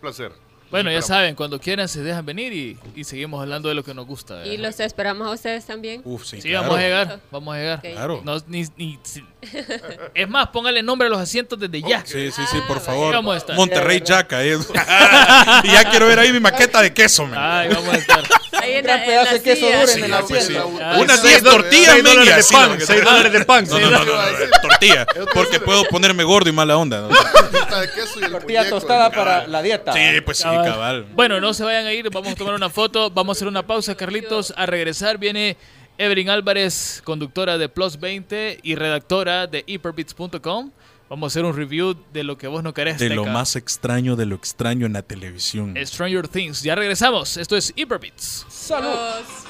Placer. 0.00 0.32
Bueno, 0.72 0.90
ya 0.90 1.02
saben, 1.02 1.34
cuando 1.36 1.60
quieran 1.60 1.86
se 1.88 2.02
dejan 2.02 2.26
venir 2.26 2.52
y, 2.52 2.76
y 2.96 3.04
seguimos 3.04 3.40
hablando 3.40 3.68
de 3.68 3.74
lo 3.76 3.84
que 3.84 3.94
nos 3.94 4.06
gusta. 4.06 4.44
Y 4.46 4.56
los 4.56 4.80
esperamos 4.80 5.28
a 5.28 5.30
ustedes 5.30 5.64
también. 5.66 6.02
Uf, 6.04 6.24
sí, 6.24 6.40
Sí, 6.40 6.48
claro. 6.48 6.62
vamos 6.64 6.78
a 6.78 6.82
llegar, 6.82 7.20
vamos 7.30 7.54
a 7.54 7.58
llegar. 7.58 7.80
Claro. 7.82 8.22
No, 8.24 8.36
ni- 8.48 8.64
ni- 8.76 8.98
es 10.14 10.28
más, 10.28 10.48
póngale 10.48 10.82
nombre 10.82 11.08
a 11.08 11.10
los 11.10 11.18
asientos 11.20 11.58
desde 11.58 11.82
ya. 11.82 12.02
Sí, 12.06 12.30
sí, 12.30 12.42
sí, 12.50 12.58
Ah, 12.60 12.64
por 12.68 12.76
vaya. 12.76 12.86
favor. 12.86 13.14
Vamos 13.14 13.34
a 13.34 13.38
estar. 13.38 13.56
Monterrey 13.56 14.02
Jaca. 14.06 14.44
eh. 14.44 14.56
y 15.64 15.68
ya 15.72 15.90
quiero 15.90 16.06
ver 16.06 16.18
ahí 16.20 16.32
mi 16.32 16.40
maqueta 16.40 16.80
de 16.80 16.92
queso, 16.94 17.26
man. 17.26 17.38
Ay, 17.40 17.68
vamos 17.74 17.92
a 17.94 17.96
estar. 17.98 18.22
Ahí 18.52 18.72
en 18.72 18.76
Un 18.78 18.82
gran 18.84 18.98
la- 18.98 19.04
en 19.04 19.10
pedazo 19.10 19.26
la 19.26 19.32
de 19.32 19.42
queso 19.42 19.66
duro 19.66 19.86
Sí, 19.88 20.00
en 20.02 20.10
pues 20.28 20.46
sí. 20.46 20.56
Ah, 20.56 20.96
Unas 21.00 21.20
sí. 21.20 21.28
10 21.28 21.42
tortillas, 21.42 22.02
men, 22.02 22.24
y 22.24 22.28
así, 22.28 22.54
pan, 22.54 22.78
¿no? 22.78 22.86
seis 22.86 23.04
dólares 23.04 23.32
de 23.32 23.44
pan. 23.44 23.64
No, 23.68 23.78
no, 23.80 23.90
no, 23.90 24.04
no, 24.04 24.04
no, 24.04 24.22
tortilla. 24.62 25.06
Porque 25.34 25.58
puedo 25.60 25.84
ponerme 25.84 26.22
gordo 26.22 26.48
y 26.48 26.52
mala 26.52 26.76
onda. 26.76 27.00
¿no? 27.00 27.08
Tortita 27.32 27.80
de 27.80 27.90
queso 27.92 28.20
y 28.20 28.24
el 28.24 28.30
Tortilla 28.30 28.68
tostada 28.68 29.10
para 29.10 29.46
la 29.48 29.62
dieta. 29.62 29.92
Sí, 29.92 30.20
pues 30.24 30.38
sí, 30.38 30.44
cabal. 30.44 31.06
Bueno, 31.12 31.40
no 31.40 31.52
se 31.54 31.64
vayan 31.64 31.86
a 31.86 31.92
ir, 31.92 32.08
vamos 32.10 32.32
a 32.32 32.34
tomar 32.36 32.54
una 32.54 32.70
foto, 32.70 33.10
vamos 33.10 33.36
a 33.36 33.38
hacer 33.38 33.48
una 33.48 33.66
pausa, 33.66 33.94
Carlitos. 33.96 34.54
A 34.56 34.66
regresar 34.66 35.18
viene 35.18 35.56
Evelyn 36.02 36.30
Álvarez, 36.30 37.00
conductora 37.04 37.58
de 37.58 37.68
Plus 37.68 37.98
20 38.00 38.58
y 38.62 38.74
redactora 38.74 39.46
de 39.46 39.62
hyperbits.com. 39.66 40.70
Vamos 41.08 41.26
a 41.26 41.28
hacer 41.32 41.44
un 41.44 41.54
review 41.54 41.94
de 42.12 42.24
lo 42.24 42.36
que 42.38 42.48
vos 42.48 42.62
no 42.62 42.74
querés. 42.74 42.98
De 42.98 43.10
lo 43.10 43.24
más 43.26 43.54
extraño 43.54 44.16
de 44.16 44.26
lo 44.26 44.34
extraño 44.34 44.86
en 44.86 44.94
la 44.94 45.02
televisión. 45.02 45.74
Stranger 45.84 46.26
Things. 46.26 46.62
Ya 46.62 46.74
regresamos. 46.74 47.36
Esto 47.36 47.56
es 47.56 47.72
Hyperbits. 47.76 48.46
Salud. 48.48 48.88
Los- 48.88 49.44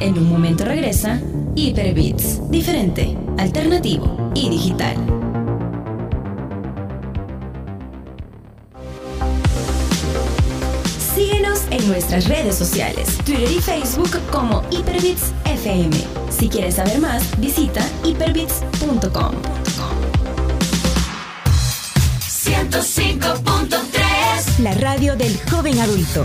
En 0.00 0.18
un 0.18 0.28
momento 0.28 0.64
regresa 0.64 1.20
Hyperbits, 1.54 2.50
diferente, 2.50 3.16
alternativo 3.38 4.30
y 4.34 4.50
digital. 4.50 4.96
En 11.86 11.92
nuestras 11.92 12.28
redes 12.28 12.56
sociales, 12.56 13.16
Twitter 13.24 13.50
y 13.50 13.60
Facebook 13.60 14.10
como 14.30 14.62
Hyperbits 14.70 15.32
FM. 15.44 15.96
Si 16.30 16.48
quieres 16.48 16.76
saber 16.76 17.00
más, 17.00 17.24
visita 17.38 17.84
hyperbits.com. 18.04 19.34
105.3 22.20 24.58
La 24.60 24.74
radio 24.74 25.16
del 25.16 25.36
joven 25.50 25.80
adulto. 25.80 26.24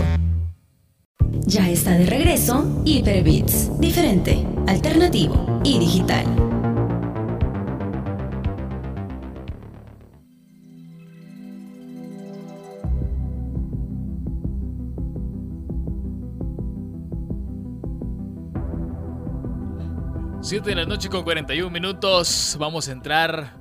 Ya 1.46 1.68
está 1.68 1.90
de 1.92 2.06
regreso 2.06 2.64
Hyperbits, 2.84 3.78
diferente, 3.78 4.44
alternativo 4.66 5.60
y 5.64 5.78
digital. 5.78 6.51
Siete 20.52 20.68
de 20.68 20.76
la 20.76 20.84
noche 20.84 21.08
con 21.08 21.22
41 21.22 21.70
minutos. 21.70 22.58
Vamos 22.60 22.86
a 22.86 22.92
entrar 22.92 23.54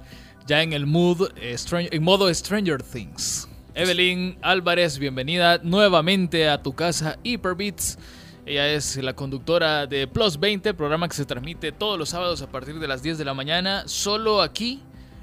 ya 0.45 0.61
en 0.61 0.73
el 0.73 0.85
mood, 0.85 1.29
en 1.37 2.03
modo 2.03 2.33
Stranger 2.33 2.83
Things. 2.83 3.47
Evelyn 3.75 4.37
Álvarez, 4.41 4.99
bienvenida 4.99 5.59
nuevamente 5.63 6.49
a 6.49 6.61
tu 6.61 6.73
casa 6.73 7.17
Hyperbits. 7.23 7.97
Ella 8.45 8.67
es 8.67 8.97
la 8.97 9.13
conductora 9.13 9.87
de 9.87 10.05
Plus 10.05 10.37
20, 10.37 10.73
programa 10.73 11.07
que 11.07 11.15
se 11.15 11.23
transmite 11.23 11.71
todos 11.71 11.97
los 11.97 12.09
sábados 12.09 12.41
a 12.41 12.51
partir 12.51 12.77
de 12.77 12.89
las 12.89 13.01
10 13.01 13.17
de 13.17 13.23
la 13.23 13.33
mañana, 13.33 13.83
solo 13.85 14.41
aquí 14.41 14.81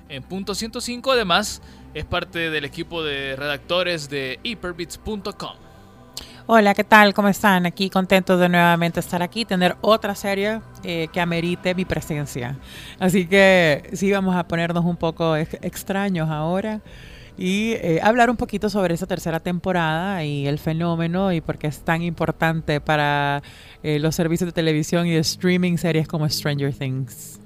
en 0.08 0.22
punto 0.22 0.54
105. 0.54 1.12
Además, 1.12 1.60
es 1.92 2.06
parte 2.06 2.48
del 2.48 2.64
equipo 2.64 3.04
de 3.04 3.36
redactores 3.36 4.08
de 4.08 4.40
hyperbits.com. 4.42 5.67
Hola, 6.50 6.72
¿qué 6.72 6.82
tal? 6.82 7.12
¿Cómo 7.12 7.28
están? 7.28 7.66
Aquí 7.66 7.90
contentos 7.90 8.40
de 8.40 8.48
nuevamente 8.48 9.00
estar 9.00 9.22
aquí, 9.22 9.44
tener 9.44 9.76
otra 9.82 10.14
serie 10.14 10.62
eh, 10.82 11.08
que 11.12 11.20
amerite 11.20 11.74
mi 11.74 11.84
presencia. 11.84 12.58
Así 12.98 13.26
que 13.26 13.90
sí, 13.92 14.10
vamos 14.12 14.34
a 14.34 14.48
ponernos 14.48 14.82
un 14.86 14.96
poco 14.96 15.36
ex- 15.36 15.58
extraños 15.62 16.30
ahora 16.30 16.80
y 17.36 17.72
eh, 17.72 18.00
hablar 18.02 18.30
un 18.30 18.36
poquito 18.38 18.70
sobre 18.70 18.94
esa 18.94 19.06
tercera 19.06 19.40
temporada 19.40 20.24
y 20.24 20.46
el 20.46 20.58
fenómeno 20.58 21.32
y 21.34 21.42
por 21.42 21.58
qué 21.58 21.66
es 21.66 21.80
tan 21.84 22.00
importante 22.02 22.80
para 22.80 23.42
eh, 23.82 23.98
los 23.98 24.14
servicios 24.14 24.48
de 24.48 24.52
televisión 24.52 25.06
y 25.06 25.10
de 25.10 25.18
streaming 25.18 25.76
series 25.76 26.08
como 26.08 26.26
Stranger 26.30 26.72
Things. 26.72 27.40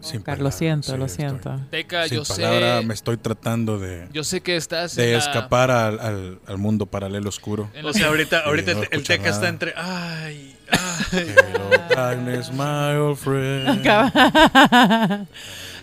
Sin 0.00 0.18
Oscar, 0.18 0.40
lo 0.40 0.50
siento, 0.52 0.92
sí, 0.92 0.96
lo 0.98 1.06
estoy- 1.06 1.26
siento. 1.28 1.60
Teca, 1.70 2.06
Sin 2.08 2.18
yo 2.18 2.22
palabra, 2.24 2.80
sé, 2.80 2.86
me 2.86 2.94
estoy 2.94 3.16
tratando 3.16 3.78
de, 3.80 4.06
yo 4.12 4.22
sé 4.22 4.40
que 4.40 4.56
estás 4.56 4.94
de 4.94 5.12
la- 5.12 5.18
escapar 5.18 5.70
al, 5.72 5.98
al- 5.98 6.38
al 6.46 6.58
mundo 6.58 6.86
paralelo 6.86 7.28
oscuro. 7.28 7.68
en 7.74 7.84
O 7.84 7.92
sea, 7.92 8.06
ahorita, 8.06 8.40
ahorita 8.46 8.74
no 8.74 8.82
el, 8.90 9.02
Teca 9.02 9.28
está 9.30 9.48
entre. 9.48 9.74
Ay, 9.76 10.54
ay. 10.70 11.08
Hello, 11.12 11.70
darkness, 11.88 12.52
my 12.52 12.94
old 12.96 13.16
friend. 13.18 13.84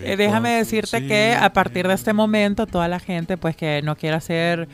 Eh, 0.02 0.18
déjame 0.18 0.50
decirte 0.58 1.08
que 1.08 1.34
a 1.40 1.54
partir 1.54 1.88
de 1.88 1.94
este 1.94 2.12
momento 2.12 2.68
toda 2.68 2.90
la 2.90 3.00
gente 3.00 3.38
pues 3.38 3.56
que 3.56 3.82
no 3.82 3.96
quiera 3.96 4.20
ser 4.20 4.68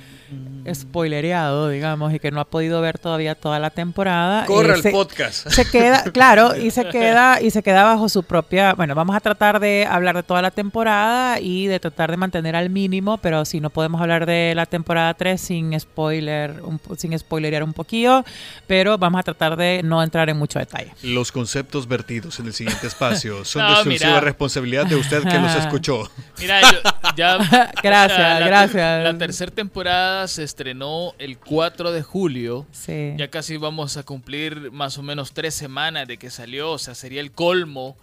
spoilereado, 0.74 1.70
digamos, 1.70 2.14
y 2.14 2.20
que 2.20 2.32
no 2.32 2.40
ha 2.40 2.46
podido 2.46 2.82
ver 2.82 3.00
todavía 3.00 3.36
toda 3.36 3.60
la 3.60 3.70
temporada, 3.72 4.46
Corre 4.46 4.76
el 4.76 4.82
se- 4.82 4.92
podcast. 4.92 5.48
se 5.50 5.66
queda, 5.70 6.04
claro, 6.14 6.56
y 6.56 6.72
se 6.72 6.86
queda, 6.86 7.42
y 7.42 7.52
se 7.52 7.64
queda 7.64 7.84
bajo 7.84 8.10
su 8.10 8.24
propia, 8.24 8.74
bueno, 8.74 8.94
vamos 8.96 9.16
a 9.16 9.20
tratar 9.20 9.60
de 9.60 9.88
hablar 9.90 10.16
de 10.16 10.24
toda 10.24 10.42
la 10.42 10.52
temporada 10.52 11.40
y 11.40 11.68
de 11.68 11.80
tratar 11.80 12.12
de 12.12 12.18
mantener 12.18 12.56
al 12.56 12.70
mínimo, 12.70 13.18
pero 13.18 13.44
si 13.46 13.60
no 13.60 13.70
podemos 13.70 14.02
hablar 14.02 14.26
de 14.26 14.54
la 14.56 14.66
temporada 14.66 15.14
3 15.14 15.40
sin 15.42 15.80
spoiler, 15.80 16.62
un 16.64 16.80
sin 16.98 17.18
spoilerear 17.18 17.64
un 17.64 17.74
poquillo, 17.74 18.24
pero 18.68 18.98
vamos 18.98 19.20
a 19.20 19.24
tratar 19.24 19.58
de 19.58 19.82
no 19.84 20.04
entrar 20.04 20.30
en 20.30 20.38
mucho 20.38 20.60
detalle. 20.60 20.94
Los 21.04 21.32
conceptos 21.32 21.88
vertidos 21.88 22.40
en 22.40 22.48
el 22.48 22.54
siguiente 22.54 22.88
espacio 22.88 23.44
son 23.46 23.64
No, 23.64 23.68
de 23.70 23.74
exclusiva 23.76 24.10
mira. 24.12 24.22
responsabilidad 24.22 24.86
de 24.86 24.96
usted 24.96 25.24
que 25.24 25.40
los 25.40 25.56
escuchó. 25.60 26.10
Mira, 26.40 26.62
yo- 26.62 26.78
ya. 27.16 27.38
Gracias, 27.82 28.40
la- 28.40 28.46
gracias. 28.48 29.04
La 29.04 29.18
tercera 29.18 29.52
temporada 29.52 30.21
se 30.28 30.44
estrenó 30.44 31.14
el 31.18 31.38
4 31.38 31.92
de 31.92 32.02
julio. 32.02 32.66
Sí. 32.72 33.14
Ya 33.18 33.30
casi 33.30 33.58
vamos 33.58 33.98
a 33.98 34.04
cumplir 34.04 34.72
más 34.72 34.98
o 34.98 35.04
menos 35.04 35.34
tres 35.34 35.54
semanas 35.56 36.08
de 36.08 36.18
que 36.18 36.30
salió. 36.30 36.72
O 36.72 36.78
sea, 36.78 36.96
sería 36.96 37.22
el 37.22 37.32
colmo 37.32 37.96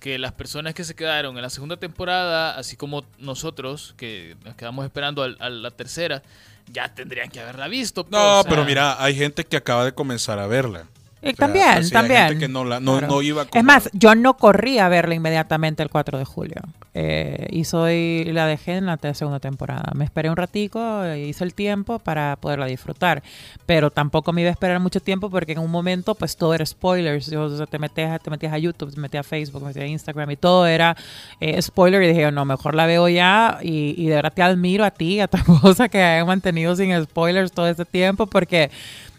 que 0.00 0.18
las 0.18 0.32
personas 0.32 0.74
que 0.74 0.84
se 0.84 0.94
quedaron 0.94 1.36
en 1.36 1.42
la 1.42 1.50
segunda 1.50 1.76
temporada, 1.76 2.56
así 2.58 2.76
como 2.76 3.04
nosotros, 3.18 3.94
que 3.96 4.36
nos 4.44 4.56
quedamos 4.56 4.84
esperando 4.84 5.22
a, 5.22 5.48
la 5.48 5.70
tercera, 5.70 6.22
ya 6.72 6.92
tendrían 6.92 7.30
que 7.30 7.40
haberla 7.40 7.68
visto. 7.68 8.02
pues, 8.02 8.10
No, 8.10 8.40
o 8.40 8.42
sea, 8.42 8.50
pero 8.50 8.64
mira, 8.64 9.02
hay 9.02 9.14
gente 9.14 9.44
que 9.44 9.56
acaba 9.56 9.84
de 9.84 9.92
comenzar 9.92 10.40
a 10.40 10.46
verla. 10.46 10.86
Eh, 11.22 11.30
O 11.32 11.36
sea, 11.36 11.46
también, 11.46 11.68
hay 11.68 11.90
también. 11.90 12.28
gente 12.28 12.38
que 12.40 12.48
no, 12.48 12.64
la, 12.64 12.80
no, 12.80 12.98
Claro. 12.98 13.14
no 13.14 13.22
iba 13.22 13.42
Es 13.42 13.48
como- 13.48 13.62
más, 13.62 13.88
yo 13.92 14.14
no 14.14 14.34
corrí 14.36 14.78
a 14.78 14.88
verla 14.88 15.14
inmediatamente 15.14 15.82
el 15.82 15.88
4 15.88 16.18
de 16.18 16.24
julio. 16.24 16.60
Eh, 16.94 17.46
y 17.50 17.64
soy 17.64 18.24
la 18.32 18.46
dejé 18.46 18.76
en 18.76 18.84
la 18.86 18.98
segunda 19.14 19.40
temporada. 19.40 19.90
Me 19.94 20.04
esperé 20.04 20.28
un 20.28 20.36
ratico, 20.36 21.02
eh, 21.04 21.26
hice 21.28 21.44
el 21.44 21.54
tiempo 21.54 21.98
para 22.00 22.36
poderla 22.36 22.66
disfrutar. 22.66 23.22
Pero 23.64 23.90
tampoco 23.90 24.32
me 24.32 24.42
iba 24.42 24.50
a 24.50 24.52
esperar 24.52 24.78
mucho 24.80 25.00
tiempo 25.00 25.30
porque 25.30 25.52
en 25.52 25.60
un 25.60 25.70
momento 25.70 26.14
pues 26.14 26.36
todo 26.36 26.52
era 26.54 26.66
spoilers. 26.66 27.30
Yo, 27.30 27.44
o 27.44 27.56
sea, 27.56 27.66
te, 27.66 27.78
metías, 27.78 28.20
te 28.20 28.28
metías 28.28 28.52
a 28.52 28.58
YouTube, 28.58 28.92
te 28.94 29.00
metías 29.00 29.24
a 29.24 29.28
Facebook, 29.28 29.60
te 29.60 29.66
metías 29.68 29.84
a 29.84 29.88
Instagram 29.88 30.30
y 30.32 30.36
todo 30.36 30.66
era 30.66 30.94
eh, 31.40 31.62
spoiler. 31.62 32.02
Y 32.02 32.08
dije, 32.08 32.30
no, 32.30 32.44
mejor 32.44 32.74
la 32.74 32.84
veo 32.86 33.08
ya. 33.08 33.58
Y, 33.62 33.94
y 33.96 34.08
de 34.08 34.16
verdad 34.16 34.32
te 34.34 34.42
admiro 34.42 34.84
a 34.84 34.90
ti, 34.90 35.20
a 35.20 35.28
tu 35.28 35.36
esposa 35.54 35.88
que 35.88 36.02
hayan 36.02 36.26
mantenido 36.26 36.76
sin 36.76 36.92
spoilers 37.04 37.52
todo 37.52 37.68
este 37.68 37.84
tiempo 37.86 38.26
porque... 38.26 38.70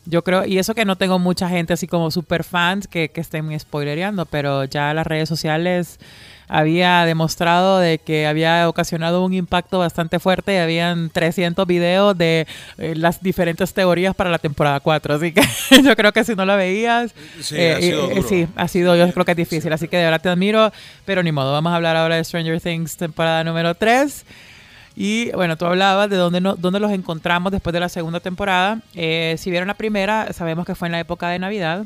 Yo 0.05 0.23
creo, 0.23 0.45
y 0.45 0.57
eso 0.57 0.75
que 0.75 0.85
no 0.85 0.97
tengo 0.97 1.17
mucha 1.19 1.47
gente 1.47 1.73
así 1.73 1.87
como 1.87 2.11
super 2.11 2.43
fans 2.43 2.87
que, 2.87 3.09
que 3.09 3.21
estén 3.21 3.57
spoilereando, 3.59 4.25
pero 4.25 4.65
ya 4.65 4.93
las 4.93 5.07
redes 5.07 5.29
sociales 5.29 5.99
había 6.47 7.05
demostrado 7.05 7.79
de 7.79 7.97
que 7.99 8.27
había 8.27 8.67
ocasionado 8.69 9.23
un 9.23 9.33
impacto 9.33 9.79
bastante 9.79 10.19
fuerte 10.19 10.53
y 10.53 10.57
habían 10.57 11.09
300 11.09 11.65
videos 11.65 12.17
de 12.17 12.47
eh, 12.77 12.93
las 12.95 13.21
diferentes 13.21 13.73
teorías 13.73 14.15
para 14.15 14.29
la 14.29 14.39
temporada 14.39 14.79
4. 14.79 15.15
Así 15.15 15.31
que 15.31 15.41
yo 15.83 15.95
creo 15.95 16.11
que 16.11 16.23
si 16.23 16.35
no 16.35 16.45
la 16.45 16.55
veías, 16.55 17.13
Sí, 17.39 17.55
eh, 17.57 17.73
ha 17.73 17.79
sido 17.81 18.11
eh, 18.11 18.23
sí, 18.27 18.47
ha 18.55 18.67
sido, 18.67 18.95
yo 18.95 19.11
creo 19.11 19.25
que 19.25 19.31
es 19.31 19.37
difícil. 19.37 19.73
Así 19.73 19.87
que 19.87 19.97
de 19.97 20.03
verdad 20.03 20.21
te 20.21 20.29
admiro, 20.29 20.71
pero 21.05 21.23
ni 21.23 21.31
modo, 21.31 21.51
vamos 21.53 21.71
a 21.71 21.75
hablar 21.75 21.95
ahora 21.95 22.17
de 22.17 22.23
Stranger 22.23 22.59
Things 22.61 22.97
temporada 22.97 23.43
número 23.43 23.75
3. 23.75 24.25
Y 24.95 25.31
bueno, 25.31 25.57
tú 25.57 25.65
hablabas 25.65 26.09
de 26.09 26.17
dónde, 26.17 26.39
no, 26.39 26.55
dónde 26.55 26.79
los 26.79 26.91
encontramos 26.91 27.51
después 27.51 27.73
de 27.73 27.79
la 27.79 27.89
segunda 27.89 28.19
temporada. 28.19 28.79
Eh, 28.93 29.35
si 29.39 29.49
vieron 29.49 29.67
la 29.67 29.73
primera, 29.73 30.31
sabemos 30.33 30.65
que 30.65 30.75
fue 30.75 30.87
en 30.87 30.91
la 30.91 30.99
época 30.99 31.29
de 31.29 31.39
Navidad. 31.39 31.85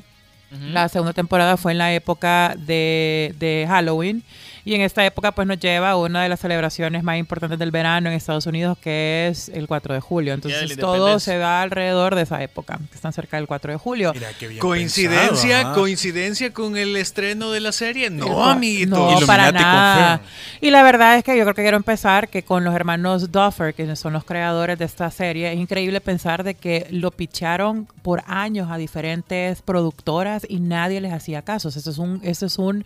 La 0.72 0.88
segunda 0.88 1.12
temporada 1.12 1.58
fue 1.58 1.74
en 1.74 1.78
la 1.78 1.94
época 1.94 2.56
de, 2.58 3.36
de 3.38 3.66
Halloween. 3.68 4.24
Y 4.68 4.76
en 4.76 4.82
esta 4.82 5.06
época 5.06 5.32
pues 5.32 5.48
nos 5.48 5.58
lleva 5.62 5.92
a 5.92 5.96
una 5.96 6.24
de 6.24 6.28
las 6.28 6.42
celebraciones 6.42 7.02
más 7.02 7.18
importantes 7.18 7.58
del 7.58 7.72
verano 7.72 8.10
en 8.10 8.16
Estados 8.16 8.48
Unidos, 8.48 8.78
que 8.78 9.30
es 9.30 9.48
el 9.48 9.66
4 9.66 9.94
de 9.94 10.02
julio. 10.02 10.34
Entonces 10.34 10.76
todo 10.76 11.22
se 11.22 11.38
da 11.38 11.62
alrededor 11.62 12.16
de 12.16 12.24
esa 12.24 12.44
época, 12.44 12.78
que 12.90 12.96
están 12.96 13.14
cerca 13.14 13.38
del 13.38 13.48
4 13.48 13.72
de 13.72 13.78
julio. 13.78 14.12
Mira, 14.14 14.28
qué 14.38 14.50
bien 14.50 14.60
¿Coincidencia, 14.60 15.56
pensado, 15.56 15.74
coincidencia 15.74 16.52
con 16.52 16.76
el 16.76 16.98
estreno 16.98 17.52
de 17.52 17.62
la 17.62 17.72
serie? 17.72 18.10
No, 18.10 18.44
amiguito. 18.44 18.98
No, 18.98 19.12
Illuminati 19.12 19.26
para 19.26 19.52
nada. 19.54 20.22
Y 20.60 20.70
la 20.70 20.84
verdad 20.84 21.16
es 21.16 21.24
que 21.24 21.38
yo 21.38 21.44
creo 21.44 21.56
que 21.56 21.62
quiero 21.62 21.78
empezar 21.78 22.28
que 22.28 22.44
con 22.44 22.66
los 22.66 22.76
hermanos 22.76 23.32
Duffer, 23.32 23.74
que 23.74 23.96
son 23.96 24.12
los 24.12 24.26
creadores 24.26 24.78
de 24.78 24.84
esta 24.84 25.10
serie, 25.12 25.54
es 25.54 25.58
increíble 25.58 26.02
pensar 26.02 26.44
de 26.44 26.56
que 26.56 26.88
lo 26.92 27.12
picharon 27.12 27.88
por 28.02 28.22
años 28.28 28.70
a 28.70 28.76
diferentes 28.76 29.62
productoras 29.62 30.46
y 30.50 30.60
nadie 30.60 31.00
les 31.00 31.14
hacía 31.14 31.42
caso. 31.42 31.70
Eso 31.70 31.90
es 31.90 31.98
un, 31.98 32.20
eso 32.22 32.46
es 32.46 32.58
un 32.58 32.84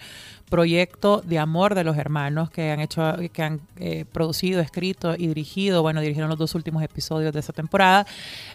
proyecto 0.51 1.23
de 1.25 1.39
amor 1.39 1.70
de 1.75 1.83
los 1.83 1.97
hermanos 1.97 2.49
que 2.49 2.71
han 2.71 2.79
hecho, 2.79 3.15
que 3.33 3.43
han 3.43 3.61
eh, 3.77 4.05
producido, 4.11 4.61
escrito 4.61 5.15
y 5.17 5.27
dirigido. 5.27 5.81
Bueno, 5.81 6.01
dirigieron 6.01 6.29
los 6.29 6.39
dos 6.39 6.55
últimos 6.55 6.83
episodios 6.83 7.33
de 7.33 7.39
esa 7.39 7.53
temporada. 7.53 8.05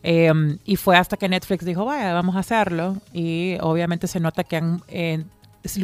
Eh, 0.03 0.33
y 0.65 0.77
fue 0.77 0.97
hasta 0.97 1.17
que 1.17 1.29
Netflix 1.29 1.65
dijo, 1.65 1.85
vaya, 1.85 2.13
vamos 2.13 2.37
a 2.37 2.41
hacerlo. 2.41 2.97
Y 3.13 3.57
obviamente 3.61 4.07
se 4.07 4.21
nota 4.21 4.45
que 4.45 4.57
han 4.57 4.83
eh, 4.89 5.25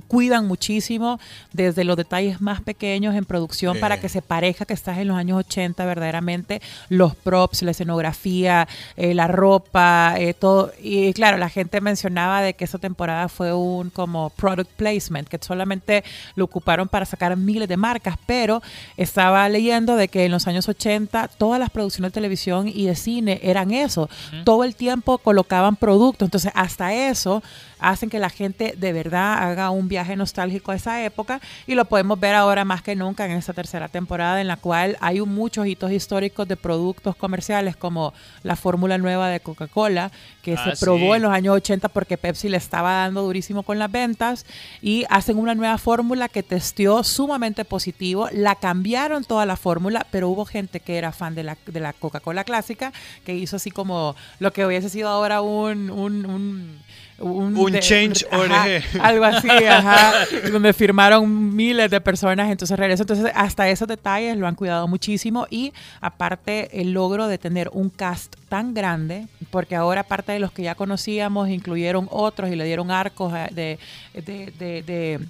cuidan 0.06 0.46
muchísimo 0.46 1.18
desde 1.52 1.84
los 1.84 1.96
detalles 1.96 2.40
más 2.40 2.60
pequeños 2.60 3.14
en 3.14 3.24
producción 3.24 3.78
para 3.78 4.00
que 4.00 4.08
se 4.08 4.22
parezca 4.22 4.64
que 4.64 4.74
estás 4.74 4.98
en 4.98 5.08
los 5.08 5.16
años 5.16 5.38
80 5.38 5.84
verdaderamente 5.84 6.60
los 6.88 7.14
props, 7.14 7.62
la 7.62 7.70
escenografía, 7.72 8.68
eh, 8.96 9.14
la 9.14 9.28
ropa, 9.28 10.14
eh, 10.18 10.34
todo. 10.34 10.72
Y 10.82 11.12
claro, 11.12 11.38
la 11.38 11.48
gente 11.48 11.80
mencionaba 11.80 12.42
de 12.42 12.54
que 12.54 12.64
esa 12.64 12.78
temporada 12.78 13.28
fue 13.28 13.52
un 13.52 13.90
como 13.90 14.30
product 14.30 14.70
placement, 14.72 15.28
que 15.28 15.38
solamente 15.40 16.04
lo 16.34 16.44
ocuparon 16.44 16.88
para 16.88 17.06
sacar 17.06 17.36
miles 17.36 17.68
de 17.68 17.76
marcas, 17.76 18.16
pero 18.26 18.62
estaba 18.96 19.48
leyendo 19.48 19.96
de 19.96 20.08
que 20.08 20.24
en 20.24 20.32
los 20.32 20.46
años 20.46 20.68
80 20.68 21.28
todas 21.28 21.58
las 21.58 21.70
producciones 21.70 22.12
de 22.12 22.14
televisión 22.14 22.68
y 22.68 22.86
de 22.86 22.94
cine 22.94 23.40
eran 23.42 23.72
eso, 23.72 24.08
todo 24.44 24.64
el 24.64 24.74
tiempo 24.74 25.18
colocaban 25.18 25.76
productos, 25.76 26.26
entonces 26.26 26.52
hasta 26.54 26.94
eso 26.94 27.42
hacen 27.82 28.08
que 28.08 28.18
la 28.18 28.30
gente 28.30 28.74
de 28.76 28.92
verdad 28.92 29.34
haga 29.42 29.70
un 29.70 29.88
viaje 29.88 30.16
nostálgico 30.16 30.72
a 30.72 30.76
esa 30.76 31.04
época 31.04 31.40
y 31.66 31.74
lo 31.74 31.84
podemos 31.84 32.18
ver 32.18 32.34
ahora 32.34 32.64
más 32.64 32.82
que 32.82 32.96
nunca 32.96 33.24
en 33.26 33.32
esta 33.32 33.52
tercera 33.52 33.88
temporada 33.88 34.40
en 34.40 34.46
la 34.48 34.56
cual 34.56 34.96
hay 35.00 35.20
muchos 35.20 35.66
hitos 35.66 35.90
históricos 35.92 36.48
de 36.48 36.56
productos 36.56 37.16
comerciales 37.16 37.76
como 37.76 38.14
la 38.42 38.56
fórmula 38.56 38.98
nueva 38.98 39.28
de 39.28 39.40
Coca-Cola 39.40 40.10
que 40.42 40.54
Ah, 40.54 40.74
se 40.74 40.84
probó 40.84 41.12
sí. 41.12 41.16
en 41.16 41.22
los 41.22 41.32
años 41.32 41.56
80 41.56 41.88
porque 41.88 42.16
Pepsi 42.18 42.48
le 42.48 42.56
estaba 42.56 42.92
dando 42.92 43.22
durísimo 43.22 43.62
con 43.62 43.78
las 43.78 43.90
ventas 43.90 44.46
y 44.80 45.04
hacen 45.10 45.36
una 45.38 45.54
nueva 45.54 45.78
fórmula 45.78 46.28
que 46.28 46.42
testeó 46.42 47.02
sumamente 47.04 47.64
positivo, 47.64 48.28
la 48.32 48.54
cambiaron 48.56 49.24
toda 49.24 49.46
la 49.46 49.56
fórmula, 49.56 50.06
pero 50.10 50.28
hubo 50.28 50.44
gente 50.44 50.80
que 50.80 50.98
era 50.98 51.12
fan 51.12 51.34
de 51.34 51.42
la, 51.42 51.56
de 51.66 51.80
la 51.80 51.92
Coca-Cola 51.92 52.44
clásica 52.44 52.92
que 53.24 53.34
hizo 53.34 53.56
así 53.56 53.70
como 53.70 54.14
lo 54.38 54.52
que 54.52 54.64
hubiese 54.66 54.88
sido 54.88 55.08
ahora 55.08 55.40
un... 55.40 55.90
un, 55.90 56.26
un 56.26 56.91
un, 57.22 57.56
Un 57.56 57.72
change 57.80 58.26
ajá, 58.30 58.64
ORG. 58.66 59.00
algo 59.02 59.24
así, 59.24 59.48
ajá, 59.48 60.12
donde 60.52 60.72
firmaron 60.72 61.54
miles 61.56 61.90
de 61.90 62.00
personas, 62.00 62.50
entonces 62.50 62.78
regreso. 62.78 63.02
Entonces, 63.04 63.30
hasta 63.34 63.68
esos 63.68 63.88
detalles 63.88 64.36
lo 64.36 64.46
han 64.46 64.54
cuidado 64.54 64.88
muchísimo 64.88 65.46
y 65.50 65.72
aparte 66.00 66.80
el 66.80 66.92
logro 66.92 67.28
de 67.28 67.38
tener 67.38 67.70
un 67.72 67.88
cast 67.90 68.34
tan 68.48 68.74
grande, 68.74 69.26
porque 69.50 69.74
ahora 69.76 70.02
aparte 70.02 70.32
de 70.32 70.38
los 70.40 70.52
que 70.52 70.62
ya 70.62 70.74
conocíamos, 70.74 71.48
incluyeron 71.48 72.08
otros 72.10 72.50
y 72.50 72.56
le 72.56 72.64
dieron 72.64 72.90
arcos 72.90 73.32
eh, 73.34 73.78
de, 74.14 74.22
de, 74.58 74.82
de- 74.82 75.20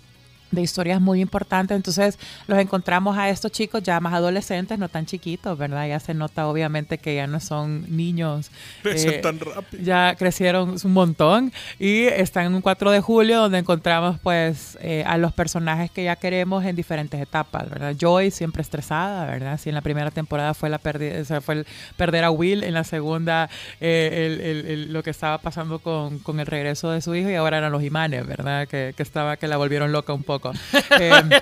de- 0.53 0.63
historias 0.63 1.01
muy 1.01 1.21
importantes. 1.21 1.75
Entonces 1.77 2.19
los 2.47 2.59
encontramos 2.59 3.19
a 3.19 3.29
estos 3.29 3.51
chicos 3.51 3.83
ya 3.83 3.99
más 3.99 4.15
adolescentes, 4.15 4.79
no 4.79 4.89
tan 4.89 5.07
chiquitos, 5.07 5.59
¿verdad? 5.59 5.89
Ya 5.89 5.99
se 5.99 6.15
nota 6.15 6.47
obviamente 6.47 6.99
que 6.99 7.17
ya 7.17 7.27
no 7.27 7.41
son 7.41 7.85
niños. 7.95 8.51
Crecen 8.83 9.15
eh, 9.15 9.19
tan 9.19 9.41
rápido. 9.41 9.83
ya 9.83 10.15
crecieron 10.17 10.77
un 10.85 10.93
montón 10.93 11.53
y 11.81 12.03
están 12.05 12.47
en 12.47 12.55
un 12.55 12.61
4 12.63 12.91
de 12.93 13.01
julio 13.01 13.41
donde 13.41 13.59
encontramos 13.59 14.19
pues 14.23 14.79
eh, 14.81 15.03
a 15.07 15.19
los 15.19 15.33
personajes 15.33 15.91
que 15.91 16.05
ya 16.05 16.17
queremos 16.17 16.65
en 16.65 16.77
diferentes 16.77 17.21
etapas, 17.21 17.69
¿verdad? 17.69 17.95
Joy 17.99 18.31
siempre 18.31 18.63
estresada, 18.63 19.27
¿verdad? 19.27 19.59
Si 19.59 19.69
en 19.71 19.75
la 19.75 19.81
primera 19.81 20.11
temporada 20.11 20.55
fue 20.55 20.69
la 20.71 20.79
pérdida, 20.79 21.21
o 21.21 21.25
sea, 21.25 21.41
fue 21.41 21.55
el 21.57 21.67
perder 21.97 22.25
a 22.25 22.31
Will, 22.31 22.63
en 22.63 22.75
la 22.75 22.85
segunda 22.85 23.49
eh, 23.81 24.27
el- 24.27 24.41
el- 24.41 24.67
el- 24.67 24.93
lo 24.93 25.03
que 25.03 25.11
estaba 25.11 25.39
pasando 25.39 25.79
con, 25.79 26.19
con 26.21 26.39
el 26.41 26.47
regreso 26.47 26.91
de 26.91 27.01
su 27.01 27.15
hijo 27.15 27.31
y 27.31 27.35
ahora 27.35 27.59
eran 27.59 27.73
los 27.73 27.83
imanes, 27.83 28.27
¿verdad? 28.27 28.69
Que, 28.69 28.93
que 28.97 29.03
estaba 29.03 29.37
que 29.37 29.49
la 29.49 29.57
volvieron 29.57 29.93
loca 29.93 30.13
un 30.13 30.23
poco. 30.23 30.42
Eh, 30.91 31.41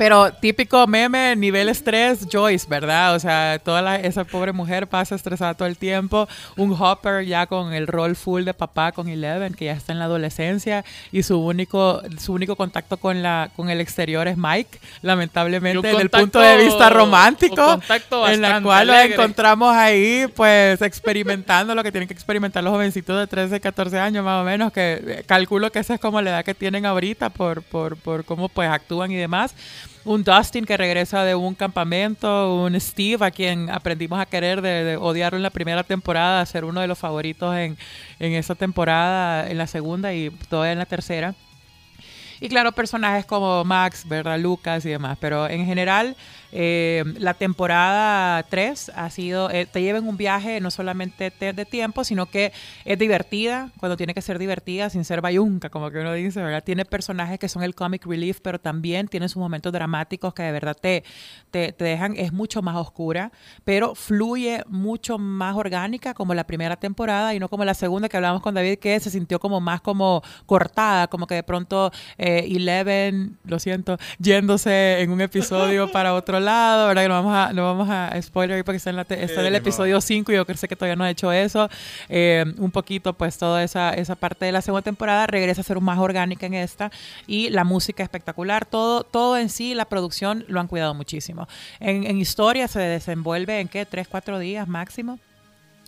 pero 0.00 0.32
típico 0.32 0.86
meme, 0.86 1.36
nivel 1.36 1.68
estrés, 1.68 2.26
Joyce, 2.32 2.66
¿verdad? 2.66 3.14
O 3.14 3.20
sea, 3.20 3.60
toda 3.62 3.82
la- 3.82 3.96
esa 3.96 4.24
pobre 4.24 4.50
mujer 4.50 4.86
pasa 4.86 5.14
estresada 5.14 5.52
todo 5.52 5.68
el 5.68 5.76
tiempo. 5.76 6.26
Un 6.56 6.72
Hopper 6.72 7.26
ya 7.26 7.44
con 7.44 7.74
el 7.74 7.86
rol 7.86 8.16
full 8.16 8.44
de 8.44 8.54
papá 8.54 8.92
con 8.92 9.08
Eleven, 9.08 9.52
que 9.52 9.66
ya 9.66 9.72
está 9.72 9.92
en 9.92 9.98
la 9.98 10.06
adolescencia 10.06 10.86
y 11.12 11.22
su 11.22 11.38
único, 11.38 12.00
su 12.18 12.32
único 12.32 12.56
contacto 12.56 12.96
con 12.96 13.22
la, 13.22 13.50
con 13.54 13.68
el 13.68 13.78
exterior 13.82 14.26
es 14.26 14.38
Mike, 14.38 14.78
lamentablemente, 15.02 15.86
desde 15.86 16.00
el 16.00 16.08
punto 16.08 16.40
de 16.40 16.56
vista 16.56 16.88
romántico, 16.88 17.78
en 18.26 18.40
la 18.40 18.62
cual 18.62 18.88
alegre. 18.88 19.16
encontramos 19.16 19.76
ahí, 19.76 20.24
pues, 20.34 20.80
experimentando 20.80 21.74
lo 21.74 21.82
que 21.82 21.92
tienen 21.92 22.08
que 22.08 22.14
experimentar 22.14 22.64
los 22.64 22.72
jovencitos 22.72 23.18
de 23.20 23.26
13, 23.26 23.60
14 23.60 23.98
años 23.98 24.24
más 24.24 24.40
o 24.40 24.44
menos, 24.44 24.72
que 24.72 25.02
eh, 25.06 25.24
calculo 25.26 25.70
que 25.70 25.80
esa 25.80 25.92
es 25.92 26.00
como 26.00 26.22
la 26.22 26.30
edad 26.30 26.44
que 26.46 26.54
tienen 26.54 26.86
ahorita 26.86 27.28
por, 27.28 27.62
por, 27.62 27.98
por 27.98 28.24
cómo 28.24 28.48
pues 28.48 28.70
actúan 28.70 29.10
y 29.10 29.16
demás. 29.16 29.54
Un 30.04 30.24
Dustin 30.24 30.64
que 30.64 30.76
regresa 30.78 31.24
de 31.24 31.34
un 31.34 31.54
campamento, 31.54 32.54
un 32.54 32.78
Steve 32.80 33.24
a 33.24 33.30
quien 33.30 33.68
aprendimos 33.68 34.18
a 34.18 34.24
querer, 34.24 34.62
de, 34.62 34.96
odiarlo 34.96 35.36
en 35.36 35.42
la 35.42 35.50
primera 35.50 35.84
temporada, 35.84 36.40
a 36.40 36.46
ser 36.46 36.64
uno 36.64 36.80
de 36.80 36.86
los 36.86 36.98
favoritos 36.98 37.54
en, 37.54 37.76
en 38.18 38.32
esa 38.32 38.54
temporada, 38.54 39.50
en 39.50 39.58
la 39.58 39.66
segunda 39.66 40.14
y 40.14 40.30
todavía 40.48 40.72
en 40.72 40.78
la 40.78 40.86
tercera. 40.86 41.34
Y 42.40 42.48
claro, 42.48 42.72
personajes 42.72 43.26
como 43.26 43.62
Max, 43.64 44.08
¿verdad? 44.08 44.38
Lucas 44.38 44.86
y 44.86 44.88
demás. 44.88 45.18
Pero 45.20 45.46
en 45.46 45.66
general, 45.66 46.16
eh, 46.52 47.04
la 47.18 47.34
temporada 47.34 48.42
3 48.44 48.90
ha 48.94 49.10
sido, 49.10 49.50
eh, 49.50 49.66
te 49.66 49.82
lleva 49.82 49.98
en 49.98 50.08
un 50.08 50.16
viaje 50.16 50.60
no 50.60 50.70
solamente 50.70 51.30
te- 51.30 51.52
de 51.52 51.64
tiempo, 51.64 52.04
sino 52.04 52.26
que 52.26 52.52
es 52.84 52.98
divertida, 52.98 53.70
cuando 53.78 53.96
tiene 53.96 54.14
que 54.14 54.22
ser 54.22 54.38
divertida, 54.38 54.90
sin 54.90 55.04
ser 55.04 55.20
bayunca, 55.20 55.68
como 55.70 55.90
que 55.90 55.98
uno 55.98 56.12
dice, 56.12 56.42
¿verdad? 56.42 56.64
Tiene 56.64 56.84
personajes 56.84 57.38
que 57.38 57.48
son 57.48 57.62
el 57.62 57.74
comic 57.74 58.04
relief, 58.06 58.40
pero 58.42 58.58
también 58.58 59.08
tiene 59.08 59.28
sus 59.28 59.36
momentos 59.40 59.72
dramáticos 59.72 60.34
que 60.34 60.42
de 60.42 60.52
verdad 60.52 60.76
te, 60.80 61.04
te, 61.50 61.72
te 61.72 61.84
dejan, 61.84 62.14
es 62.16 62.32
mucho 62.32 62.62
más 62.62 62.76
oscura, 62.76 63.30
pero 63.64 63.94
fluye 63.94 64.64
mucho 64.66 65.18
más 65.18 65.54
orgánica 65.56 66.14
como 66.14 66.34
la 66.34 66.44
primera 66.44 66.76
temporada 66.76 67.34
y 67.34 67.38
no 67.38 67.48
como 67.48 67.64
la 67.64 67.74
segunda 67.74 68.08
que 68.08 68.16
hablábamos 68.16 68.42
con 68.42 68.54
David, 68.54 68.78
que 68.78 68.98
se 68.98 69.10
sintió 69.10 69.38
como 69.38 69.60
más 69.60 69.80
como 69.80 70.22
cortada, 70.46 71.06
como 71.08 71.26
que 71.26 71.36
de 71.36 71.42
pronto 71.42 71.92
eh, 72.18 72.46
Eleven, 72.50 73.36
lo 73.44 73.58
siento, 73.58 73.98
yéndose 74.18 75.00
en 75.00 75.10
un 75.12 75.20
episodio 75.20 75.90
para 75.92 76.14
otro 76.14 76.39
lado, 76.44 76.88
¿verdad? 76.88 77.02
Que 77.02 77.08
no 77.08 77.14
vamos 77.14 77.34
a, 77.34 77.52
no 77.52 77.64
vamos 77.64 77.88
a 77.90 78.10
spoiler 78.20 78.64
porque 78.64 78.76
está 78.78 78.90
en, 78.90 78.96
la 78.96 79.04
te- 79.04 79.22
está 79.22 79.40
en 79.40 79.46
el 79.46 79.54
episodio 79.54 80.00
5 80.00 80.32
y 80.32 80.34
yo 80.36 80.44
sé 80.54 80.68
que 80.68 80.76
todavía 80.76 80.96
no 80.96 81.04
ha 81.04 81.10
hecho 81.10 81.32
eso. 81.32 81.68
Eh, 82.08 82.44
un 82.58 82.70
poquito, 82.70 83.12
pues, 83.14 83.38
toda 83.38 83.62
esa, 83.62 83.90
esa 83.94 84.14
parte 84.16 84.44
de 84.46 84.52
la 84.52 84.60
segunda 84.62 84.82
temporada 84.82 85.26
regresa 85.26 85.60
a 85.60 85.64
ser 85.64 85.80
más 85.80 85.98
orgánica 85.98 86.46
en 86.46 86.54
esta 86.54 86.90
y 87.26 87.50
la 87.50 87.64
música 87.64 88.02
espectacular. 88.02 88.66
Todo, 88.66 89.04
todo 89.04 89.36
en 89.38 89.48
sí, 89.48 89.74
la 89.74 89.84
producción 89.86 90.44
lo 90.48 90.60
han 90.60 90.66
cuidado 90.66 90.94
muchísimo. 90.94 91.48
En, 91.80 92.04
en 92.04 92.18
historia 92.18 92.68
se 92.68 92.80
desenvuelve 92.80 93.60
en 93.60 93.68
qué, 93.68 93.86
tres, 93.86 94.08
cuatro 94.08 94.38
días 94.38 94.68
máximo. 94.68 95.18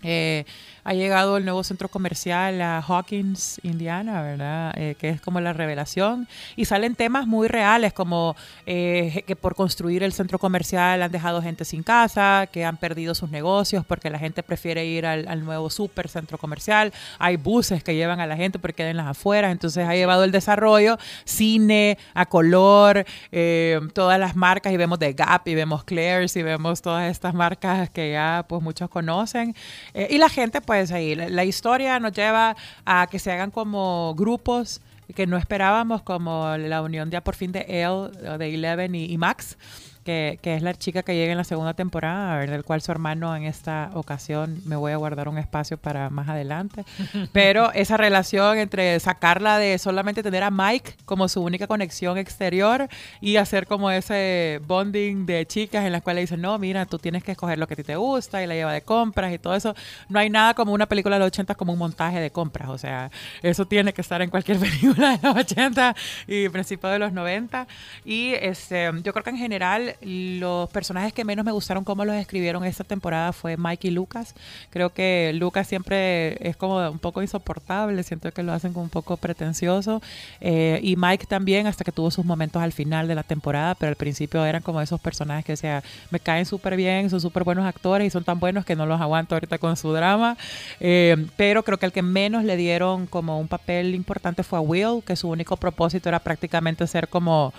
Eh, 0.05 0.45
ha 0.85 0.95
llegado 0.95 1.37
el 1.37 1.45
nuevo 1.45 1.63
centro 1.63 1.89
comercial 1.89 2.61
a 2.61 2.81
Hawkins, 2.81 3.61
Indiana, 3.63 4.23
¿verdad? 4.23 4.75
Eh, 4.77 4.97
que 4.99 5.11
es 5.11 5.21
como 5.21 5.41
la 5.41 5.53
revelación. 5.53 6.29
Y 6.57 6.65
salen 6.65 6.95
temas 6.95 7.27
muy 7.27 7.49
reales, 7.49 7.93
como 7.93 8.37
eh, 8.67 9.23
que 9.27 9.37
por 9.37 9.55
construir 9.55 10.03
el 10.03 10.13
centro 10.13 10.39
comercial 10.39 11.03
han 11.03 11.13
dejado 11.13 11.43
gente 11.43 11.65
sin 11.65 11.83
casa, 11.83 12.49
que 12.51 12.65
han 12.65 12.77
perdido 12.77 13.15
sus 13.15 13.31
negocios 13.31 13.85
porque 13.87 14.11
la 14.11 14.19
gente 14.19 14.43
prefiere 14.43 14.85
ir 14.87 15.07
al, 15.07 15.29
al 15.29 15.45
nuevo 15.45 15.71
super 15.71 16.09
centro 16.09 16.39
comercial. 16.39 16.93
Hay 17.19 17.37
buses 17.37 17.85
que 17.85 17.95
llevan 17.95 18.21
a 18.21 18.27
la 18.27 18.37
gente 18.37 18.59
porque 18.59 18.75
queden 18.75 18.97
las 18.97 19.07
afueras. 19.07 19.53
Entonces 19.53 19.87
ha 19.87 19.95
llevado 19.95 20.25
el 20.25 20.33
desarrollo, 20.33 20.99
cine, 21.25 21.99
a 22.15 22.27
color, 22.27 23.05
eh, 23.31 23.81
todas 23.95 24.19
las 24.19 24.35
marcas. 24.35 24.73
Y 24.73 24.77
vemos 24.77 24.99
The 24.99 25.13
Gap, 25.13 25.47
y 25.47 25.55
vemos 25.55 25.85
Claire's, 25.85 26.37
y 26.37 26.43
vemos 26.43 26.83
todas 26.83 27.11
estas 27.11 27.35
marcas 27.35 27.91
que 27.91 28.13
ya 28.13 28.45
pues 28.49 28.63
muchos 28.63 28.89
conocen. 28.89 29.55
Eh, 29.95 30.09
y 30.11 30.19
la 30.19 30.29
gente, 30.29 30.61
pues 30.61 30.72
ahí, 30.73 31.15
la, 31.15 31.29
la 31.29 31.45
historia 31.45 32.01
nos 32.01 32.13
lleva 32.13 32.57
a 32.85 33.07
que 33.11 33.19
se 33.19 33.31
hagan 33.31 33.51
como 33.51 34.15
grupos 34.17 34.81
que 35.15 35.27
no 35.27 35.37
esperábamos, 35.37 36.03
como 36.03 36.57
la 36.57 36.83
unión 36.83 37.11
ya 37.11 37.23
por 37.23 37.35
fin 37.35 37.53
de 37.53 37.67
Elle, 37.69 38.11
de 38.39 38.55
Eleven 38.55 38.95
y, 38.95 39.05
y 39.05 39.19
Max. 39.19 39.59
Que, 40.05 40.39
que 40.43 40.55
es 40.55 40.63
la 40.63 40.75
chica 40.75 41.03
que 41.03 41.15
llega 41.15 41.33
en 41.33 41.39
la 41.39 41.45
segunda 41.45 41.75
temporada, 41.75 42.35
a 42.35 42.39
ver, 42.39 42.51
del 42.51 42.65
cual 42.65 42.83
su 42.83 42.93
hermano 42.93 43.35
en 43.37 43.45
esta 43.45 43.91
ocasión 43.95 44.61
me 44.65 44.77
voy 44.77 44.93
a 44.93 44.97
guardar 44.97 45.29
un 45.29 45.39
espacio 45.39 45.77
para 45.77 46.11
más 46.11 46.29
adelante. 46.29 46.85
Pero 47.33 47.73
esa 47.73 47.97
relación 47.97 48.59
entre 48.59 48.99
sacarla 49.01 49.59
de 49.59 49.79
solamente 49.79 50.23
tener 50.23 50.43
a 50.43 50.51
Mike 50.51 50.97
como 51.05 51.29
su 51.29 51.43
única 51.43 51.67
conexión 51.67 52.19
exterior 52.19 52.89
y 53.21 53.37
hacer 53.37 53.67
como 53.67 53.91
ese 53.91 54.61
bonding 54.67 55.27
de 55.27 55.47
chicas 55.47 55.85
en 55.85 55.93
las 55.93 56.03
cuales 56.03 56.25
dicen, 56.25 56.41
no, 56.41 56.59
mira, 56.59 56.87
tú 56.87 56.99
tienes 56.99 57.23
que 57.23 57.33
escoger 57.33 57.59
lo 57.59 57.67
que 57.67 57.75
a 57.75 57.77
ti 57.77 57.85
te 57.85 57.97
gusta 57.97 58.43
y 58.43 58.47
la 58.47 58.55
lleva 58.55 58.73
de 58.73 58.83
compras 58.83 59.33
y 59.33 59.39
todo 59.39 59.55
eso. 59.55 59.75
No 60.09 60.19
hay 60.19 60.31
nada 60.31 60.55
como 60.55 60.73
una 60.73 60.87
película 60.87 61.17
de 61.17 61.21
los 61.21 61.29
80 61.29 61.55
como 61.55 61.73
un 61.73 61.79
montaje 61.79 62.21
de 62.21 62.31
compras, 62.31 62.69
o 62.69 62.79
sea, 62.79 63.11
eso 63.43 63.67
tiene 63.67 63.93
que 63.93 64.01
estar 64.01 64.23
en 64.23 64.31
cualquier 64.31 64.59
película 64.61 65.17
de 65.17 65.29
los 65.29 65.37
80 65.37 65.95
y 66.27 66.49
principios 66.49 66.93
de 66.93 66.99
los 66.99 67.13
90. 67.13 67.67
Y 68.05 68.33
este, 68.35 68.91
yo 69.03 69.13
creo 69.13 69.25
que 69.25 69.31
en 69.31 69.39
general 69.39 69.92
los 70.01 70.69
personajes 70.71 71.13
que 71.13 71.25
menos 71.25 71.45
me 71.45 71.53
gustaron 71.53 71.85
cómo 71.85 72.05
los 72.05 72.17
escribieron 72.17 72.65
esta 72.65 72.85
temporada 72.85 73.33
fue 73.33 73.57
Mike 73.57 73.89
y 73.89 73.91
Lucas. 73.91 74.35
Creo 74.71 74.91
que 74.91 75.33
Lucas 75.35 75.67
siempre 75.67 76.37
es 76.47 76.57
como 76.57 76.91
un 76.91 76.99
poco 76.99 77.23
insoportable, 77.23 78.03
siento 78.03 78.33
que 78.33 78.43
lo 78.43 78.53
hacen 78.53 78.73
como 78.73 78.85
un 78.85 78.91
poco 78.91 79.17
pretencioso. 79.17 80.03
Eh, 80.41 80.81
y 80.83 80.97
Mike 80.97 81.27
también, 81.27 81.67
hasta 81.67 81.85
que 81.85 81.93
tuvo 81.93 82.11
sus 82.11 82.25
momentos 82.25 82.63
al 82.63 82.73
final 82.73 83.09
de 83.09 83.15
la 83.15 83.23
temporada, 83.23 83.75
pero 83.75 83.91
al 83.91 83.97
principio 83.97 84.45
eran 84.45 84.63
como 84.63 84.81
esos 84.81 85.01
personajes 85.01 85.45
que, 85.45 85.53
o 85.53 85.57
sea, 85.57 85.83
me 86.11 86.21
caen 86.21 86.47
súper 86.47 86.77
bien, 86.77 87.11
son 87.11 87.21
súper 87.21 87.45
buenos 87.45 87.67
actores 87.67 88.07
y 88.07 88.11
son 88.11 88.25
tan 88.25 88.39
buenos 88.39 88.65
que 88.65 88.77
no 88.77 88.87
los 88.87 89.01
aguanto 89.01 89.35
ahorita 89.35 89.59
con 89.59 89.77
su 89.77 89.93
drama. 89.93 90.37
Eh, 90.81 91.27
pero 91.37 91.63
creo 91.63 91.79
que 91.79 91.87
el 91.87 91.93
que 91.93 92.03
menos 92.03 92.45
le 92.45 92.57
dieron 92.57 93.07
como 93.07 93.39
un 93.39 93.49
papel 93.49 93.95
importante 93.95 94.43
fue 94.43 94.59
a 94.59 94.63
Will, 94.63 95.03
que 95.05 95.17
su 95.17 95.29
único 95.29 95.57
propósito 95.57 96.09
era 96.09 96.19
prácticamente 96.19 96.87
ser 96.87 97.09
como 97.09 97.53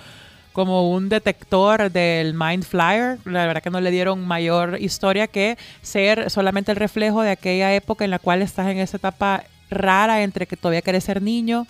como 0.53 0.91
un 0.91 1.09
detector 1.09 1.91
del 1.91 2.33
Mind 2.33 2.63
Flyer. 2.63 3.17
La 3.25 3.45
verdad 3.45 3.61
que 3.61 3.69
no 3.69 3.81
le 3.81 3.91
dieron 3.91 4.25
mayor 4.25 4.77
historia 4.79 5.27
que 5.27 5.57
ser 5.81 6.29
solamente 6.29 6.71
el 6.71 6.77
reflejo 6.77 7.21
de 7.21 7.31
aquella 7.31 7.73
época 7.73 8.05
en 8.05 8.11
la 8.11 8.19
cual 8.19 8.41
estás 8.41 8.67
en 8.69 8.77
esa 8.77 8.97
etapa 8.97 9.43
rara 9.69 10.21
entre 10.23 10.45
que 10.45 10.55
todavía 10.55 10.81
quieres 10.81 11.03
ser 11.03 11.21
niño, 11.21 11.65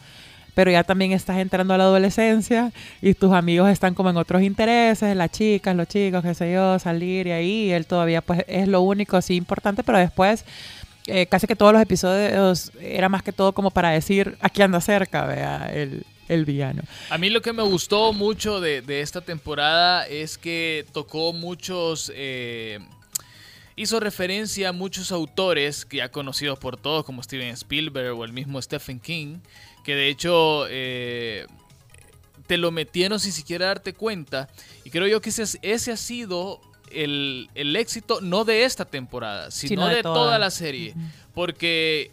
pero 0.54 0.70
ya 0.70 0.84
también 0.84 1.14
estás 1.14 1.38
entrando 1.38 1.74
a 1.74 1.78
la 1.78 1.86
adolescencia 1.86 2.72
y 3.02 3.14
tus 3.14 3.32
amigos 3.34 3.70
están 3.70 3.94
como 3.94 4.10
en 4.10 4.18
otros 4.18 4.42
intereses, 4.42 5.16
las 5.16 5.32
chicas, 5.32 5.76
los 5.76 5.88
chicos, 5.88 6.22
qué 6.22 6.36
sé 6.36 6.52
yo, 6.52 6.78
salir 6.78 7.28
y 7.28 7.32
ahí, 7.32 7.72
él 7.72 7.88
todavía 7.88 8.22
pues 8.22 8.44
es 8.48 8.68
lo 8.68 8.82
único 8.82 9.18
así 9.18 9.36
importante, 9.36 9.84
pero 9.84 9.98
después 9.98 10.46
eh, 11.08 11.26
casi 11.26 11.48
que 11.48 11.56
todos 11.56 11.74
los 11.74 11.82
episodios 11.82 12.72
era 12.80 13.10
más 13.10 13.24
que 13.24 13.32
todo 13.32 13.54
como 13.54 13.72
para 13.72 13.90
decir, 13.90 14.38
aquí 14.42 14.62
anda 14.62 14.80
cerca, 14.82 15.26
vea, 15.26 15.70
el, 15.74 16.06
el 16.28 16.46
villano. 16.46 16.84
A 17.10 17.18
mí 17.18 17.30
lo 17.30 17.42
que 17.42 17.54
me 17.54 17.64
gustó 17.64 18.14
mucho 18.14 18.62
de, 18.62 18.82
de 18.82 19.02
esta 19.02 19.22
temporada 19.22 20.08
es 20.08 20.38
que 20.38 20.86
tocó 20.94 21.34
muchos... 21.34 22.12
eh, 22.16 22.80
hizo 23.76 24.00
referencia 24.00 24.70
a 24.70 24.72
muchos 24.72 25.12
autores 25.12 25.84
que 25.84 25.98
ya 25.98 26.10
conocidos 26.10 26.60
por 26.60 26.78
todos, 26.78 27.04
como 27.06 27.24
Steven 27.24 27.50
Spielberg 27.50 28.16
o 28.16 28.24
el 28.24 28.32
mismo 28.32 28.62
Stephen 28.62 29.00
King, 29.00 29.38
que 29.84 29.96
de 29.96 30.10
hecho 30.10 30.68
eh, 30.70 31.48
te 32.46 32.58
lo 32.58 32.70
metieron 32.70 33.20
sin 33.20 33.32
siquiera 33.32 33.66
darte 33.66 33.94
cuenta. 33.94 34.48
Y 34.84 34.92
creo 34.92 35.08
yo 35.08 35.22
que 35.22 35.30
ese, 35.30 35.58
ese 35.64 35.92
ha 35.92 35.98
sido 35.98 36.62
el, 36.92 37.50
el 37.56 37.76
éxito, 37.76 38.22
no 38.22 38.46
de 38.46 38.64
esta 38.64 38.86
temporada, 38.86 39.50
sino, 39.50 39.70
Sino 39.70 39.88
de 39.88 39.96
de, 39.96 40.04
toda. 40.04 40.16
toda 40.16 40.38
la 40.38 40.52
serie. 40.52 40.94
Porque 41.34 42.12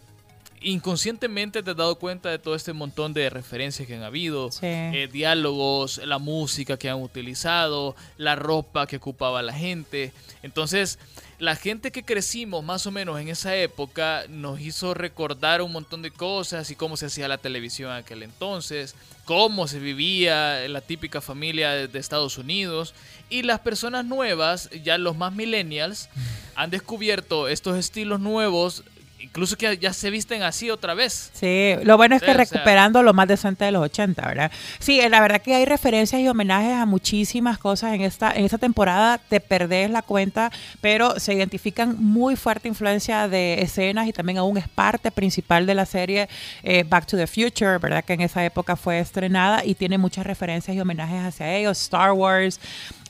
inconscientemente 0.61 1.63
te 1.63 1.71
has 1.71 1.77
dado 1.77 1.95
cuenta 1.95 2.29
de 2.29 2.39
todo 2.39 2.55
este 2.55 2.73
montón 2.73 3.13
de 3.13 3.29
referencias 3.29 3.87
que 3.87 3.95
han 3.95 4.03
habido, 4.03 4.51
Sí. 4.51 4.59
eh, 4.63 5.09
diálogos, 5.11 5.99
la 6.05 6.19
música 6.19 6.77
que 6.77 6.89
han 6.89 7.01
utilizado, 7.01 7.95
la 8.17 8.35
ropa 8.35 8.87
que 8.87 8.97
ocupaba 8.97 9.41
la 9.41 9.53
gente. 9.53 10.13
Entonces, 10.43 10.99
la 11.39 11.55
gente 11.55 11.91
que 11.91 12.03
crecimos 12.03 12.63
más 12.63 12.85
o 12.85 12.91
menos 12.91 13.19
en 13.19 13.27
esa 13.29 13.55
época 13.55 14.25
nos 14.29 14.59
hizo 14.61 14.93
recordar 14.93 15.61
un 15.63 15.71
montón 15.71 16.03
de 16.03 16.11
cosas 16.11 16.69
y 16.69 16.75
cómo 16.75 16.97
se 16.97 17.07
hacía 17.07 17.27
la 17.27 17.39
televisión 17.39 17.89
en 17.91 17.97
aquel 17.97 18.21
entonces, 18.21 18.93
cómo 19.25 19.67
se 19.67 19.79
vivía 19.79 20.67
la 20.67 20.81
típica 20.81 21.19
familia 21.21 21.71
de, 21.71 21.87
de 21.87 21.99
Estados 21.99 22.37
Unidos. 22.37 22.93
Y 23.31 23.41
las 23.43 23.59
personas 23.61 24.05
nuevas, 24.05 24.69
ya 24.83 24.97
los 24.99 25.17
más 25.17 25.33
millennials, 25.33 26.09
han 26.55 26.69
descubierto 26.69 27.47
estos 27.47 27.77
estilos 27.77 28.19
nuevos, 28.19 28.83
incluso 29.31 29.55
que 29.57 29.77
ya 29.77 29.93
se 29.93 30.09
visten 30.09 30.43
así 30.43 30.69
otra 30.69 30.93
vez. 30.93 31.31
Sí, 31.33 31.73
lo 31.83 31.95
bueno 31.95 32.15
es 32.17 32.21
que 32.21 32.25
Sí, 32.27 32.31
o 32.31 32.35
sea- 32.35 32.43
recuperando 32.43 33.01
lo 33.01 33.13
más 33.13 33.29
decente 33.29 33.63
de 33.63 33.71
los 33.71 33.81
80, 33.81 34.27
¿verdad? 34.27 34.51
Sí, 34.79 34.99
eh, 34.99 35.09
la 35.09 35.21
verdad 35.21 35.41
que 35.41 35.55
hay 35.55 35.63
referencias 35.63 36.19
y 36.21 36.27
homenajes 36.27 36.73
a 36.73 36.85
muchísimas 36.85 37.57
cosas 37.57 37.93
en 37.93 38.01
esta 38.01 38.33
en 38.33 38.43
esta 38.43 38.57
temporada, 38.57 39.17
te 39.17 39.39
perdés 39.39 39.89
la 39.89 40.01
cuenta, 40.01 40.51
pero 40.81 41.17
se 41.19 41.33
identifican 41.33 41.95
muy 41.97 42.35
fuerte 42.35 42.67
influencia 42.67 43.29
de 43.29 43.61
escenas 43.61 44.07
y 44.07 44.13
también 44.13 44.37
aún 44.37 44.57
es 44.57 44.67
parte 44.67 45.11
principal 45.11 45.65
de 45.65 45.75
la 45.75 45.85
serie 45.85 46.27
eh, 46.63 46.83
Back 46.87 47.05
to 47.05 47.15
the 47.15 47.25
Future, 47.27 47.77
¿verdad? 47.77 48.03
Que 48.03 48.13
en 48.13 48.21
esa 48.21 48.43
época 48.43 48.75
fue 48.75 48.99
estrenada 48.99 49.63
y 49.63 49.75
tiene 49.75 49.97
muchas 49.97 50.25
referencias 50.25 50.75
y 50.75 50.79
homenajes 50.81 51.23
hacia 51.23 51.55
ellos, 51.55 51.81
Star 51.81 52.11
Wars. 52.11 52.59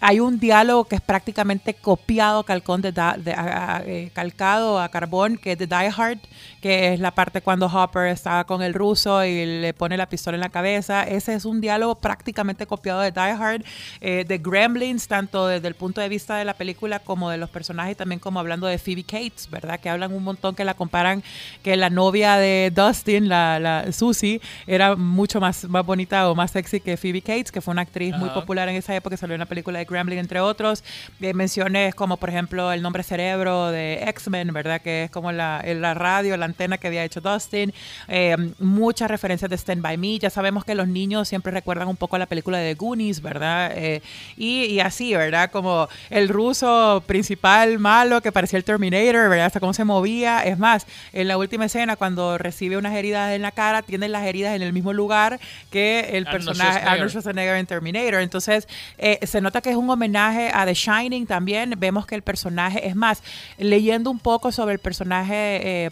Hay 0.01 0.19
un 0.19 0.39
diálogo 0.39 0.85
que 0.85 0.95
es 0.95 1.01
prácticamente 1.01 1.75
copiado, 1.75 2.43
calcón 2.43 2.81
de, 2.81 2.91
da- 2.91 3.15
de- 3.17 3.33
a- 3.33 3.77
a- 3.77 3.83
eh, 3.85 4.09
calcado 4.13 4.79
a 4.79 4.89
carbón, 4.89 5.37
que 5.37 5.51
es 5.53 5.57
de 5.59 5.67
Die 5.67 5.91
Hard, 5.95 6.17
que 6.59 6.93
es 6.93 6.99
la 6.99 7.11
parte 7.11 7.41
cuando 7.41 7.67
Hopper 7.67 8.07
está 8.07 8.43
con 8.43 8.61
el 8.63 8.73
ruso 8.73 9.23
y 9.23 9.45
le 9.61 9.73
pone 9.73 9.97
la 9.97 10.07
pistola 10.09 10.35
en 10.35 10.41
la 10.41 10.49
cabeza. 10.49 11.03
Ese 11.03 11.33
es 11.35 11.45
un 11.45 11.61
diálogo 11.61 11.95
prácticamente 11.95 12.65
copiado 12.65 12.99
de 13.01 13.11
Die 13.11 13.19
Hard, 13.21 13.63
eh, 14.01 14.25
de 14.27 14.37
Gremlins, 14.39 15.07
tanto 15.07 15.47
desde 15.47 15.67
el 15.67 15.75
punto 15.75 16.01
de 16.01 16.09
vista 16.09 16.35
de 16.35 16.45
la 16.45 16.55
película 16.55 16.99
como 16.99 17.29
de 17.29 17.37
los 17.37 17.49
personajes, 17.49 17.95
también 17.95 18.19
como 18.19 18.39
hablando 18.39 18.67
de 18.67 18.77
Phoebe 18.79 19.03
Cates, 19.03 19.49
¿verdad? 19.51 19.79
Que 19.79 19.89
hablan 19.89 20.13
un 20.13 20.23
montón, 20.23 20.55
que 20.55 20.65
la 20.65 20.73
comparan, 20.73 21.23
que 21.63 21.75
la 21.77 21.89
novia 21.91 22.37
de 22.37 22.71
Dustin, 22.75 23.29
la, 23.29 23.59
la 23.59 23.91
Susie, 23.91 24.41
era 24.65 24.95
mucho 24.95 25.39
más, 25.39 25.65
más 25.65 25.85
bonita 25.85 26.29
o 26.29 26.35
más 26.35 26.51
sexy 26.51 26.79
que 26.79 26.97
Phoebe 26.97 27.21
Cates, 27.21 27.51
que 27.51 27.61
fue 27.61 27.71
una 27.71 27.83
actriz 27.83 28.15
muy 28.17 28.29
popular 28.29 28.67
en 28.69 28.75
esa 28.75 28.95
época, 28.95 29.15
salió 29.15 29.35
en 29.35 29.39
la 29.39 29.45
película 29.45 29.77
de 29.79 29.85
Gremlin, 29.91 30.19
entre 30.19 30.39
otros. 30.39 30.83
Eh, 31.19 31.33
menciones 31.33 31.93
como, 31.95 32.17
por 32.17 32.29
ejemplo, 32.29 32.71
el 32.71 32.81
nombre 32.81 33.03
cerebro 33.03 33.69
de 33.69 34.03
X-Men, 34.07 34.53
¿verdad? 34.53 34.81
Que 34.81 35.03
es 35.03 35.11
como 35.11 35.31
la, 35.31 35.61
en 35.63 35.81
la 35.81 35.93
radio, 35.93 36.35
la 36.37 36.45
antena 36.45 36.77
que 36.77 36.87
había 36.87 37.03
hecho 37.03 37.21
Dustin. 37.21 37.73
Eh, 38.07 38.35
muchas 38.59 39.09
referencias 39.11 39.49
de 39.49 39.57
Stand 39.57 39.81
By 39.81 39.97
Me. 39.97 40.19
Ya 40.19 40.29
sabemos 40.29 40.65
que 40.65 40.75
los 40.75 40.87
niños 40.87 41.27
siempre 41.27 41.51
recuerdan 41.51 41.87
un 41.87 41.97
poco 41.97 42.15
a 42.15 42.19
la 42.19 42.25
película 42.25 42.57
de 42.57 42.73
Goonies, 42.73 43.21
¿verdad? 43.21 43.71
Eh, 43.75 44.01
y, 44.37 44.65
y 44.65 44.79
así, 44.79 45.13
¿verdad? 45.13 45.51
Como 45.51 45.87
el 46.09 46.29
ruso 46.29 47.03
principal 47.05 47.79
malo 47.79 48.21
que 48.21 48.31
parecía 48.31 48.57
el 48.57 48.63
Terminator, 48.63 49.29
¿verdad? 49.29 49.45
Hasta 49.47 49.59
cómo 49.59 49.73
se 49.73 49.83
movía. 49.83 50.43
Es 50.43 50.57
más, 50.57 50.87
en 51.13 51.27
la 51.27 51.37
última 51.37 51.65
escena, 51.65 51.95
cuando 51.95 52.37
recibe 52.37 52.77
unas 52.77 52.93
heridas 52.95 53.33
en 53.33 53.41
la 53.41 53.51
cara, 53.51 53.81
tiene 53.81 54.07
las 54.07 54.23
heridas 54.25 54.55
en 54.55 54.61
el 54.61 54.73
mismo 54.73 54.93
lugar 54.93 55.39
que 55.69 55.99
el 56.11 56.27
Arnold 56.27 56.31
personaje 56.31 56.71
Schwarzenegger. 56.71 56.93
Arnold 56.93 57.09
Schwarzenegger 57.11 57.55
en 57.57 57.65
Terminator. 57.65 58.21
Entonces, 58.21 58.67
eh, 58.97 59.19
se 59.23 59.41
nota 59.41 59.61
que 59.61 59.69
es 59.69 59.75
un 59.81 59.89
homenaje 59.89 60.49
a 60.53 60.65
The 60.65 60.73
Shining 60.73 61.25
también. 61.27 61.73
Vemos 61.77 62.05
que 62.05 62.15
el 62.15 62.21
personaje, 62.21 62.87
es 62.87 62.95
más, 62.95 63.21
leyendo 63.57 64.09
un 64.11 64.19
poco 64.19 64.51
sobre 64.51 64.73
el 64.73 64.79
personaje 64.79 65.87
eh, 65.87 65.89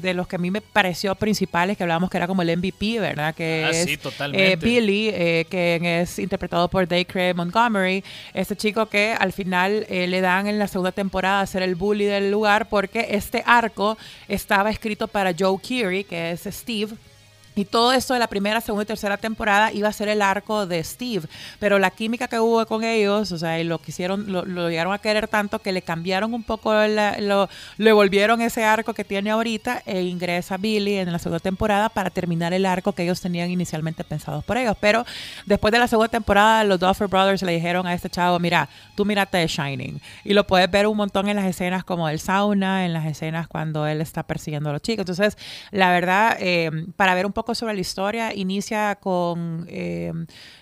de 0.00 0.14
los 0.14 0.26
que 0.28 0.36
a 0.36 0.38
mí 0.38 0.50
me 0.50 0.60
pareció 0.60 1.14
principales, 1.14 1.76
que 1.76 1.82
hablábamos 1.82 2.10
que 2.10 2.16
era 2.16 2.26
como 2.26 2.42
el 2.42 2.56
MVP, 2.56 3.00
¿verdad? 3.00 3.34
Que 3.34 3.64
Ah, 3.66 3.70
es 3.70 3.84
sí, 3.84 3.96
totalmente. 3.96 4.52
eh, 4.52 4.56
Billy, 4.56 5.08
eh, 5.12 5.46
que 5.50 6.00
es 6.02 6.18
interpretado 6.18 6.68
por 6.68 6.86
Dacre 6.86 7.34
Montgomery. 7.34 8.04
Este 8.34 8.56
chico 8.56 8.86
que 8.86 9.14
al 9.18 9.32
final 9.32 9.86
eh, 9.88 10.06
le 10.06 10.20
dan 10.20 10.46
en 10.46 10.58
la 10.58 10.68
segunda 10.68 10.92
temporada 10.92 11.40
a 11.40 11.46
ser 11.46 11.62
el 11.62 11.74
bully 11.74 12.04
del 12.04 12.30
lugar 12.30 12.68
porque 12.68 13.08
este 13.10 13.42
arco 13.46 13.96
estaba 14.28 14.70
escrito 14.70 15.08
para 15.08 15.32
Joe 15.38 15.58
Keery, 15.60 16.04
que 16.04 16.32
es 16.32 16.42
Steve. 16.50 16.94
Y 17.58 17.64
todo 17.64 17.92
esto 17.92 18.14
de 18.14 18.20
la 18.20 18.28
primera, 18.28 18.60
segunda 18.60 18.84
y 18.84 18.86
tercera 18.86 19.16
temporada 19.16 19.72
iba 19.72 19.88
a 19.88 19.92
ser 19.92 20.08
el 20.08 20.22
arco 20.22 20.64
de 20.66 20.82
Steve. 20.84 21.26
Pero 21.58 21.80
la 21.80 21.90
química 21.90 22.28
que 22.28 22.38
hubo 22.38 22.64
con 22.66 22.84
ellos, 22.84 23.32
o 23.32 23.38
sea, 23.38 23.58
y 23.58 23.64
lo 23.64 23.78
quisieron, 23.80 24.30
lo, 24.32 24.44
lo 24.44 24.68
llegaron 24.70 24.92
a 24.92 24.98
querer 24.98 25.26
tanto 25.26 25.58
que 25.58 25.72
le 25.72 25.82
cambiaron 25.82 26.34
un 26.34 26.44
poco, 26.44 26.72
la- 26.72 27.18
lo, 27.20 27.48
le 27.78 27.92
volvieron 27.92 28.40
ese 28.42 28.64
arco 28.64 28.94
que 28.94 29.02
tiene 29.02 29.30
ahorita 29.30 29.82
e 29.86 30.02
ingresa 30.02 30.56
Billy 30.56 30.98
en 30.98 31.10
la 31.10 31.18
segunda 31.18 31.40
temporada 31.40 31.88
para 31.88 32.10
terminar 32.10 32.52
el 32.52 32.64
arco 32.64 32.92
que 32.92 33.02
ellos 33.02 33.20
tenían 33.20 33.50
inicialmente 33.50 34.04
pensados 34.04 34.44
por 34.44 34.56
ellos. 34.56 34.76
Pero 34.80 35.04
después 35.44 35.72
de 35.72 35.80
la 35.80 35.88
segunda 35.88 36.08
temporada, 36.08 36.62
los 36.62 36.78
Duffer 36.78 37.08
Brothers 37.08 37.42
le 37.42 37.52
dijeron 37.52 37.88
a 37.88 37.94
este 37.94 38.08
chavo, 38.08 38.38
mira, 38.38 38.68
tú 38.94 39.04
mírate 39.04 39.38
de 39.38 39.48
Shining. 39.48 40.00
Y 40.22 40.32
lo 40.34 40.46
puedes 40.46 40.70
ver 40.70 40.86
un 40.86 40.96
montón 40.96 41.28
en 41.28 41.34
las 41.34 41.46
escenas 41.46 41.82
como 41.82 42.06
del 42.06 42.20
sauna, 42.20 42.86
en 42.86 42.92
las 42.92 43.04
escenas 43.06 43.48
cuando 43.48 43.84
él 43.88 44.00
está 44.00 44.22
persiguiendo 44.22 44.70
a 44.70 44.72
los 44.74 44.82
chicos. 44.82 45.00
Entonces, 45.08 45.36
la 45.72 45.90
verdad, 45.90 46.36
eh, 46.38 46.70
para 46.94 47.14
ver 47.14 47.26
un 47.26 47.32
poco 47.32 47.47
sobre 47.54 47.74
la 47.74 47.80
historia, 47.80 48.34
inicia 48.34 48.96
con, 48.96 49.66
eh, 49.68 50.12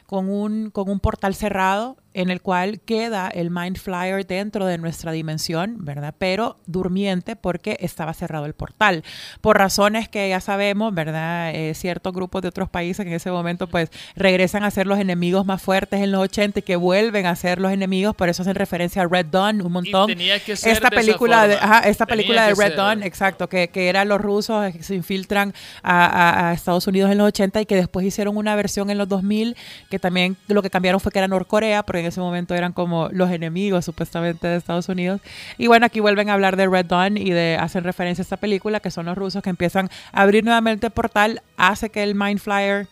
con, 0.07 0.28
un, 0.28 0.70
con 0.70 0.89
un 0.89 1.01
portal 1.01 1.34
cerrado 1.34 1.97
en 2.16 2.30
el 2.30 2.40
cual 2.40 2.80
queda 2.80 3.28
el 3.28 3.50
Mind 3.50 3.76
Flyer 3.78 4.26
dentro 4.26 4.66
de 4.66 4.78
nuestra 4.78 5.12
dimensión, 5.12 5.84
¿verdad? 5.84 6.14
Pero 6.18 6.56
durmiente 6.66 7.36
porque 7.36 7.76
estaba 7.80 8.14
cerrado 8.14 8.46
el 8.46 8.54
portal. 8.54 9.04
Por 9.40 9.58
razones 9.58 10.08
que 10.08 10.28
ya 10.28 10.40
sabemos, 10.40 10.94
¿verdad? 10.94 11.50
Eh, 11.54 11.74
ciertos 11.74 12.12
grupos 12.12 12.42
de 12.42 12.48
otros 12.48 12.68
países 12.68 13.04
que 13.04 13.10
en 13.10 13.16
ese 13.16 13.30
momento 13.30 13.66
pues 13.68 13.90
regresan 14.16 14.64
a 14.64 14.70
ser 14.70 14.86
los 14.86 14.98
enemigos 14.98 15.44
más 15.46 15.62
fuertes 15.62 16.00
en 16.00 16.10
los 16.12 16.22
80 16.22 16.60
y 16.60 16.62
que 16.62 16.76
vuelven 16.76 17.26
a 17.26 17.36
ser 17.36 17.60
los 17.60 17.70
enemigos, 17.72 18.14
por 18.16 18.28
eso 18.28 18.42
hacen 18.42 18.54
referencia 18.54 19.02
a 19.02 19.06
Red 19.06 19.26
Dawn 19.26 19.60
un 19.62 19.72
montón. 19.72 20.06
tenía 20.08 20.38
que 20.40 20.56
ser 20.56 20.72
esta 20.72 20.88
de 20.90 20.96
esa 20.96 21.02
película 21.06 21.46
de, 21.48 21.54
ajá, 21.56 21.78
esta 21.80 22.06
Tenía 22.06 22.16
película 22.16 22.42
de 22.46 22.54
Red 22.54 22.68
ser. 22.68 22.76
Dawn, 22.76 23.02
exacto, 23.02 23.48
que, 23.48 23.68
que 23.68 23.88
eran 23.88 24.08
los 24.08 24.20
rusos 24.20 24.72
que 24.72 24.82
se 24.82 24.94
infiltran 24.94 25.52
a, 25.82 26.06
a- 26.06 26.50
a 26.50 26.52
Estados 26.54 26.86
Unidos 26.86 27.10
en 27.12 27.18
los 27.18 27.28
80 27.28 27.60
y 27.60 27.66
que 27.66 27.76
después 27.76 28.06
hicieron 28.06 28.36
una 28.36 28.56
versión 28.56 28.90
en 28.90 28.98
los 28.98 29.08
2000 29.08 29.54
que 29.90 29.98
también 29.98 30.36
lo 30.48 30.62
que 30.62 30.70
cambiaron 30.70 31.00
fue 31.00 31.12
que 31.12 31.18
era 31.18 31.28
Norcorea, 31.28 31.82
porque 31.82 32.05
en 32.07 32.09
ese 32.09 32.20
momento 32.20 32.54
eran 32.54 32.72
como 32.72 33.09
los 33.11 33.30
enemigos 33.30 33.84
supuestamente 33.84 34.46
de 34.46 34.57
Estados 34.57 34.88
Unidos. 34.88 35.20
Y 35.59 35.66
bueno, 35.66 35.86
aquí 35.86 36.00
vuelven 36.00 36.30
a 36.30 36.34
hablar 36.34 36.57
de 36.57 36.66
Red 36.66 36.86
Dawn 36.86 37.16
y 37.16 37.30
de 37.30 37.57
hacen 37.61 37.84
referencia 37.84 38.22
a 38.22 38.24
esta 38.24 38.36
película, 38.36 38.80
que 38.80 38.90
son 38.90 39.07
los 39.07 39.18
rusos 39.18 39.42
que 39.42 39.50
empiezan 39.50 39.90
a 40.12 40.22
abrir 40.22 40.44
nuevamente 40.44 40.86
el 40.86 40.92
portal, 40.92 41.42
hace 41.57 41.90
que 41.90 42.02
el 42.02 42.14
Mind 42.14 42.38
Flyer 42.38 42.86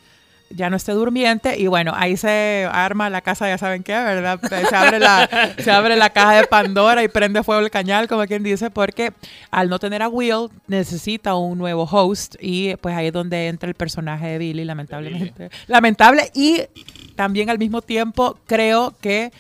ya 0.55 0.71
no 0.71 0.77
esté 0.77 0.93
durmiente 0.93 1.59
y 1.59 1.67
bueno, 1.67 1.93
ahí 1.95 2.17
se 2.17 2.69
arma 2.71 3.11
la 3.11 3.21
casa, 3.21 3.49
ya 3.49 3.59
saben 3.59 3.83
qué, 3.83 3.93
¿verdad? 3.93 4.41
Se 4.69 4.77
abre 4.77 4.99
la, 4.99 5.29
se 5.59 5.71
abre 5.71 5.97
la 5.97 6.11
caja 6.11 6.37
de 6.37 6.47
Pandora 6.47 7.03
y 7.03 7.09
prende 7.09 7.43
fuego 7.43 7.61
el 7.61 7.71
cañal, 7.71 8.09
como 8.09 8.25
quien 8.27 8.43
dice, 8.43 8.71
porque 8.71 9.13
al 9.51 9.69
no 9.69 9.79
tener 9.79 10.03
a 10.03 10.09
Will 10.09 10.49
necesita 10.67 11.35
un 11.35 11.59
nuevo 11.59 11.85
host 11.85 12.37
y 12.41 12.77
pues 12.77 12.95
ahí 12.95 13.09
es 13.09 13.13
donde 13.13 13.49
entra 13.49 13.69
el 13.69 13.75
personaje 13.75 14.27
de 14.27 14.39
Billy, 14.39 14.65
lamentablemente. 14.65 15.51
Lamentable 15.67 16.31
y 16.35 16.63
también 17.17 17.51
al 17.51 17.59
mismo 17.59 17.83
tiempo 17.83 18.39
creo 18.47 18.95
que 19.01 19.33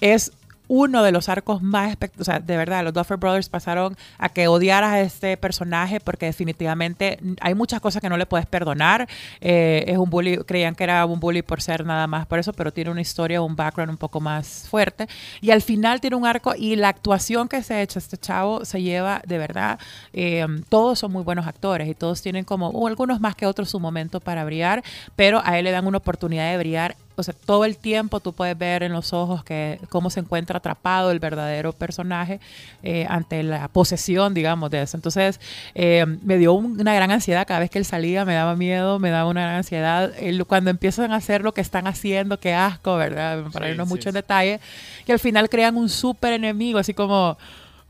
es 0.00 0.32
uno 0.68 1.02
de 1.02 1.12
los 1.12 1.28
arcos 1.28 1.62
más 1.62 1.90
espect- 1.98 2.20
o 2.20 2.24
sea, 2.24 2.38
de 2.40 2.56
verdad, 2.56 2.84
los 2.84 2.92
Duffer 2.92 3.16
Brothers 3.16 3.48
pasaron 3.48 3.96
a 4.18 4.28
que 4.28 4.48
odiaras 4.48 4.92
a 4.92 5.00
este 5.00 5.36
personaje 5.36 5.98
porque 6.00 6.26
definitivamente 6.26 7.18
hay 7.40 7.54
muchas 7.54 7.80
cosas 7.80 8.02
que 8.02 8.08
no 8.08 8.16
le 8.16 8.26
puedes 8.26 8.46
perdonar. 8.46 9.08
Eh, 9.40 9.84
es 9.88 9.96
un 9.98 10.10
bully, 10.10 10.38
creían 10.44 10.74
que 10.74 10.84
era 10.84 11.04
un 11.06 11.20
bully 11.20 11.42
por 11.42 11.60
ser 11.62 11.84
nada 11.86 12.06
más 12.06 12.26
por 12.26 12.38
eso, 12.38 12.52
pero 12.52 12.72
tiene 12.72 12.90
una 12.90 13.00
historia, 13.00 13.40
un 13.42 13.56
background 13.56 13.90
un 13.90 13.96
poco 13.96 14.20
más 14.20 14.66
fuerte. 14.68 15.08
Y 15.40 15.50
al 15.50 15.62
final 15.62 16.00
tiene 16.00 16.16
un 16.16 16.26
arco 16.26 16.54
y 16.56 16.76
la 16.76 16.88
actuación 16.88 17.48
que 17.48 17.62
se 17.62 17.74
ha 17.74 17.82
hecho 17.82 17.98
este 17.98 18.18
chavo 18.18 18.64
se 18.64 18.82
lleva 18.82 19.22
de 19.26 19.38
verdad. 19.38 19.78
eh, 20.12 20.46
todos 20.68 20.98
son 20.98 21.12
muy 21.12 21.22
buenos 21.22 21.46
actores 21.46 21.88
y 21.88 21.94
todos 21.94 22.20
tienen 22.22 22.44
como, 22.44 22.86
algunos 22.86 23.20
más 23.20 23.34
que 23.34 23.46
otros, 23.46 23.70
su 23.70 23.80
momento 23.80 24.20
para 24.20 24.44
brillar, 24.44 24.82
pero 25.16 25.40
a 25.44 25.58
él 25.58 25.64
le 25.64 25.70
dan 25.70 25.86
una 25.86 25.98
oportunidad 25.98 26.50
de 26.50 26.58
brillar 26.58 26.96
o 27.20 27.22
sea, 27.24 27.34
todo 27.44 27.64
el 27.64 27.76
tiempo 27.76 28.20
tú 28.20 28.32
puedes 28.32 28.56
ver 28.56 28.82
en 28.82 28.92
los 28.92 29.12
ojos 29.12 29.44
que 29.44 29.78
cómo 29.88 30.10
se 30.10 30.20
encuentra 30.20 30.58
atrapado 30.58 31.10
el 31.10 31.18
verdadero 31.18 31.72
personaje 31.72 32.40
eh, 32.82 33.06
ante 33.08 33.42
la 33.42 33.68
posesión, 33.68 34.34
digamos, 34.34 34.70
de 34.70 34.82
eso. 34.82 34.96
Entonces, 34.96 35.40
eh, 35.74 36.06
me 36.22 36.36
dio 36.38 36.52
un- 36.52 36.80
una 36.80 36.94
gran 36.94 37.10
ansiedad 37.10 37.46
cada 37.46 37.60
vez 37.60 37.70
que 37.70 37.78
él 37.78 37.84
salía, 37.84 38.24
me 38.24 38.34
daba 38.34 38.54
miedo, 38.56 38.98
me 38.98 39.10
daba 39.10 39.28
una 39.30 39.42
gran 39.42 39.54
ansiedad. 39.56 40.12
Cuando 40.46 40.70
empiezan 40.70 41.12
a 41.12 41.16
hacer 41.16 41.42
lo 41.42 41.52
que 41.54 41.60
están 41.60 41.86
haciendo, 41.86 42.38
qué 42.40 42.54
asco, 42.54 42.96
¿verdad? 42.96 43.44
Para 43.52 43.66
Sí, 43.66 43.72
irnos 43.72 43.88
sí, 43.88 43.94
mucho 43.94 44.08
en 44.08 44.12
sí. 44.14 44.18
detalle, 44.18 44.60
que 45.06 45.12
al 45.12 45.18
final 45.18 45.48
crean 45.48 45.76
un 45.76 45.88
súper 45.88 46.32
enemigo, 46.32 46.78
así 46.78 46.94
como 46.94 47.36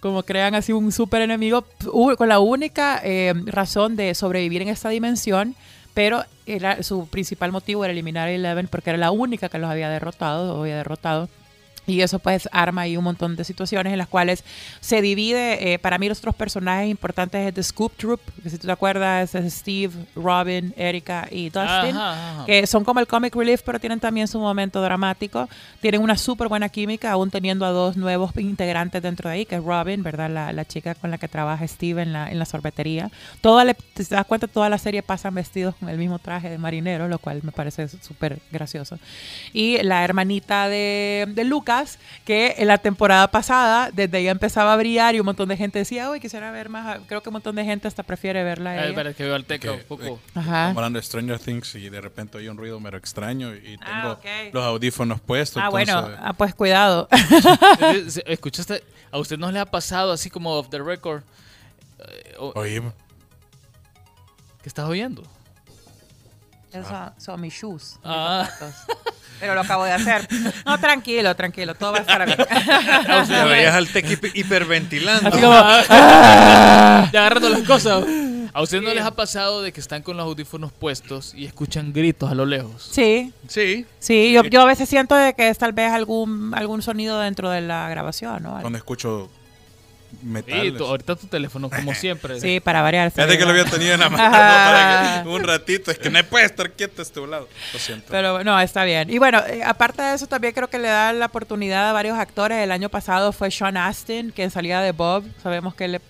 como 0.01 0.23
crean 0.23 0.55
así 0.55 0.73
un 0.73 0.93
súper 0.93 1.23
enemigo 1.23 1.65
con 2.17 2.29
la 2.29 2.39
única 2.39 3.01
eh, 3.03 3.35
razón 3.47 3.97
de 3.97 4.15
sobrevivir 4.15 4.63
en 4.63 4.69
esta 4.69 4.91
dimensión, 4.91 5.57
pero 5.99 6.23
era, 6.47 6.85
su 6.85 7.09
principal 7.09 7.51
motivo 7.51 7.85
era 7.85 7.91
eliminar 7.91 8.29
a 8.29 8.31
Eleven 8.31 8.69
porque 8.69 8.91
era 8.91 8.99
la 9.01 9.11
única 9.11 9.49
que 9.49 9.59
los 9.59 9.69
había 9.69 9.91
derrotado 9.91 10.55
o 10.55 10.61
había 10.61 10.77
derrotado. 10.77 11.29
Y 11.89 12.03
eso 12.03 12.21
pues 12.21 12.49
arma 12.53 12.83
ahí 12.83 12.97
un 12.97 13.03
montón 13.05 13.35
de 13.35 13.43
situaciones 13.43 13.93
en 13.93 13.99
las 13.99 14.07
cuales 14.09 14.45
se 14.81 15.03
divide, 15.03 15.73
eh, 15.73 15.79
para 15.81 15.99
mí 15.99 16.09
los 16.09 16.19
otros 16.19 16.35
personajes 16.37 16.89
importantes 16.89 17.49
es 17.49 17.55
The 17.55 17.63
Scoop 17.63 17.97
Troop, 17.97 18.21
que 18.43 18.51
si 18.51 18.59
tú 18.59 18.67
te 18.67 18.73
acuerdas 18.73 19.35
es 19.35 19.53
Steve, 19.55 19.93
Robin, 20.15 20.73
Erika 20.77 21.27
y 21.31 21.45
Dustin 21.45 21.97
Ajá, 21.97 22.33
ajá. 22.35 22.47
que 22.47 22.67
son 22.67 22.85
como 22.85 23.01
el 23.01 23.07
comic 23.07 23.35
relief, 23.35 23.63
pero 23.65 23.81
tienen 23.81 23.99
también 24.01 24.29
su 24.29 24.39
momento 24.39 24.81
dramático. 24.83 25.49
Tienen 25.81 26.03
una 26.03 26.17
súper 26.19 26.49
buena 26.49 26.69
química, 26.69 27.11
aún 27.11 27.31
teniendo 27.31 27.65
a 27.65 27.71
dos 27.71 27.97
nuevos 27.97 28.37
integrantes 28.37 29.01
dentro 29.03 29.31
de 29.31 29.37
ahí, 29.37 29.47
que 29.47 29.55
es 29.57 29.65
Robin, 29.65 30.03
¿verdad? 30.03 30.29
La, 30.31 30.53
la 30.53 30.65
chica 30.67 30.95
con 30.95 31.11
la 31.11 31.17
que 31.19 31.29
trabaja 31.29 31.67
Steve 31.67 32.03
en 32.03 32.13
la, 32.13 32.31
en 32.31 32.39
la 32.39 32.45
sorbetería. 32.45 33.11
Toda 33.41 33.65
la- 33.65 33.73
te 33.75 34.05
das 34.05 34.27
cuenta, 34.27 34.47
toda 34.47 34.69
la 34.69 34.77
serie 34.79 35.03
pasan 35.03 35.35
vestidos 35.35 35.75
con 35.77 35.89
el 35.89 35.97
mismo 35.97 36.19
traje 36.19 36.51
de 36.51 36.59
marinero, 36.59 37.09
lo 37.09 37.19
cual 37.19 37.41
me 37.43 37.53
parece 37.53 37.89
súper 37.89 38.41
gracioso. 38.53 38.99
Y 39.53 39.79
la 39.83 40.05
hermanita 40.05 40.69
de, 40.69 41.27
de 41.29 41.45
Lucas, 41.45 41.78
que 42.25 42.55
en 42.59 42.69
la 42.69 42.79
temporada 42.79 43.31
pasada, 43.31 43.91
desde 43.93 44.19
ella 44.19 44.31
empezaba 44.31 44.73
a 44.73 44.77
brillar 44.77 45.15
y 45.15 45.21
un 45.21 45.27
montón 45.27 45.49
de 45.49 45.57
gente 45.57 45.79
decía, 45.79 46.11
uy, 46.11 46.21
quisiera 46.21 46.51
ver 46.51 46.69
más. 46.69 46.87
a-". 46.97 47.01
Creo 47.07 47.23
que 47.23 47.29
un 47.29 47.35
montón 47.35 47.57
de 47.57 47.65
gente 47.65 47.87
hasta 47.89 48.03
prefiere 48.03 48.43
verla 48.45 48.71
a 48.71 48.73
Ah, 48.75 48.87
ella. 48.87 49.15
que 49.15 49.23
veo 49.25 49.35
al 49.35 49.45
Que- 49.47 49.71
un 49.71 49.81
poco. 49.89 50.21
Ajá. 50.35 50.69
Hablando 50.71 50.99
de 50.99 51.03
Stranger 51.05 51.39
Things 51.39 51.75
y 51.75 51.89
de 51.89 52.01
repente 52.01 52.39
oí 52.39 52.49
un 52.49 52.57
ruido 52.57 52.79
mero 52.81 52.97
extraño 52.99 53.55
y 53.55 53.77
tengo 53.79 53.85
Ah, 53.87 54.13
ok. 54.13 54.53
los 54.53 54.65
audífonos 54.65 55.21
puestos. 55.21 55.63
Ah, 55.63 55.69
bueno, 55.69 55.93
entonces- 55.99 56.21
ah, 56.23 56.33
pues 56.35 56.55
cuidado. 56.55 57.09
¿Escuchaste? 58.27 58.83
¿A 59.11 59.19
usted 59.19 59.39
no 59.39 59.51
le 59.51 59.59
ha 59.59 59.67
pasado 59.67 60.13
así 60.13 60.31
como 60.31 60.53
off 60.55 60.69
the 60.71 60.79
record? 60.79 61.23
Eh, 62.01 62.35
o- 62.39 62.53
Oí, 62.57 62.81
¿Qué 64.63 64.69
estás 64.69 64.87
oyendo? 64.87 65.23
Esos 66.73 66.93
son 67.19 67.41
mis 67.41 67.55
shoes. 67.55 67.95
mis 67.97 68.01
Ah. 68.05 68.49
Pero 69.41 69.55
lo 69.55 69.61
acabo 69.61 69.85
de 69.85 69.93
hacer. 69.93 70.27
No, 70.67 70.79
tranquilo, 70.81 71.35
tranquilo. 71.37 71.75
Todo 71.77 71.93
va 71.93 71.99
a 71.99 72.01
estar 72.01 72.27
bien. 72.27 72.39
Ya 73.29 73.45
veías 73.45 73.75
al 73.75 73.87
tech 73.89 74.05
hiper- 74.07 74.33
hiperventilando. 74.35 75.29
Así 75.29 75.41
como, 75.41 75.55
Ya 75.55 77.09
agarrando 77.21 77.49
las 77.49 77.63
cosas. 77.63 78.05
¿A 78.53 78.63
usted 78.63 78.81
no 78.83 78.93
les 78.93 79.05
ha 79.05 79.13
pasado 79.15 79.63
de 79.63 79.73
que 79.73 79.79
están 79.81 80.03
con 80.03 80.17
los 80.17 80.25
audífonos 80.27 80.73
puestos 80.73 81.35
y 81.35 81.45
escuchan 81.45 81.93
gritos 81.93 82.31
a 82.31 82.35
lo 82.35 82.47
lejos? 82.47 82.89
sí, 82.91 83.33
Sí. 83.47 83.87
sí. 84.01 84.33
Yo, 84.33 84.43
yo 84.45 84.63
a 84.63 84.65
veces 84.65 84.89
siento 84.89 85.15
de 85.15 85.35
que 85.35 85.49
es 85.51 85.59
tal 85.59 85.73
vez 85.73 85.93
algún, 85.93 86.53
algún 86.55 86.83
sonido 86.83 87.21
dentro 87.21 87.51
de 87.51 87.61
la 87.61 87.89
grabación, 87.89 88.43
¿no? 88.43 88.59
cuando 88.61 88.79
escucho 88.79 89.31
Sí, 90.11 90.17
metales. 90.27 90.77
tu- 90.77 90.85
ahorita 90.85 91.17
tu 91.17 91.27
teléfono, 91.27 91.69
como 91.71 91.95
siempre. 91.95 92.41
Sí, 92.41 92.61
para 92.61 92.83
variar. 92.83 93.11
Fíjate 93.11 93.37
que 93.39 93.45
lo 93.45 93.51
había 93.51 93.65
tenido 93.65 93.95
en 93.95 94.01
la 94.01 94.09
mano 94.11 95.23
que 95.23 95.29
un 95.29 95.45
ratito. 95.45 95.91
Es 95.91 95.99
que 95.99 96.11
no 96.11 96.23
puede 96.25 96.47
estar 96.47 96.71
quieto 96.73 97.01
a 97.01 97.05
este 97.05 97.27
lado. 97.27 97.49
Lo 97.73 97.79
siento. 97.79 98.07
Pero 98.11 98.43
no, 98.45 98.59
está 98.61 98.85
bien. 98.85 99.11
Y 99.11 99.19
bueno, 99.19 99.41
eh, 99.47 99.63
aparte 99.65 100.03
de 100.03 100.15
eso, 100.15 100.27
también 100.27 100.55
creo 100.55 100.69
que 100.69 100.79
le 100.79 100.89
da 100.89 101.13
la 101.13 101.27
oportunidad 101.27 101.89
a 101.89 101.93
varios 101.93 102.19
actores. 102.19 102.59
El 102.59 102.73
año 102.73 102.89
pasado 102.89 103.33
fue 103.33 103.51
Sean 103.51 103.77
Astin, 103.77 104.31
quien 104.31 104.51
salía 104.51 104.81
de 104.81 104.93
Bob. 104.93 105.25
Sabemos 105.43 105.75
que 105.75 105.85
él... 105.85 106.01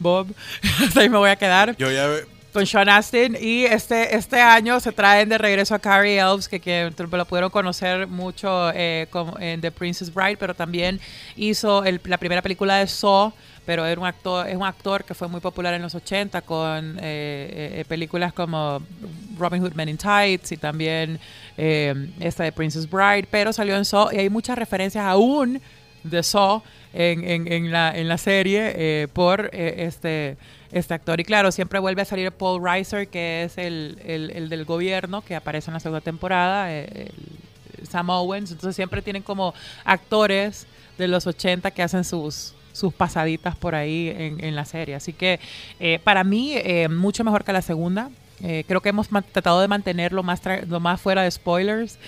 Bob. 0.00 0.26
Hasta 0.84 1.00
ahí 1.00 1.08
me 1.08 1.18
voy 1.18 1.30
a 1.30 1.36
quedar. 1.36 1.76
Yo 1.76 1.88
ya 1.90 2.08
con 2.54 2.64
Sean 2.66 2.88
Astin 2.88 3.36
y 3.38 3.64
este, 3.64 4.14
este 4.14 4.40
año 4.40 4.78
se 4.78 4.92
traen 4.92 5.28
de 5.28 5.38
regreso 5.38 5.74
a 5.74 5.80
Carrie 5.80 6.20
Elves 6.20 6.48
que, 6.48 6.60
que 6.60 6.88
lo 6.96 7.24
pudieron 7.24 7.50
conocer 7.50 8.06
mucho 8.06 8.70
eh, 8.72 9.08
en 9.40 9.60
The 9.60 9.72
Princess 9.72 10.14
Bride 10.14 10.36
pero 10.36 10.54
también 10.54 11.00
hizo 11.34 11.82
la 12.04 12.16
primera 12.16 12.40
película 12.42 12.76
de 12.76 12.86
Saw 12.86 13.32
pero 13.66 13.84
era 13.84 14.00
un 14.00 14.06
actor, 14.06 14.48
es 14.48 14.54
un 14.54 14.62
actor 14.62 15.02
que 15.04 15.14
fue 15.14 15.26
muy 15.26 15.40
popular 15.40 15.74
en 15.74 15.82
los 15.82 15.96
80 15.96 16.42
con 16.42 16.96
eh, 17.00 17.80
eh, 17.80 17.84
películas 17.88 18.32
como 18.32 18.80
Robin 19.36 19.60
Hood 19.60 19.74
Men 19.74 19.88
in 19.88 19.96
Tights 19.96 20.52
y 20.52 20.56
también 20.56 21.18
eh, 21.56 22.08
esta 22.20 22.44
de 22.44 22.52
Princess 22.52 22.88
Bride, 22.88 23.26
pero 23.30 23.52
salió 23.52 23.74
en 23.76 23.84
Saw 23.84 24.12
y 24.12 24.18
hay 24.18 24.30
muchas 24.30 24.56
referencias 24.56 25.04
aún 25.04 25.60
de 26.04 26.22
Saw 26.22 26.62
en, 26.94 27.52
en, 27.52 27.72
la, 27.72 27.96
en 27.96 28.08
la 28.08 28.18
serie 28.18 28.72
eh, 28.76 29.08
por 29.12 29.50
eh, 29.52 29.74
este, 29.78 30.36
este 30.74 30.92
actor. 30.92 31.20
Y 31.20 31.24
claro, 31.24 31.52
siempre 31.52 31.78
vuelve 31.78 32.02
a 32.02 32.04
salir 32.04 32.32
Paul 32.32 32.62
Reiser, 32.62 33.06
que 33.06 33.44
es 33.44 33.56
el, 33.58 33.98
el, 34.04 34.30
el 34.32 34.48
del 34.48 34.64
gobierno, 34.64 35.22
que 35.22 35.36
aparece 35.36 35.70
en 35.70 35.74
la 35.74 35.80
segunda 35.80 36.00
temporada, 36.00 36.66
eh, 36.68 37.10
Sam 37.88 38.10
Owens. 38.10 38.50
Entonces 38.50 38.74
siempre 38.74 39.00
tienen 39.00 39.22
como 39.22 39.54
actores 39.84 40.66
de 40.98 41.06
los 41.06 41.26
80 41.26 41.70
que 41.70 41.82
hacen 41.82 42.04
sus 42.04 42.54
sus 42.72 42.92
pasaditas 42.92 43.54
por 43.54 43.76
ahí 43.76 44.08
en, 44.08 44.44
en 44.44 44.56
la 44.56 44.64
serie. 44.64 44.96
Así 44.96 45.12
que 45.12 45.38
eh, 45.78 46.00
para 46.02 46.24
mí, 46.24 46.54
eh, 46.56 46.88
mucho 46.88 47.22
mejor 47.22 47.44
que 47.44 47.52
la 47.52 47.62
segunda. 47.62 48.10
Creo 48.66 48.82
que 48.82 48.90
hemos 48.90 49.08
tratado 49.08 49.60
de 49.62 49.68
mantenerlo 49.68 50.22
más, 50.22 50.42
lo 50.66 50.78
más 50.78 51.00
fuera 51.00 51.22
de 51.22 51.30
spoilers. 51.30 51.98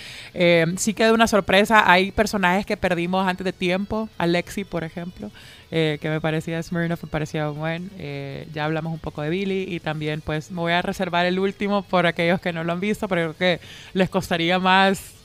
Sí 0.75 0.93
que 0.93 1.05
de 1.05 1.11
una 1.11 1.25
sorpresa, 1.25 1.89
hay 1.89 2.11
personajes 2.11 2.63
que 2.63 2.77
perdimos 2.77 3.27
antes 3.27 3.43
de 3.43 3.53
tiempo. 3.53 4.07
Alexi, 4.19 4.63
por 4.63 4.83
ejemplo, 4.83 5.31
eh, 5.71 5.97
que 6.01 6.09
me 6.09 6.21
parecía 6.21 6.61
Smirnoff, 6.61 7.03
me 7.03 7.09
parecía 7.09 7.49
buen. 7.49 7.89
Eh, 7.97 8.47
ya 8.53 8.65
hablamos 8.65 8.93
un 8.93 8.99
poco 8.99 9.21
de 9.21 9.29
Billy 9.29 9.65
y 9.67 9.79
también 9.79 10.21
pues 10.21 10.51
me 10.51 10.61
voy 10.61 10.73
a 10.73 10.81
reservar 10.81 11.25
el 11.25 11.39
último 11.39 11.81
por 11.83 12.05
aquellos 12.05 12.39
que 12.39 12.53
no 12.53 12.63
lo 12.63 12.73
han 12.73 12.79
visto, 12.79 13.07
pero 13.07 13.33
creo 13.33 13.57
que 13.59 13.65
les 13.93 14.09
costaría 14.09 14.59
más 14.59 15.16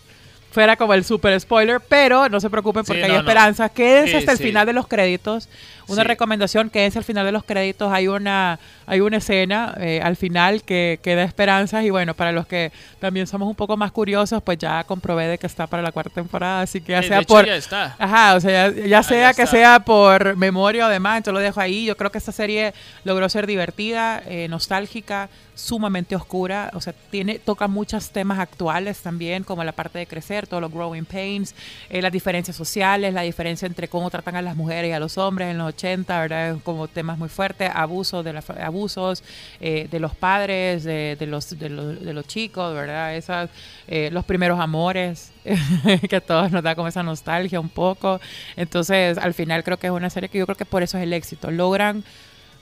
fuera 0.52 0.76
como 0.76 0.94
el 0.94 1.04
super 1.04 1.38
spoiler, 1.40 1.80
pero 1.88 2.28
no 2.28 2.38
se 2.40 2.48
preocupen 2.50 2.84
porque 2.84 3.00
Sí, 3.00 3.04
hay 3.04 3.08
no, 3.10 3.14
no. 3.14 3.20
esperanza. 3.28 3.68
Quédense 3.68 4.10
Sí, 4.12 4.16
hasta 4.18 4.32
el 4.32 4.38
sí. 4.38 4.44
final 4.44 4.66
de 4.66 4.72
los 4.72 4.86
créditos. 4.86 5.48
Una 5.88 6.04
recomendación, 6.04 6.70
quédense 6.70 6.98
al 6.98 7.04
final 7.04 7.26
de 7.26 7.32
los 7.32 7.44
créditos. 7.44 7.92
Hay 7.92 8.06
una, 8.08 8.58
hay 8.86 9.00
una 9.00 9.16
escena 9.18 9.74
eh, 9.78 10.00
al 10.02 10.16
final 10.16 10.62
que, 10.62 11.00
que 11.02 11.16
da 11.16 11.24
esperanzas 11.24 11.84
y 11.84 11.90
bueno, 11.90 12.14
para 12.14 12.30
los 12.32 12.46
que 12.46 12.70
también 13.00 13.26
somos 13.26 13.48
un 13.48 13.56
poco 13.56 13.76
más 13.76 13.90
curiosos, 13.90 14.40
pues 14.42 14.58
ya 14.58 14.84
comprobé 14.84 15.26
de 15.26 15.38
que 15.38 15.46
está 15.46 15.66
para 15.66 15.82
la 15.82 15.90
cuarta 15.92 16.10
temporada, 16.14 16.62
así 16.62 16.80
que 16.80 16.92
ya 16.92 17.02
sea 17.02 17.22
por... 17.22 17.44
ya 17.46 17.56
está. 17.56 17.96
Ajá, 17.98 18.36
o 18.36 18.40
sea, 18.40 18.70
ya, 18.70 18.86
ya 18.86 18.98
Ah, 18.98 19.02
sea 19.02 19.30
ya 19.32 19.34
que 19.34 19.46
sea 19.46 19.80
por 19.80 20.36
memoria 20.36 20.86
o 20.86 20.88
demás, 20.88 21.22
yo 21.26 21.32
lo 21.32 21.40
dejo 21.40 21.60
ahí. 21.60 21.84
Yo 21.84 21.96
creo 21.96 22.10
que 22.12 22.18
esta 22.18 22.32
serie 22.32 22.72
logró 23.04 23.28
ser 23.28 23.46
divertida, 23.46 24.22
eh, 24.26 24.46
nostálgica, 24.48 25.28
sumamente 25.54 26.16
oscura. 26.16 26.70
O 26.74 26.80
sea, 26.80 26.94
tiene, 27.10 27.38
toca 27.38 27.68
muchos 27.68 28.10
temas 28.10 28.38
actuales 28.38 29.00
también, 29.00 29.44
como 29.44 29.64
la 29.64 29.72
parte 29.72 29.98
de 29.98 30.06
crecer, 30.06 30.46
todos 30.46 30.60
los 30.60 30.72
growing 30.72 31.04
pains, 31.04 31.54
eh, 31.90 32.02
las 32.02 32.12
diferencias 32.12 32.56
sociales, 32.56 33.14
la 33.14 33.22
diferencia 33.22 33.66
entre 33.66 33.88
cómo 33.88 34.10
tratan 34.10 34.36
a 34.36 34.42
las 34.42 34.56
mujeres 34.56 34.90
y 34.90 34.92
a 34.92 35.00
los 35.00 35.18
hombres 35.18 35.50
en 35.50 35.58
los 35.58 35.68
80, 35.68 36.20
¿verdad? 36.20 36.56
Como 36.64 36.88
temas 36.88 37.18
muy 37.18 37.28
fuertes, 37.28 37.70
abusos 37.74 38.24
de, 38.24 38.32
la, 38.32 38.44
abusos 38.62 39.22
eh, 39.60 39.88
de 39.90 40.00
los 40.00 40.14
padres, 40.14 40.84
de, 40.84 41.16
de 41.18 41.26
los, 41.26 41.58
de, 41.58 41.68
los, 41.68 42.00
de 42.00 42.12
los 42.12 42.26
chicos, 42.26 42.74
¿verdad? 42.74 43.14
Esas, 43.14 43.50
eh, 43.88 44.10
los 44.12 44.24
primeros 44.24 44.58
amores, 44.58 45.32
que 46.08 46.16
a 46.16 46.20
todos 46.20 46.50
nos 46.50 46.62
da 46.62 46.74
como 46.74 46.88
esa 46.88 47.02
nostalgia 47.02 47.60
un 47.60 47.68
poco. 47.68 48.20
Entonces, 48.56 49.18
al 49.18 49.34
final 49.34 49.64
creo 49.64 49.78
que 49.78 49.88
es 49.88 49.92
una 49.92 50.10
serie 50.10 50.28
que 50.28 50.38
yo 50.38 50.46
creo 50.46 50.56
que 50.56 50.64
por 50.64 50.82
eso 50.82 50.98
es 50.98 51.04
el 51.04 51.12
éxito. 51.12 51.50
Logran 51.50 52.04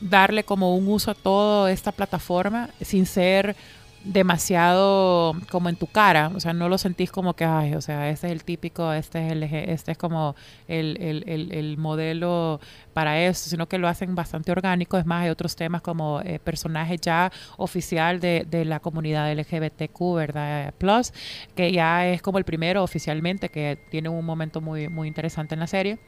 darle 0.00 0.44
como 0.44 0.76
un 0.76 0.88
uso 0.88 1.10
a 1.10 1.14
toda 1.14 1.70
esta 1.70 1.92
plataforma 1.92 2.70
sin 2.80 3.06
ser 3.06 3.56
demasiado 4.04 5.34
como 5.50 5.68
en 5.68 5.76
tu 5.76 5.86
cara, 5.86 6.30
o 6.34 6.40
sea, 6.40 6.52
no 6.54 6.68
lo 6.68 6.78
sentís 6.78 7.10
como 7.12 7.34
que, 7.34 7.44
ay, 7.44 7.74
o 7.74 7.80
sea, 7.82 8.08
este 8.08 8.28
es 8.28 8.32
el 8.32 8.44
típico, 8.44 8.92
este 8.92 9.26
es 9.26 9.32
el, 9.32 9.42
este 9.42 9.92
es 9.92 9.98
como 9.98 10.34
el, 10.68 10.96
el, 11.00 11.24
el, 11.28 11.52
el 11.52 11.76
modelo 11.76 12.60
para 12.94 13.20
eso, 13.20 13.50
sino 13.50 13.68
que 13.68 13.78
lo 13.78 13.88
hacen 13.88 14.14
bastante 14.14 14.52
orgánico, 14.52 14.96
es 14.96 15.04
más, 15.04 15.24
hay 15.24 15.30
otros 15.30 15.54
temas 15.54 15.82
como 15.82 16.22
eh, 16.22 16.38
personaje 16.38 16.96
ya 16.96 17.30
oficial 17.58 18.20
de, 18.20 18.46
de 18.48 18.64
la 18.64 18.80
comunidad 18.80 19.30
LGBTQ, 19.32 20.14
¿verdad? 20.14 20.72
Plus, 20.78 21.12
que 21.54 21.70
ya 21.72 22.06
es 22.06 22.22
como 22.22 22.38
el 22.38 22.44
primero 22.44 22.82
oficialmente, 22.82 23.50
que 23.50 23.78
tiene 23.90 24.08
un 24.08 24.24
momento 24.24 24.62
muy, 24.62 24.88
muy 24.88 25.08
interesante 25.08 25.54
en 25.54 25.60
la 25.60 25.66
serie. 25.66 25.98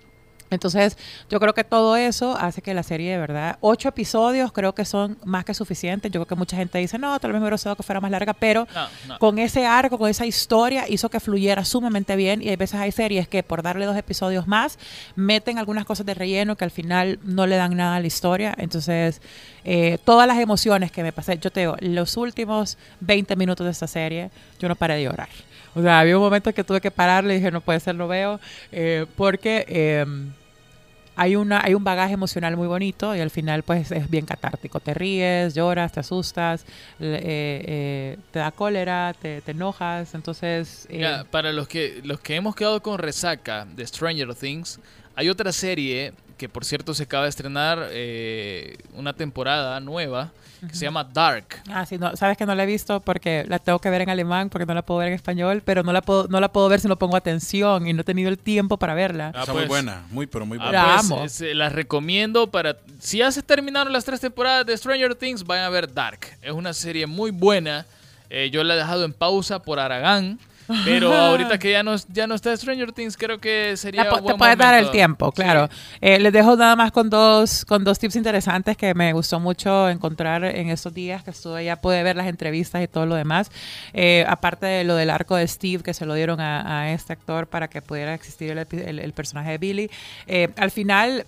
Entonces, 0.52 0.96
yo 1.30 1.40
creo 1.40 1.54
que 1.54 1.64
todo 1.64 1.96
eso 1.96 2.36
hace 2.38 2.62
que 2.62 2.74
la 2.74 2.82
serie, 2.82 3.12
de 3.12 3.18
verdad, 3.18 3.56
ocho 3.60 3.88
episodios 3.88 4.52
creo 4.52 4.74
que 4.74 4.84
son 4.84 5.18
más 5.24 5.44
que 5.44 5.54
suficientes. 5.54 6.10
Yo 6.12 6.20
creo 6.20 6.26
que 6.26 6.34
mucha 6.34 6.56
gente 6.56 6.78
dice, 6.78 6.98
no, 6.98 7.18
tal 7.18 7.32
vez 7.32 7.40
me 7.40 7.44
hubiera 7.44 7.54
gustado 7.54 7.76
que 7.76 7.82
fuera 7.82 8.00
más 8.00 8.10
larga, 8.10 8.32
pero 8.34 8.66
No, 8.74 8.88
no. 9.08 9.18
con 9.18 9.38
ese 9.38 9.66
arco, 9.66 9.98
con 9.98 10.08
esa 10.10 10.26
historia, 10.26 10.84
hizo 10.88 11.08
que 11.08 11.18
fluyera 11.20 11.64
sumamente 11.64 12.14
bien. 12.16 12.42
Y 12.42 12.48
hay 12.50 12.56
veces 12.56 12.78
hay 12.80 12.92
series 12.92 13.26
que 13.28 13.42
por 13.42 13.62
darle 13.62 13.86
dos 13.86 13.96
episodios 13.96 14.46
más, 14.46 14.78
meten 15.16 15.58
algunas 15.58 15.84
cosas 15.84 16.06
de 16.06 16.14
relleno 16.14 16.56
que 16.56 16.64
al 16.64 16.70
final 16.70 17.18
no 17.24 17.46
le 17.46 17.56
dan 17.56 17.76
nada 17.76 17.96
a 17.96 18.00
la 18.00 18.06
historia. 18.06 18.54
Entonces, 18.58 19.20
eh, 19.64 19.98
todas 20.04 20.26
las 20.26 20.38
emociones 20.38 20.92
que 20.92 21.02
me 21.02 21.12
pasé, 21.12 21.38
yo 21.38 21.50
te 21.50 21.60
digo, 21.60 21.76
los 21.80 22.16
últimos 22.16 22.76
20 23.00 23.36
minutos 23.36 23.64
de 23.64 23.70
esta 23.70 23.86
serie, 23.86 24.30
yo 24.58 24.68
no 24.68 24.76
paré 24.76 24.94
de 24.96 25.04
llorar. 25.04 25.28
O 25.74 25.80
sea, 25.80 26.00
había 26.00 26.18
un 26.18 26.22
momento 26.22 26.52
que 26.52 26.64
tuve 26.64 26.80
que 26.82 26.90
pararle 26.90 27.32
y 27.34 27.36
dije, 27.38 27.50
no 27.50 27.62
puede 27.62 27.80
ser, 27.80 27.94
lo 27.94 28.06
veo, 28.08 28.38
eh, 28.72 29.06
porque... 29.16 29.64
em, 29.68 30.32
hay, 31.16 31.36
una, 31.36 31.62
hay 31.64 31.74
un 31.74 31.84
bagaje 31.84 32.14
emocional 32.14 32.56
muy 32.56 32.66
bonito 32.66 33.14
y 33.14 33.20
al 33.20 33.30
final 33.30 33.62
pues 33.62 33.90
es 33.90 34.08
bien 34.08 34.26
catártico. 34.26 34.80
Te 34.80 34.94
ríes, 34.94 35.54
lloras, 35.54 35.92
te 35.92 36.00
asustas, 36.00 36.62
eh, 37.00 37.20
eh, 37.66 38.18
te 38.30 38.38
da 38.38 38.50
cólera, 38.50 39.14
te, 39.20 39.40
te 39.42 39.50
enojas, 39.50 40.14
entonces... 40.14 40.86
eh, 40.88 41.24
para 41.30 41.52
los 41.52 41.68
que, 41.68 42.00
los 42.04 42.20
que 42.20 42.36
hemos 42.36 42.54
quedado 42.54 42.82
con 42.82 42.98
resaca 42.98 43.66
de 43.66 43.86
Stranger 43.86 44.34
Things, 44.34 44.80
hay 45.14 45.28
otra 45.28 45.52
serie 45.52 46.12
que 46.38 46.48
por 46.48 46.64
cierto 46.64 46.94
se 46.94 47.04
acaba 47.04 47.24
de 47.24 47.28
estrenar 47.28 47.88
eh, 47.90 48.76
una 48.94 49.12
temporada 49.12 49.78
nueva 49.80 50.32
que 50.68 50.74
se 50.76 50.84
llama 50.84 51.02
Dark. 51.04 51.62
Ah, 51.70 51.84
sí, 51.84 51.98
no, 51.98 52.14
sabes 52.16 52.36
que 52.38 52.46
no 52.46 52.54
la 52.54 52.62
he 52.62 52.66
visto 52.66 53.00
porque 53.00 53.44
la 53.48 53.58
tengo 53.58 53.78
que 53.80 53.90
ver 53.90 54.02
en 54.02 54.10
alemán, 54.10 54.48
porque 54.48 54.64
no 54.66 54.74
la 54.74 54.82
puedo 54.82 54.98
ver 55.00 55.08
en 55.08 55.14
español, 55.14 55.62
pero 55.64 55.82
no 55.82 55.92
la 55.92 56.02
puedo, 56.02 56.28
no 56.28 56.38
la 56.40 56.52
puedo 56.52 56.68
ver 56.68 56.78
si 56.80 56.88
no 56.88 56.96
pongo 56.98 57.16
atención 57.16 57.86
y 57.86 57.92
no 57.92 58.02
he 58.02 58.04
tenido 58.04 58.28
el 58.28 58.38
tiempo 58.38 58.76
para 58.76 58.94
verla. 58.94 59.32
Ah, 59.34 59.40
Está 59.40 59.52
muy 59.52 59.62
pues. 59.62 59.68
buena, 59.68 60.02
muy, 60.10 60.26
pero 60.26 60.46
muy 60.46 60.58
Ah, 60.60 60.62
buena. 60.64 60.82
La 60.86 60.94
pues, 60.94 61.04
amo. 61.10 61.24
es, 61.24 61.40
eh, 61.40 61.54
las 61.54 61.72
recomiendo 61.72 62.50
para... 62.50 62.76
Si 63.00 63.18
ya 63.18 63.32
se 63.32 63.42
terminaron 63.42 63.92
las 63.92 64.04
tres 64.04 64.20
temporadas 64.20 64.64
de 64.66 64.76
Stranger 64.76 65.14
Things, 65.14 65.44
vayan 65.44 65.64
a 65.64 65.70
ver 65.70 65.92
Dark. 65.92 66.20
Es 66.40 66.52
una 66.52 66.72
serie 66.72 67.06
muy 67.06 67.30
buena. 67.32 67.84
Eh, 68.30 68.48
yo 68.50 68.62
la 68.64 68.74
he 68.74 68.76
dejado 68.78 69.04
en 69.04 69.12
pausa 69.12 69.60
por 69.62 69.78
Aragán. 69.80 70.38
Pero 70.84 71.12
ahorita 71.30 71.58
que 71.58 71.70
ya 71.70 71.82
no, 71.82 71.94
ya 72.08 72.26
no 72.26 72.34
está 72.34 72.56
Stranger 72.56 72.92
Things, 72.92 73.16
creo 73.16 73.38
que 73.38 73.76
sería 73.76 74.02
po- 74.10 74.22
buen 74.22 74.34
te 74.34 74.38
puedes 74.38 74.58
dar 74.58 74.74
el 74.74 74.90
tiempo, 74.90 75.32
claro. 75.32 75.68
Eh, 76.00 76.18
les 76.18 76.32
dejo 76.32 76.56
nada 76.56 76.76
más 76.76 76.92
con 76.92 77.10
dos, 77.10 77.64
con 77.64 77.84
dos 77.84 77.98
tips 77.98 78.16
interesantes 78.16 78.76
que 78.76 78.94
me 78.94 79.12
gustó 79.12 79.40
mucho 79.40 79.88
encontrar 79.88 80.44
en 80.44 80.70
estos 80.70 80.92
días 80.94 81.22
que 81.22 81.30
estuve 81.30 81.64
ya 81.64 81.76
pude 81.76 82.02
ver 82.02 82.16
las 82.16 82.26
entrevistas 82.26 82.82
y 82.82 82.88
todo 82.88 83.06
lo 83.06 83.14
demás. 83.14 83.50
Eh, 83.92 84.24
aparte 84.28 84.66
de 84.66 84.84
lo 84.84 84.94
del 84.96 85.10
arco 85.10 85.36
de 85.36 85.46
Steve 85.48 85.82
que 85.82 85.94
se 85.94 86.06
lo 86.06 86.14
dieron 86.14 86.40
a, 86.40 86.80
a 86.82 86.92
este 86.92 87.12
actor 87.12 87.46
para 87.46 87.68
que 87.68 87.82
pudiera 87.82 88.14
existir 88.14 88.50
el, 88.50 88.58
el- 88.80 88.98
el 88.98 89.12
personaje 89.12 89.50
de 89.52 89.58
Billy. 89.58 89.90
eh, 90.26 90.48
al 90.56 90.70
final 90.70 91.26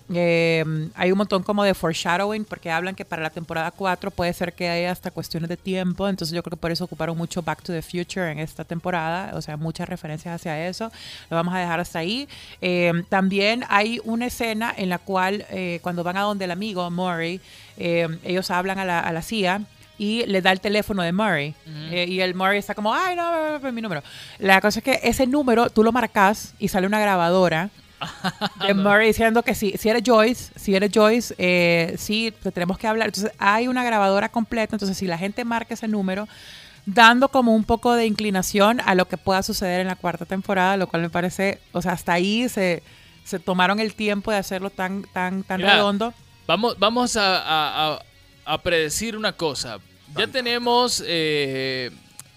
hay 0.95 1.11
un 1.11 1.17
montón 1.17 1.43
como 1.43 1.63
de 1.63 1.73
foreshadowing 1.73 2.45
porque 2.45 2.71
hablan 2.71 2.95
que 2.95 3.05
para 3.05 3.21
la 3.21 3.29
temporada 3.29 3.71
4 3.71 4.11
puede 4.11 4.33
ser 4.33 4.53
que 4.53 4.69
haya 4.69 4.91
hasta 4.91 5.11
cuestiones 5.11 5.49
de 5.49 5.57
tiempo. 5.57 6.07
Entonces 6.07 6.33
yo 6.35 6.41
creo 6.43 6.51
que 6.57 6.61
por 6.61 6.71
eso 6.71 6.85
ocuparon 6.85 7.17
mucho 7.17 7.41
Back 7.41 7.61
to 7.63 7.73
the 7.73 7.81
Future 7.81 8.31
en 8.31 8.39
esta 8.39 8.63
temporada. 8.63 9.34
O 9.37 9.41
sea, 9.41 9.57
muchas 9.57 9.87
referencias 9.89 10.35
hacia 10.35 10.67
eso. 10.67 10.91
Lo 11.29 11.37
vamos 11.37 11.53
a 11.53 11.59
dejar 11.59 11.79
hasta 11.79 11.99
ahí. 11.99 12.27
Eh, 12.61 12.91
también 13.09 13.63
hay 13.69 13.99
una 14.03 14.27
escena 14.27 14.73
en 14.75 14.89
la 14.89 14.97
cual 14.97 15.45
eh, 15.49 15.79
cuando 15.81 16.03
van 16.03 16.17
a 16.17 16.21
donde 16.21 16.45
el 16.45 16.51
amigo 16.51 16.89
Murray, 16.91 17.39
eh, 17.77 18.07
ellos 18.23 18.51
hablan 18.51 18.79
a 18.79 18.85
la, 18.85 18.99
a 18.99 19.11
la 19.11 19.21
CIA 19.21 19.61
y 19.97 20.25
le 20.25 20.41
da 20.41 20.51
el 20.51 20.59
teléfono 20.59 21.01
de 21.03 21.11
Murray. 21.11 21.53
Eh, 21.91 22.05
y 22.07 22.19
el 22.19 22.35
Murray 22.35 22.59
está 22.59 22.75
como, 22.75 22.93
ay, 22.93 23.15
no, 23.15 23.59
mi 23.71 23.81
número. 23.81 24.03
La 24.39 24.59
cosa 24.61 24.79
es 24.79 24.83
que 24.83 24.99
ese 25.03 25.25
número 25.27 25.69
tú 25.69 25.83
lo 25.83 25.91
marcas 25.91 26.53
y 26.59 26.67
sale 26.67 26.87
una 26.87 26.99
grabadora 26.99 27.69
de 28.67 28.73
Murray 28.73 29.07
diciendo 29.07 29.41
que 29.43 29.55
si, 29.55 29.71
si 29.77 29.89
eres 29.89 30.03
Joyce, 30.05 30.51
si 30.57 30.75
eres 30.75 30.91
Joyce, 30.93 31.33
eh, 31.37 31.95
sí, 31.97 32.33
te 32.43 32.51
tenemos 32.51 32.77
que 32.77 32.87
hablar. 32.87 33.07
Entonces 33.07 33.31
hay 33.37 33.67
una 33.67 33.83
grabadora 33.83 34.29
completa, 34.29 34.75
entonces 34.75 34.97
si 34.97 35.07
la 35.07 35.17
gente 35.17 35.45
marca 35.45 35.73
ese 35.73 35.87
número, 35.87 36.27
dando 36.85 37.29
como 37.29 37.55
un 37.55 37.63
poco 37.63 37.93
de 37.93 38.05
inclinación 38.05 38.79
a 38.85 38.95
lo 38.95 39.07
que 39.07 39.17
pueda 39.17 39.41
suceder 39.43 39.81
en 39.81 39.87
la 39.87 39.95
cuarta 39.95 40.25
temporada, 40.25 40.77
lo 40.77 40.87
cual 40.87 41.01
me 41.01 41.09
parece, 41.09 41.59
o 41.71 41.81
sea, 41.81 41.93
hasta 41.93 42.13
ahí 42.13 42.47
se, 42.49 42.83
se 43.23 43.39
tomaron 43.39 43.79
el 43.79 43.93
tiempo 43.95 44.31
de 44.31 44.37
hacerlo 44.37 44.69
tan, 44.69 45.03
tan, 45.13 45.43
tan 45.43 45.61
Mira, 45.61 45.73
redondo. 45.75 46.13
Vamos, 46.47 46.77
vamos 46.77 47.17
a, 47.17 47.37
a- 47.39 47.93
a- 47.95 48.01
a 48.45 48.57
predecir 48.61 49.17
una 49.17 49.31
cosa. 49.33 49.79
Ya 50.15 50.27
tenemos 50.27 51.03
eh, 51.07 51.89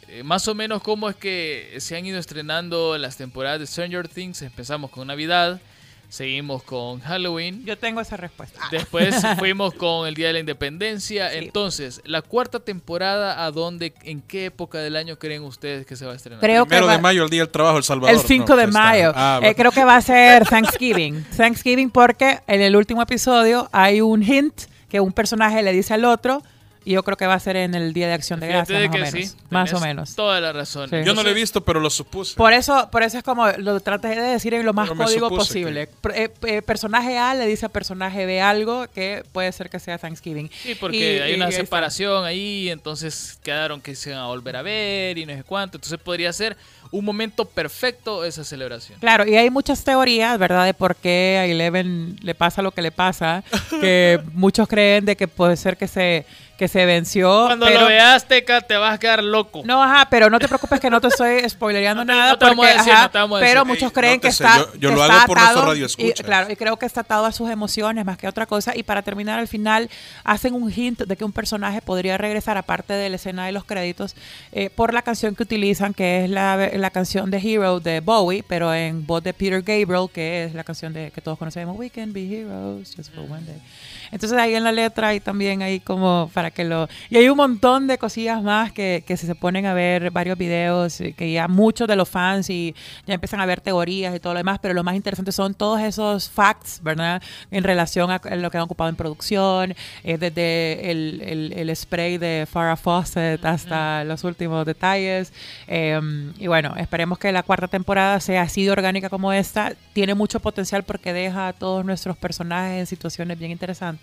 eh, 0.09 0.23
más 0.23 0.49
o 0.49 0.55
menos 0.55 0.83
cómo 0.83 1.11
es 1.11 1.17
que 1.17 1.77
se 1.81 1.97
han 1.97 2.07
ido 2.07 2.19
estrenando 2.19 2.97
las 2.97 3.19
temporadas 3.19 3.61
de 3.61 3.67
Stranger 3.67 4.09
Things. 4.09 4.41
Empezamos 4.41 4.91
con 4.91 5.07
Navidad, 5.09 5.61
seguimos 6.09 6.63
con 6.63 7.01
Halloween. 7.01 7.65
Yo 7.65 7.77
tengo 7.79 8.01
esa 8.01 8.17
respuesta. 8.17 8.61
Después 8.71 9.15
fuimos 9.39 9.75
con 9.75 10.07
el 10.09 10.15
Día 10.15 10.29
de 10.29 10.33
la 10.35 10.39
Independencia. 10.41 11.31
Sí. 11.31 11.37
Entonces, 11.39 12.01
la 12.05 12.23
cuarta 12.23 12.61
temporada, 12.61 13.45
¿a 13.45 13.51
dónde, 13.51 13.93
en 14.05 14.23
qué 14.23 14.47
época 14.47 14.79
del 14.79 14.97
año 14.97 15.19
creen 15.19 15.43
ustedes 15.43 15.87
que 15.87 15.97
se 15.97 16.07
va 16.07 16.13
a 16.13 16.17
estrenar? 16.17 16.41
Creo 16.41 16.65
que 16.65 16.69
Primero 16.71 16.87
va- 16.87 16.93
de 16.97 17.03
mayo, 17.03 17.25
el 17.25 17.31
Día 17.31 17.43
del 17.43 17.51
Trabajo, 17.51 17.79
El 17.79 17.85
Salvador. 17.85 18.17
El 18.17 18.23
5 18.23 18.47
No, 18.49 18.57
de 18.57 18.67
mayo. 18.69 19.13
Ah, 19.15 19.37
Eh, 19.37 19.41
bueno. 19.41 19.55
creo 19.57 19.73
que 19.73 19.85
va 19.85 19.97
a 19.97 20.01
ser 20.03 20.47
Thanksgiving. 20.47 21.25
Thanksgiving 21.37 21.91
porque 21.91 22.41
en 22.47 22.61
el 22.63 22.75
último 22.77 23.03
episodio 23.03 23.69
hay 23.73 24.01
un 24.01 24.23
hint 24.23 24.63
que 24.89 25.01
un 25.01 25.13
personaje 25.13 25.63
le 25.63 25.73
dice 25.73 25.93
al 25.95 26.05
otro 26.07 26.43
y 26.89 26.93
yo 26.95 27.03
creo 27.03 27.16
que 27.18 27.26
va 27.26 27.34
a 27.34 27.39
ser 27.41 27.57
en 27.57 27.74
el 27.74 27.93
Día 27.93 28.07
de 28.09 28.14
Acción 28.14 28.41
de 28.41 28.49
Gracias, 28.49 28.80
de 28.80 28.89
más 28.89 28.95
o 28.95 28.99
menos. 28.99 29.28
sí, 29.30 29.36
más 29.51 29.72
o 29.74 29.80
menos. 29.80 30.14
Toda 30.14 30.41
la 30.41 30.53
razón. 30.55 30.89
Sí. 30.89 30.97
Yo 31.05 31.12
no 31.14 31.22
lo 31.22 31.28
he 31.28 31.34
visto, 31.34 31.61
pero 31.62 31.80
lo 31.80 31.91
supuse. 31.91 32.34
Por 32.34 32.53
eso, 32.55 32.89
por 32.91 33.03
eso 33.03 33.18
es 33.18 33.24
como 33.24 33.47
lo 33.59 33.78
traté 33.80 34.09
de 34.09 34.22
decir 34.22 34.55
en 34.55 34.64
lo 34.64 34.72
más 34.72 34.89
Pero 34.89 35.05
código 35.05 35.28
posible. 35.28 35.89
Eh, 36.14 36.30
eh, 36.47 36.62
personaje 36.62 37.18
A 37.18 37.34
le 37.34 37.47
dice 37.47 37.66
a 37.66 37.68
personaje 37.68 38.24
B 38.24 38.41
algo 38.41 38.86
que 38.89 39.22
puede 39.32 39.53
ser 39.53 39.68
que 39.68 39.78
sea 39.80 39.99
Thanksgiving. 39.99 40.51
Sí, 40.62 40.74
porque 40.76 40.97
Y- 40.97 41.18
hay 41.20 41.32
y 41.32 41.34
una 41.34 41.49
está. 41.49 41.61
separación 41.61 42.24
ahí, 42.24 42.70
entonces 42.70 43.39
quedaron 43.43 43.80
que 43.82 43.95
se 43.95 44.11
van 44.12 44.20
a 44.20 44.26
volver 44.26 44.57
a 44.57 44.62
ver 44.62 45.18
y 45.18 45.26
no 45.26 45.34
sé 45.34 45.45
cuánto. 45.45 45.76
Entonces 45.76 45.99
podría 45.99 46.32
ser 46.32 46.57
un 46.91 47.05
momento 47.05 47.45
perfecto 47.45 48.24
esa 48.24 48.45
celebración. 48.45 48.99
Claro, 48.99 49.26
y 49.28 49.36
hay 49.36 49.51
muchas 49.51 49.84
teorías, 49.84 50.39
¿verdad?, 50.39 50.64
de 50.64 50.72
por 50.72 50.97
qué 50.97 51.36
a 51.39 51.45
Eleven 51.45 52.16
le 52.22 52.34
pasa 52.34 52.62
lo 52.62 52.70
que 52.72 52.80
le 52.80 52.91
pasa, 52.93 53.45
que 53.80 54.20
muchos 54.32 54.66
creen 54.68 55.05
de 55.05 55.14
que 55.16 55.28
puede 55.28 55.57
ser 55.59 55.76
que 55.76 55.86
se, 55.86 56.24
que 56.59 56.69
se 56.69 56.85
venció. 56.85 57.45
Cuando 57.47 57.65
pero- 57.67 57.81
lo 57.83 57.87
veas, 57.87 58.27
Teca, 58.29 58.61
te 58.61 58.77
vas 58.77 58.93
a 58.95 58.99
quedar 58.99 59.23
loco. 59.23 59.63
No, 59.65 59.83
ajá, 59.83 60.09
pero 60.11 60.29
no 60.29 60.39
te 60.41 60.49
preocupes 60.49 60.81
que 60.81 60.91
no 60.91 61.01
te 61.01 61.07
estoy 61.09 61.49
spoilereando 61.49 62.05
No 62.05 62.13
nada. 62.13 62.33
no 62.33 62.39
te 62.39 62.45
vamos 62.47 62.67
a 62.67 62.69
decir, 62.75 62.93
ajá, 62.93 63.03
no 63.05 63.11
te 63.11 63.19
vamos 63.19 63.37
a 63.39 63.41
pero 63.41 63.61
decir. 63.61 63.67
muchos 63.69 63.83
Ey, 63.91 63.95
creen 63.95 64.21
que 64.21 64.29
está. 64.29 64.59
yo- 64.59 64.73
yo 64.75 64.89
que 64.91 64.97
lo 64.97 65.03
está 65.03 65.17
hago 65.19 65.27
por 65.29 65.39
atado, 65.39 65.65
radioescuchas. 65.67 66.21
y, 66.21 66.23
claro, 66.25 66.51
y 66.53 66.57
creo 66.57 66.77
que 66.77 66.85
está 66.85 67.03
atado 67.03 67.25
a 67.27 67.33
sus 67.33 67.49
emociones 67.49 68.05
más 68.05 68.19
que 68.19 68.27
a 68.27 68.31
otra 68.31 68.47
cosa. 68.47 68.77
Y 68.77 68.83
para 68.83 69.03
terminar, 69.03 69.39
al 69.39 69.47
final 69.49 69.89
hacen 70.25 70.53
un 70.55 70.71
hint 70.71 71.03
de 71.03 71.17
que 71.17 71.25
un 71.25 71.33
personaje 71.33 71.81
podría 71.81 72.19
regresar, 72.19 72.59
aparte 72.59 72.93
de 72.93 73.09
la 73.09 73.17
escena 73.17 73.47
de 73.47 73.53
los 73.53 73.65
créditos, 73.65 74.17
eh, 74.51 74.69
por 74.69 74.93
la 74.93 75.03
canción 75.03 75.37
que 75.37 75.45
utilizan, 75.45 75.95
que 75.95 76.25
es 76.25 76.31
la, 76.31 76.57
la 76.75 76.91
canción 76.91 77.31
de 77.31 77.39
Hero 77.39 77.79
de 77.79 78.01
Bowie, 78.01 78.43
pero 78.47 78.75
en 78.75 79.07
voz 79.07 79.23
de 79.23 79.33
Peter 79.33 79.63
Gabriel, 79.63 80.09
que 80.13 80.45
es 80.45 80.55
la 80.55 80.65
canción 80.65 80.93
de 80.93 81.13
que 81.13 81.21
todos 81.21 81.39
conocemos, 81.39 81.79
We 81.79 81.91
Can 81.91 82.13
Be 82.13 82.41
Heroes, 82.41 82.95
Just 82.97 83.15
for 83.15 83.25
One 83.31 83.43
Day. 83.47 83.63
Entonces 84.11 84.39
ahí 84.39 84.55
en 84.55 84.65
la 84.65 84.73
letra 84.73 85.15
y 85.15 85.21
también 85.21 85.63
ahí 85.63 85.81
como 85.81 86.31
para 86.35 86.51
que 86.51 86.65
lo... 86.65 86.89
Y 87.11 87.17
hay 87.17 87.29
un 87.29 87.37
montón 87.37 87.87
de 87.87 87.99
cosillas 87.99 88.43
más 88.43 88.73
que, 88.73 89.05
que 89.07 89.17
si 89.17 89.27
se 89.27 89.35
ponen 89.35 89.67
a 89.67 89.75
ver 89.75 90.11
varios 90.11 90.39
videos, 90.39 91.01
eh, 91.01 91.13
que 91.17 91.31
ya 91.33 91.49
muchos 91.49 91.87
de 91.89 91.97
los 91.97 92.09
fans 92.09 92.49
y 92.51 92.75
ya 93.07 93.15
empiezan 93.15 93.41
a 93.41 93.47
ver 93.47 93.61
teorías 93.61 94.15
y 94.15 94.21
todo 94.21 94.33
lo 94.35 94.39
demás, 94.39 94.59
pero 94.61 94.75
lo 94.75 94.85
más 94.85 94.95
interesante 94.95 95.33
son 95.33 95.55
todos 95.55 95.81
esos 95.81 96.31
facts, 96.31 96.81
¿verdad? 96.83 97.23
En 97.51 97.65
relación 97.65 98.11
a 98.11 98.21
lo 98.37 98.51
que 98.51 98.57
han 98.57 98.63
ocupado 98.65 98.91
en 98.91 98.97
producción, 98.97 99.75
eh, 100.05 100.19
desde 100.19 100.91
el, 100.91 101.23
el- 101.25 101.53
el 101.53 101.77
spray 101.77 102.19
de 102.19 102.47
Farrah 102.51 102.77
Fawcett 102.77 103.45
hasta 103.45 104.05
los 104.05 104.25
últimos 104.25 104.65
detalles. 104.67 105.33
Eh, 105.67 106.01
y 106.39 106.47
bueno, 106.47 106.75
esperemos 106.77 107.19
que 107.19 107.33
la 107.33 107.43
cuarta 107.43 107.69
temporada 107.69 108.21
sea 108.21 108.43
así 108.43 108.65
de 108.65 108.71
orgánica 108.71 109.09
como 109.11 109.33
esta. 109.33 109.73
Tiene 109.93 110.15
mucho 110.15 110.41
potencial 110.41 110.83
porque 110.85 111.13
deja 111.13 111.49
a 111.49 111.53
todos 111.53 111.85
nuestros 111.85 112.17
personajes 112.17 112.79
en 112.81 112.87
situaciones 112.87 113.39
bien 113.39 113.51
interesantes. 113.51 113.98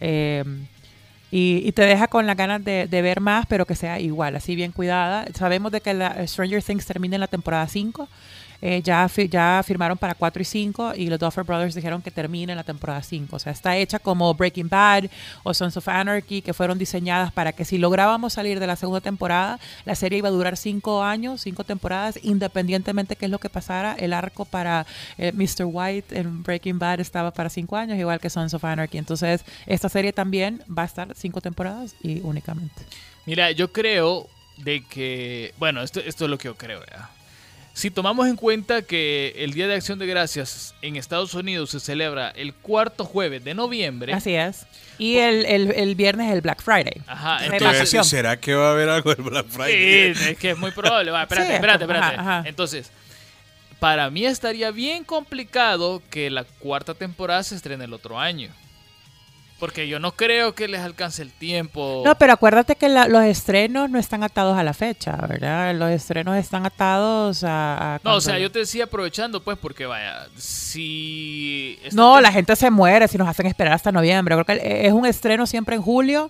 Eh, 0.00 0.44
y, 1.30 1.72
te 1.72 1.82
deja 1.82 2.08
con 2.08 2.26
las 2.26 2.36
ganas 2.36 2.62
de, 2.62 2.86
de 2.86 3.02
ver 3.02 3.20
más, 3.20 3.46
pero 3.46 3.64
que 3.64 3.74
sea 3.74 3.98
igual, 3.98 4.36
así 4.36 4.54
bien 4.54 4.70
cuidada. 4.70 5.26
Sabemos 5.34 5.72
de 5.72 5.80
que 5.80 5.94
la 5.94 6.26
Stranger 6.26 6.62
Things 6.62 6.84
termina 6.84 7.16
en 7.16 7.20
la 7.20 7.26
temporada 7.26 7.66
5. 7.66 8.06
Eh, 8.64 8.80
ya, 8.80 9.10
ya 9.28 9.60
firmaron 9.66 9.98
para 9.98 10.14
4 10.14 10.40
y 10.40 10.44
5 10.44 10.92
y 10.94 11.08
los 11.08 11.18
Duffer 11.18 11.42
Brothers 11.42 11.74
dijeron 11.74 12.00
que 12.00 12.12
termine 12.12 12.52
en 12.52 12.56
la 12.56 12.62
temporada 12.62 13.02
5. 13.02 13.34
O 13.34 13.38
sea, 13.40 13.50
está 13.50 13.76
hecha 13.76 13.98
como 13.98 14.32
Breaking 14.34 14.68
Bad 14.68 15.06
o 15.42 15.52
Sons 15.52 15.76
of 15.76 15.88
Anarchy, 15.88 16.42
que 16.42 16.54
fueron 16.54 16.78
diseñadas 16.78 17.32
para 17.32 17.52
que 17.52 17.64
si 17.64 17.76
lográbamos 17.76 18.34
salir 18.34 18.60
de 18.60 18.68
la 18.68 18.76
segunda 18.76 19.00
temporada, 19.00 19.58
la 19.84 19.96
serie 19.96 20.18
iba 20.18 20.28
a 20.28 20.30
durar 20.30 20.56
5 20.56 21.02
años, 21.02 21.40
5 21.40 21.64
temporadas, 21.64 22.20
independientemente 22.22 23.16
qué 23.16 23.24
es 23.24 23.30
lo 23.32 23.40
que 23.40 23.48
pasara. 23.48 23.96
El 23.98 24.12
arco 24.12 24.44
para 24.44 24.86
eh, 25.18 25.32
Mr. 25.32 25.64
White 25.64 26.16
en 26.16 26.44
Breaking 26.44 26.78
Bad 26.78 27.00
estaba 27.00 27.32
para 27.32 27.50
5 27.50 27.76
años, 27.76 27.98
igual 27.98 28.20
que 28.20 28.30
Sons 28.30 28.54
of 28.54 28.64
Anarchy. 28.64 28.98
Entonces, 28.98 29.44
esta 29.66 29.88
serie 29.88 30.12
también 30.12 30.62
va 30.70 30.82
a 30.82 30.86
estar 30.86 31.12
5 31.12 31.40
temporadas 31.40 31.96
y 32.00 32.20
únicamente. 32.20 32.82
Mira, 33.26 33.50
yo 33.50 33.72
creo 33.72 34.28
de 34.56 34.84
que, 34.84 35.52
bueno, 35.58 35.82
esto, 35.82 35.98
esto 35.98 36.24
es 36.26 36.30
lo 36.30 36.38
que 36.38 36.44
yo 36.44 36.54
creo, 36.54 36.80
¿ya? 36.86 37.10
Si 37.74 37.90
tomamos 37.90 38.28
en 38.28 38.36
cuenta 38.36 38.82
que 38.82 39.34
el 39.38 39.54
Día 39.54 39.66
de 39.66 39.74
Acción 39.74 39.98
de 39.98 40.06
Gracias 40.06 40.74
en 40.82 40.96
Estados 40.96 41.32
Unidos 41.34 41.70
se 41.70 41.80
celebra 41.80 42.30
el 42.30 42.52
cuarto 42.52 43.04
jueves 43.04 43.42
de 43.44 43.54
noviembre, 43.54 44.12
Así 44.12 44.34
es. 44.34 44.66
Y 44.98 45.16
el, 45.18 45.46
el, 45.46 45.72
el 45.72 45.94
viernes 45.94 46.28
es 46.28 46.34
el 46.34 46.42
Black 46.42 46.62
Friday. 46.62 47.00
Ajá, 47.06 47.46
entonces-. 47.46 48.06
¿Será 48.06 48.38
que 48.38 48.54
va 48.54 48.68
a 48.68 48.72
haber 48.72 48.88
algo 48.90 49.14
del 49.14 49.24
Black 49.24 49.46
Friday? 49.48 50.14
Sí, 50.14 50.30
es 50.30 50.38
que 50.38 50.50
es 50.50 50.58
muy 50.58 50.70
probable. 50.70 51.10
Va, 51.10 51.22
espérate, 51.22 51.46
Sí, 51.48 51.54
espérate, 51.54 51.84
ajá, 51.84 51.94
espérate. 51.94 52.20
ajá. 52.20 52.42
Entonces, 52.46 52.90
para 53.80 54.10
mí 54.10 54.26
estaría 54.26 54.70
bien 54.70 55.02
complicado 55.02 56.02
que 56.10 56.30
la 56.30 56.44
cuarta 56.44 56.94
temporada 56.94 57.42
se 57.42 57.56
estrene 57.56 57.84
el 57.84 57.92
otro 57.94 58.20
año. 58.20 58.50
Porque 59.62 59.86
yo 59.86 60.00
no 60.00 60.10
creo 60.10 60.56
que 60.56 60.66
les 60.66 60.80
alcance 60.80 61.22
el 61.22 61.30
tiempo. 61.32 62.02
No, 62.04 62.18
pero 62.18 62.32
acuérdate 62.32 62.74
que 62.74 62.88
la- 62.88 63.06
los 63.06 63.22
estrenos 63.22 63.88
no 63.88 63.96
están 64.00 64.24
atados 64.24 64.58
a 64.58 64.64
la 64.64 64.74
fecha, 64.74 65.16
¿verdad? 65.28 65.72
Los 65.76 65.88
estrenos 65.92 66.36
están 66.36 66.66
atados 66.66 67.44
a... 67.44 67.94
a 67.94 68.00
No, 68.02 68.16
o 68.16 68.20
sea, 68.20 68.40
yo 68.40 68.50
te 68.50 68.58
decía 68.58 68.84
aprovechando, 68.84 69.40
pues, 69.44 69.56
porque 69.56 69.86
vaya, 69.86 70.26
si... 70.36 71.78
No, 71.92 72.20
la 72.20 72.32
gente 72.32 72.56
se 72.56 72.72
muere 72.72 73.06
si 73.06 73.18
nos 73.18 73.28
hacen 73.28 73.46
esperar 73.46 73.72
hasta 73.74 73.92
noviembre. 73.92 74.34
Creo 74.34 74.44
que 74.58 74.86
es 74.86 74.92
un 74.92 75.06
estreno 75.06 75.46
siempre 75.46 75.76
en 75.76 75.82
julio, 75.82 76.28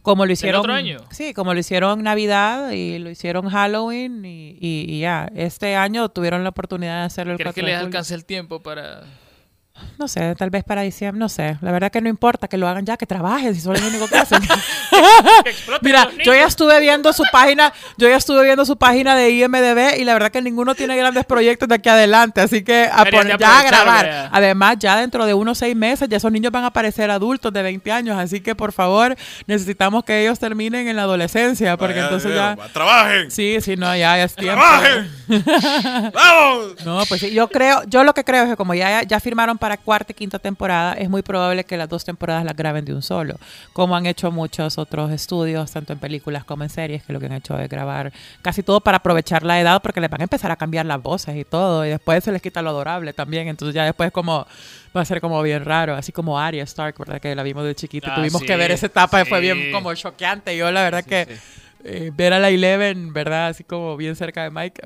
como 0.00 0.24
lo 0.24 0.32
hicieron... 0.32 0.60
otro 0.60 0.72
año? 0.72 1.00
Sí, 1.10 1.34
como 1.34 1.52
lo 1.52 1.60
hicieron 1.60 2.02
Navidad 2.02 2.70
y 2.70 2.98
lo 2.98 3.10
hicieron 3.10 3.50
Halloween 3.50 4.24
y, 4.24 4.56
y- 4.58 4.86
y 4.88 5.00
ya. 5.00 5.30
Este 5.34 5.76
año 5.76 6.08
tuvieron 6.08 6.44
la 6.44 6.48
oportunidad 6.48 7.00
de 7.00 7.04
hacerlo 7.04 7.32
el 7.32 7.38
¿Crees 7.38 7.52
4 7.52 7.62
que 7.66 7.70
les 7.72 7.78
alcance 7.78 8.14
el 8.14 8.24
tiempo 8.24 8.62
para...? 8.62 9.02
No 9.98 10.08
sé, 10.08 10.34
tal 10.34 10.50
vez 10.50 10.64
para 10.64 10.82
diciembre, 10.82 11.18
no 11.18 11.28
sé. 11.28 11.58
La 11.60 11.72
verdad 11.72 11.90
que 11.90 12.00
no 12.00 12.08
importa 12.08 12.48
que 12.48 12.56
lo 12.56 12.66
hagan 12.68 12.86
ya, 12.86 12.96
que 12.96 13.06
trabajen, 13.06 13.54
si 13.54 13.60
son 13.60 13.78
lo 13.80 13.86
único 13.86 14.08
que 14.08 14.16
hacen. 14.18 14.40
Mira, 15.82 16.08
yo 16.24 16.34
ya 16.34 16.46
estuve 16.46 16.80
viendo 16.80 17.12
su 17.12 17.24
página, 17.30 17.72
yo 17.98 18.08
ya 18.08 18.16
estuve 18.16 18.44
viendo 18.44 18.64
su 18.64 18.76
página 18.76 19.14
de 19.16 19.30
IMDB 19.30 19.98
y 19.98 20.04
la 20.04 20.14
verdad 20.14 20.30
que 20.30 20.42
ninguno 20.42 20.74
tiene 20.74 20.96
grandes 20.96 21.24
proyectos 21.24 21.68
de 21.68 21.74
aquí 21.76 21.88
adelante, 21.88 22.40
así 22.40 22.64
que 22.64 22.88
a 22.90 23.04
poner, 23.04 23.38
ya 23.38 23.60
a 23.60 23.62
grabar. 23.64 24.28
Además, 24.32 24.76
ya 24.78 24.96
dentro 24.96 25.26
de 25.26 25.34
unos 25.34 25.58
seis 25.58 25.76
meses 25.76 26.08
ya 26.08 26.16
esos 26.16 26.32
niños 26.32 26.52
van 26.52 26.64
a 26.64 26.72
parecer 26.72 27.10
adultos 27.10 27.52
de 27.52 27.62
20 27.62 27.92
años, 27.92 28.18
así 28.18 28.40
que 28.40 28.54
por 28.54 28.72
favor 28.72 29.16
necesitamos 29.46 30.04
que 30.04 30.22
ellos 30.22 30.38
terminen 30.38 30.88
en 30.88 30.96
la 30.96 31.02
adolescencia, 31.02 31.76
porque 31.76 31.94
Vaya, 31.94 32.04
entonces 32.04 32.34
ya, 32.34 32.56
ya... 32.56 32.72
¡Trabajen! 32.72 33.30
Sí, 33.30 33.58
sí, 33.60 33.76
no, 33.76 33.94
ya, 33.94 34.16
ya 34.16 34.24
es 34.24 34.34
tiempo. 34.34 34.60
¡Trabajen! 34.60 35.10
¡Vamos! 36.14 36.84
No, 36.84 37.02
pues 37.08 37.20
sí, 37.20 37.32
yo 37.32 37.48
creo, 37.48 37.82
yo 37.86 38.04
lo 38.04 38.14
que 38.14 38.24
creo 38.24 38.44
es 38.44 38.50
que 38.50 38.56
como 38.56 38.74
ya, 38.74 39.02
ya 39.02 39.20
firmaron 39.20 39.58
para 39.58 39.69
cuarta 39.76 40.12
y 40.12 40.14
quinta 40.14 40.38
temporada, 40.38 40.94
es 40.94 41.08
muy 41.10 41.22
probable 41.22 41.64
que 41.64 41.76
las 41.76 41.88
dos 41.88 42.04
temporadas 42.04 42.44
las 42.44 42.56
graben 42.56 42.84
de 42.84 42.94
un 42.94 43.02
solo, 43.02 43.36
como 43.72 43.96
han 43.96 44.06
hecho 44.06 44.30
muchos 44.30 44.78
otros 44.78 45.10
estudios, 45.10 45.70
tanto 45.70 45.92
en 45.92 45.98
películas 45.98 46.44
como 46.44 46.62
en 46.64 46.70
series, 46.70 47.02
que 47.02 47.12
lo 47.12 47.20
que 47.20 47.26
han 47.26 47.32
hecho 47.32 47.58
es 47.58 47.68
grabar 47.68 48.12
casi 48.42 48.62
todo 48.62 48.80
para 48.80 48.98
aprovechar 48.98 49.42
la 49.44 49.60
edad, 49.60 49.80
porque 49.82 50.00
les 50.00 50.10
van 50.10 50.20
a 50.20 50.24
empezar 50.24 50.50
a 50.50 50.56
cambiar 50.56 50.86
las 50.86 51.02
voces 51.02 51.36
y 51.36 51.44
todo, 51.44 51.84
y 51.84 51.90
después 51.90 52.22
se 52.24 52.32
les 52.32 52.42
quita 52.42 52.62
lo 52.62 52.70
adorable 52.70 53.12
también, 53.12 53.48
entonces 53.48 53.74
ya 53.74 53.84
después 53.84 54.10
como 54.12 54.46
va 54.96 55.02
a 55.02 55.04
ser 55.04 55.20
como 55.20 55.40
bien 55.42 55.64
raro, 55.64 55.94
así 55.94 56.10
como 56.12 56.38
Arya 56.38 56.64
Stark, 56.64 56.96
¿verdad? 56.98 57.20
Que 57.20 57.34
la 57.34 57.42
vimos 57.42 57.64
de 57.64 57.74
chiquita, 57.74 58.08
Ah, 58.12 58.14
tuvimos 58.16 58.40
sí, 58.40 58.46
que 58.46 58.56
ver 58.56 58.70
esa 58.72 58.86
etapa, 58.86 59.20
y 59.22 59.24
fue 59.24 59.38
sí. 59.38 59.42
bien 59.42 59.72
como 59.72 59.94
choqueante, 59.94 60.56
yo 60.56 60.70
la 60.70 60.82
verdad 60.82 61.04
Sí, 61.04 61.10
que... 61.10 61.38
eh, 61.84 62.10
ver 62.14 62.32
a 62.32 62.38
la 62.38 62.48
Eleven, 62.50 63.12
¿verdad? 63.12 63.48
Así 63.48 63.64
como 63.64 63.96
bien 63.96 64.14
cerca 64.16 64.42
de 64.44 64.50
Mike. 64.50 64.82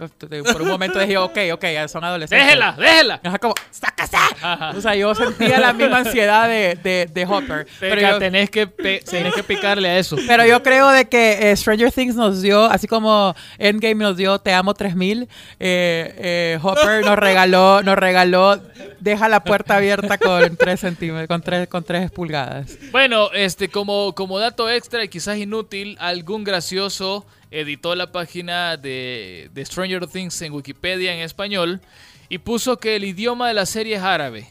Por 0.52 0.62
un 0.62 0.68
momento 0.68 0.98
dije, 0.98 1.16
ok, 1.18 1.36
ok, 1.52 1.64
son 1.88 2.04
adolescentes. 2.04 2.46
¡Déjela, 2.46 2.76
déjela! 2.78 3.20
Ajá, 3.24 3.38
como, 3.38 3.54
¡sácase! 3.70 4.16
Ajá. 4.42 4.70
O 4.76 4.80
sea, 4.80 4.94
yo 4.94 5.14
sentía 5.14 5.58
la 5.58 5.72
misma 5.72 5.98
ansiedad 5.98 6.48
de, 6.48 6.76
de, 6.82 7.08
de 7.12 7.26
Hopper. 7.26 7.66
Pero 7.80 8.00
yo, 8.00 8.18
tenés, 8.18 8.50
que 8.50 8.66
pe- 8.66 9.02
tenés 9.08 9.34
que 9.34 9.42
picarle 9.42 9.88
a 9.88 9.98
eso. 9.98 10.16
pero 10.28 10.46
yo 10.46 10.62
creo 10.62 10.90
de 10.90 11.06
que 11.08 11.50
eh, 11.50 11.56
Stranger 11.56 11.90
Things 11.90 12.14
nos 12.14 12.42
dio, 12.42 12.64
así 12.64 12.86
como 12.86 13.34
Endgame 13.58 13.96
nos 13.96 14.16
dio 14.16 14.38
Te 14.38 14.52
Amo 14.52 14.74
3000, 14.74 15.22
eh, 15.22 15.28
eh, 15.60 16.58
Hopper 16.62 17.04
nos 17.04 17.18
regaló, 17.18 17.82
nos 17.82 17.96
regaló 17.96 18.60
Deja 19.00 19.28
la 19.28 19.42
puerta 19.44 19.76
abierta 19.76 20.16
con 20.18 20.56
3 20.56 20.80
centímetros, 20.80 21.28
con 21.28 21.42
3, 21.42 21.68
con 21.68 21.82
3 21.84 22.10
pulgadas. 22.10 22.78
Bueno, 22.92 23.30
este, 23.32 23.68
como, 23.68 24.14
como 24.14 24.38
dato 24.38 24.70
extra 24.70 25.02
y 25.04 25.08
quizás 25.08 25.36
inútil, 25.38 25.96
algún 26.00 26.44
gracioso 26.44 26.83
editó 27.50 27.94
la 27.94 28.12
página 28.12 28.76
de, 28.76 29.50
Stranger 29.64 30.06
Things 30.06 30.40
en 30.42 30.52
Wikipedia 30.52 31.14
en 31.14 31.20
español 31.20 31.80
y 32.28 32.38
puso 32.38 32.78
que 32.78 32.96
el 32.96 33.04
idioma 33.04 33.48
de 33.48 33.54
la 33.54 33.66
serie 33.66 33.96
es 33.96 34.02
árabe. 34.02 34.48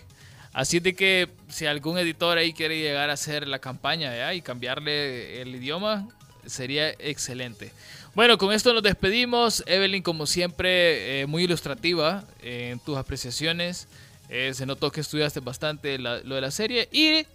Así 0.53 0.79
de 0.79 0.95
que 0.95 1.29
si 1.49 1.65
algún 1.65 1.97
editor 1.97 2.37
ahí 2.37 2.53
quiere 2.53 2.79
llegar 2.79 3.09
a 3.09 3.13
hacer 3.13 3.47
la 3.47 3.59
campaña 3.59 4.33
y 4.33 4.41
cambiarle 4.41 5.41
el 5.41 5.55
idioma, 5.55 6.07
sería 6.45 6.89
excelente. 6.91 7.71
Bueno, 8.15 8.37
con 8.37 8.53
esto 8.53 8.73
nos 8.73 8.83
despedimos. 8.83 9.63
Evelyn, 9.65 10.03
como 10.03 10.27
siempre, 10.27 11.21
eh, 11.21 11.25
muy 11.25 11.43
ilustrativa 11.43 12.23
en 12.43 12.79
tus 12.79 12.97
apreciaciones. 12.97 13.87
Eh, 14.29 14.53
se 14.53 14.65
notó 14.65 14.91
que 14.91 15.01
estudiaste 15.01 15.39
bastante 15.39 15.97
lo 15.97 16.35
de 16.35 16.41
la 16.41 16.51
serie 16.51 16.87
y 16.91 17.25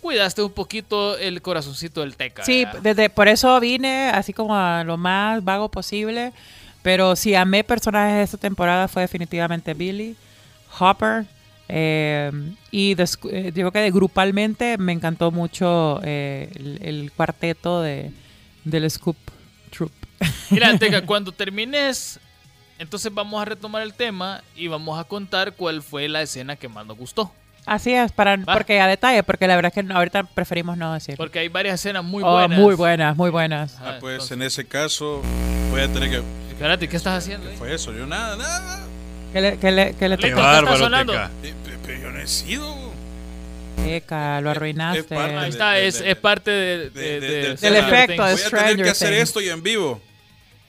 cuidaste 0.00 0.42
un 0.42 0.52
poquito 0.52 1.16
el 1.18 1.42
corazoncito 1.42 2.00
del 2.00 2.16
Teca. 2.16 2.44
Sí, 2.44 2.64
¿verdad? 2.64 2.80
desde, 2.82 3.10
por 3.10 3.28
eso 3.28 3.58
vine 3.60 4.10
así 4.10 4.32
como 4.32 4.56
a 4.56 4.84
lo 4.84 4.96
más 4.96 5.44
vago 5.44 5.68
posible. 5.68 6.32
Pero 6.82 7.16
si 7.16 7.34
amé 7.34 7.64
personajes 7.64 8.16
de 8.16 8.22
esta 8.22 8.36
temporada 8.38 8.88
fue 8.88 9.02
definitivamente 9.02 9.74
Billy, 9.74 10.16
Hopper. 10.78 11.26
eh, 11.68 12.30
y 12.70 12.94
de 12.94 13.08
eh, 13.30 13.52
digo 13.52 13.72
que 13.72 13.80
de 13.80 13.90
grupalmente 13.90 14.78
me 14.78 14.92
encantó 14.92 15.30
mucho 15.30 16.00
eh, 16.02 16.50
el, 16.54 16.78
el 16.82 17.12
cuarteto 17.12 17.82
de, 17.82 18.10
del 18.64 18.90
Scoop 18.90 19.16
Troop. 19.70 19.92
Mira, 20.50 20.78
Teca, 20.78 21.04
cuando 21.04 21.32
termines, 21.32 22.20
entonces 22.78 23.12
vamos 23.12 23.42
a 23.42 23.44
retomar 23.44 23.82
el 23.82 23.92
tema 23.94 24.42
y 24.56 24.68
vamos 24.68 24.98
a 24.98 25.04
contar 25.04 25.54
cuál 25.54 25.82
fue 25.82 26.08
la 26.08 26.22
escena 26.22 26.56
que 26.56 26.68
más 26.68 26.86
nos 26.86 26.96
gustó. 26.96 27.32
Así 27.68 27.92
es, 27.94 28.12
para, 28.12 28.36
Va. 28.36 28.54
porque 28.54 28.80
a 28.80 28.86
detalle, 28.86 29.22
porque 29.22 29.46
la 29.46 29.54
verdad 29.56 29.70
es 29.70 29.74
que 29.74 29.82
no- 29.82 29.94
ahorita 29.96 30.22
preferimos 30.24 30.76
no 30.78 30.94
decir. 30.94 31.16
Porque 31.16 31.38
hay 31.40 31.48
varias 31.48 31.74
escenas 31.80 32.02
muy 32.02 32.22
Oh, 32.24 32.32
buenas. 32.32 32.58
muy 32.58 32.74
buenas, 32.74 33.16
muy 33.16 33.30
buenas. 33.30 33.74
Ajá, 33.76 33.84
Ah, 33.90 33.96
pues 34.00 34.14
entonces- 34.14 34.36
en 34.36 34.42
ese 34.42 34.64
caso 34.66 35.22
voy 35.70 35.80
a 35.82 35.88
tener 35.92 36.10
que... 36.10 36.22
Espérate, 36.50 36.88
¿qué 36.88 36.96
estás 36.96 37.18
haciendo? 37.22 37.48
ahí? 37.48 37.56
Fue 37.56 37.72
eso, 37.74 37.92
yo 37.92 38.06
nada, 38.06 38.36
nada. 38.36 38.86
¿Qué 39.32 39.40
le, 39.40 39.58
qué 39.58 39.70
le, 39.70 39.94
qué 39.94 40.08
le 40.08 40.16
Qué 40.16 40.28
Qué 40.28 40.34
bárbaro, 40.34 40.76
sonando? 40.78 41.14
Eh, 41.14 41.54
Pero 41.84 42.00
yo 42.00 42.10
no 42.10 42.18
he 42.18 42.26
sido... 42.26 42.88
Teca, 43.84 44.40
lo 44.40 44.50
arruinaste. 44.50 44.98
Es 45.00 45.04
parte 45.06 45.34
Ahí 45.36 45.42
de- 45.44 45.48
está, 45.50 45.78
es, 45.78 46.00
es 46.00 46.16
parte 46.16 46.50
de, 46.50 46.78
de- 46.78 46.90
de- 46.90 47.20
de- 47.20 47.20
de- 47.20 47.40
del 47.48 47.58
Stranger 47.58 47.84
efecto 47.84 48.24
de 48.24 48.34
Things. 48.34 48.50
Voy 48.50 48.58
a 48.60 48.62
tener 48.66 48.84
que 48.84 48.90
hacer 48.90 49.12
esto 49.12 49.40
y 49.40 49.48
en 49.48 49.62
vivo. 49.62 50.00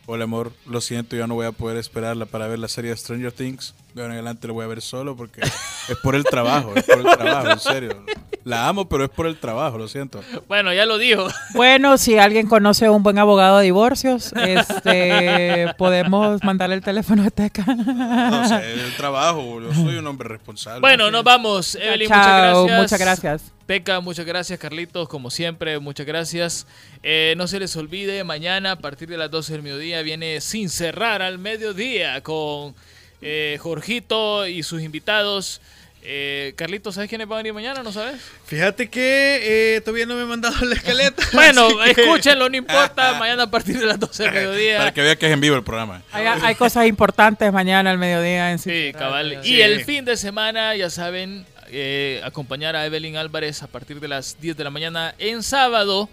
Hola 0.05 0.23
amor, 0.23 0.51
lo 0.65 0.81
siento, 0.81 1.15
ya 1.15 1.27
no 1.27 1.35
voy 1.35 1.45
a 1.45 1.51
poder 1.51 1.77
esperarla 1.77 2.25
para 2.25 2.47
ver 2.47 2.59
la 2.59 2.67
serie 2.67 2.91
de 2.91 2.97
Stranger 2.97 3.31
Things. 3.31 3.73
De 3.99 4.03
ahora 4.03 4.13
en 4.13 4.19
adelante 4.19 4.47
lo 4.47 4.53
voy 4.53 4.63
a 4.63 4.67
ver 4.67 4.81
solo 4.81 5.17
porque 5.17 5.41
es 5.41 5.97
por 6.01 6.15
el 6.15 6.23
trabajo, 6.23 6.71
es 6.73 6.85
por 6.85 6.99
el 6.99 7.17
trabajo, 7.17 7.49
en 7.49 7.59
serio. 7.59 8.05
La 8.45 8.69
amo, 8.69 8.87
pero 8.87 9.03
es 9.03 9.09
por 9.09 9.27
el 9.27 9.37
trabajo, 9.37 9.77
lo 9.77 9.89
siento. 9.89 10.23
Bueno, 10.47 10.73
ya 10.73 10.85
lo 10.85 10.97
dijo. 10.97 11.27
Bueno, 11.53 11.97
si 11.97 12.17
alguien 12.17 12.47
conoce 12.47 12.85
a 12.85 12.91
un 12.91 13.03
buen 13.03 13.19
abogado 13.19 13.57
de 13.57 13.65
divorcios, 13.65 14.31
este, 14.37 15.73
podemos 15.77 16.41
mandarle 16.45 16.75
el 16.75 16.81
teléfono 16.81 17.23
a 17.23 17.29
Teca. 17.29 17.65
No 17.65 18.47
sé, 18.47 18.71
el 18.71 18.95
trabajo, 18.95 19.59
yo 19.59 19.73
soy 19.73 19.97
un 19.97 20.07
hombre 20.07 20.29
responsable. 20.29 20.79
Bueno, 20.79 21.11
nos 21.11 21.25
vamos. 21.25 21.75
Evelyn, 21.75 22.07
muchas 22.07 22.25
Chao, 22.25 22.63
gracias. 22.63 22.81
muchas 22.81 22.99
gracias. 22.99 23.51
Teca, 23.65 23.99
muchas 23.99 24.25
gracias. 24.25 24.59
Carlitos, 24.59 25.09
como 25.09 25.29
siempre, 25.29 25.77
muchas 25.79 26.05
gracias. 26.05 26.67
Eh, 27.03 27.33
no 27.35 27.47
se 27.47 27.59
les 27.59 27.75
olvide, 27.75 28.23
mañana 28.23 28.71
a 28.71 28.75
partir 28.77 29.09
de 29.09 29.17
las 29.17 29.29
12 29.29 29.51
del 29.51 29.61
mediodía 29.61 30.01
viene 30.03 30.39
Sin 30.39 30.69
Cerrar 30.69 31.21
al 31.21 31.37
Mediodía 31.37 32.23
con 32.23 32.73
eh, 33.21 33.57
Jorgito 33.61 34.47
y 34.47 34.63
sus 34.63 34.81
invitados. 34.81 35.61
Eh, 36.01 36.53
Carlitos, 36.55 36.95
¿sabes 36.95 37.09
quiénes 37.09 37.27
van 37.27 37.35
a 37.35 37.39
venir 37.39 37.53
mañana? 37.53 37.83
¿No 37.83 37.91
sabes? 37.91 38.21
Fíjate 38.45 38.89
que 38.89 39.75
eh, 39.75 39.81
todavía 39.81 40.05
no 40.05 40.15
me 40.15 40.21
he 40.21 40.25
mandado 40.25 40.65
la 40.65 40.75
escaleta. 40.75 41.21
Bueno, 41.33 41.83
escúchenlo, 41.83 42.49
no 42.49 42.55
importa. 42.55 43.13
Mañana 43.19 43.43
a 43.43 43.51
partir 43.51 43.77
de 43.77 43.85
las 43.85 43.99
12 43.99 44.23
del 44.23 44.33
mediodía. 44.33 44.77
Para 44.77 44.93
que 44.93 45.01
vea 45.01 45.15
que 45.17 45.27
es 45.27 45.33
en 45.33 45.41
vivo 45.41 45.55
el 45.55 45.63
programa. 45.63 46.01
Hay, 46.13 46.25
hay 46.25 46.55
cosas 46.55 46.87
importantes 46.87 47.51
mañana 47.51 47.91
al 47.91 47.97
mediodía 47.97 48.51
en 48.51 48.59
Sí, 48.59 48.93
cabal. 48.97 49.39
Sí. 49.43 49.55
Y 49.55 49.61
el 49.61 49.83
fin 49.83 50.05
de 50.05 50.15
semana, 50.15 50.73
ya 50.75 50.89
saben, 50.89 51.45
eh, 51.71 52.21
acompañar 52.23 52.75
a 52.75 52.85
Evelyn 52.85 53.17
Álvarez 53.17 53.61
a 53.61 53.67
partir 53.67 53.99
de 53.99 54.07
las 54.07 54.39
10 54.41 54.57
de 54.57 54.63
la 54.63 54.69
mañana 54.69 55.13
en 55.19 55.43
sábado. 55.43 56.09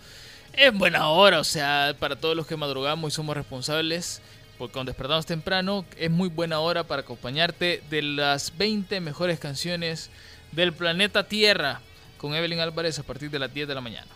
Es 0.53 0.73
buena 0.73 1.09
hora, 1.09 1.39
o 1.41 1.45
sea, 1.45 1.95
para 1.99 2.17
todos 2.17 2.35
los 2.37 2.47
que 2.47 2.57
madrugamos 2.57 3.13
y 3.13 3.15
somos 3.15 3.37
responsables, 3.37 4.21
porque 4.59 4.73
cuando 4.75 4.91
despertamos 4.91 5.27
temprano, 5.27 5.85
es 5.99 6.11
muy 6.11 6.29
buena 6.29 6.61
hora 6.61 6.85
para 6.85 7.03
acompañarte 7.03 7.83
de 7.91 8.03
las 8.03 8.57
20 8.57 9.01
mejores 9.01 9.39
canciones 9.39 10.11
del 10.53 10.73
planeta 10.73 11.29
Tierra 11.29 11.81
con 12.19 12.35
Evelyn 12.35 12.61
Álvarez 12.61 12.99
a 12.99 13.03
partir 13.03 13.31
de 13.31 13.39
las 13.39 13.53
10 13.53 13.69
de 13.69 13.75
la 13.75 13.81
mañana. 13.81 14.09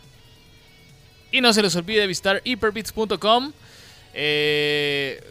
Y 1.33 1.41
no 1.41 1.53
se 1.53 1.63
les 1.63 1.77
olvide 1.77 2.07
visitar 2.07 2.41
hyperbeats.com. 2.45 3.53
Eh, 4.15 5.23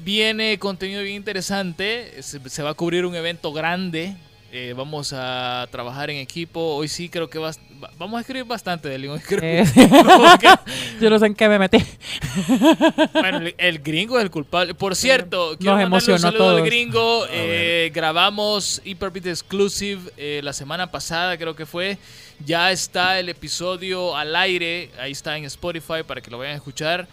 viene 0.00 0.58
contenido 0.58 1.02
bien 1.02 1.16
interesante. 1.16 2.22
Se, 2.22 2.46
se 2.48 2.62
va 2.62 2.70
a 2.70 2.74
cubrir 2.74 3.06
un 3.06 3.14
evento 3.14 3.52
grande. 3.52 4.16
Eh, 4.50 4.72
vamos 4.74 5.12
a 5.14 5.68
trabajar 5.70 6.08
en 6.08 6.16
equipo. 6.16 6.58
Hoy 6.76 6.88
sí 6.88 7.10
creo 7.10 7.28
que 7.28 7.38
vas- 7.38 7.60
va- 7.84 7.90
vamos 7.98 8.16
a 8.16 8.20
escribir 8.20 8.44
bastante 8.46 8.88
de 8.88 8.96
Hoy 8.98 9.20
creo 9.20 9.40
Eh, 9.42 9.62
que- 10.40 10.48
Yo 11.02 11.10
no 11.10 11.18
sé 11.18 11.26
en 11.26 11.34
qué 11.34 11.48
me 11.50 11.58
metí. 11.58 11.76
bueno, 13.12 13.38
el, 13.38 13.54
el 13.58 13.78
gringo 13.80 14.16
es 14.18 14.24
el 14.24 14.30
culpable. 14.30 14.74
Por 14.74 14.96
cierto, 14.96 15.56
quiero 15.58 15.72
Nos 15.74 15.80
un 15.80 15.86
emocionó 15.86 16.18
saludo 16.18 16.56
al 16.56 16.64
gringo. 16.64 17.26
Eh, 17.30 17.90
grabamos 17.94 18.80
Hyperbeat 18.84 19.26
Exclusive 19.26 20.10
eh, 20.16 20.40
la 20.42 20.52
semana 20.54 20.90
pasada, 20.90 21.36
creo 21.36 21.54
que 21.54 21.66
fue. 21.66 21.98
Ya 22.44 22.70
está 22.72 23.18
el 23.20 23.28
episodio 23.28 24.16
al 24.16 24.34
aire. 24.34 24.90
Ahí 24.98 25.12
está 25.12 25.36
en 25.36 25.44
Spotify 25.44 26.02
para 26.06 26.20
que 26.20 26.30
lo 26.30 26.38
vayan 26.38 26.54
a 26.54 26.56
escuchar. 26.56 27.06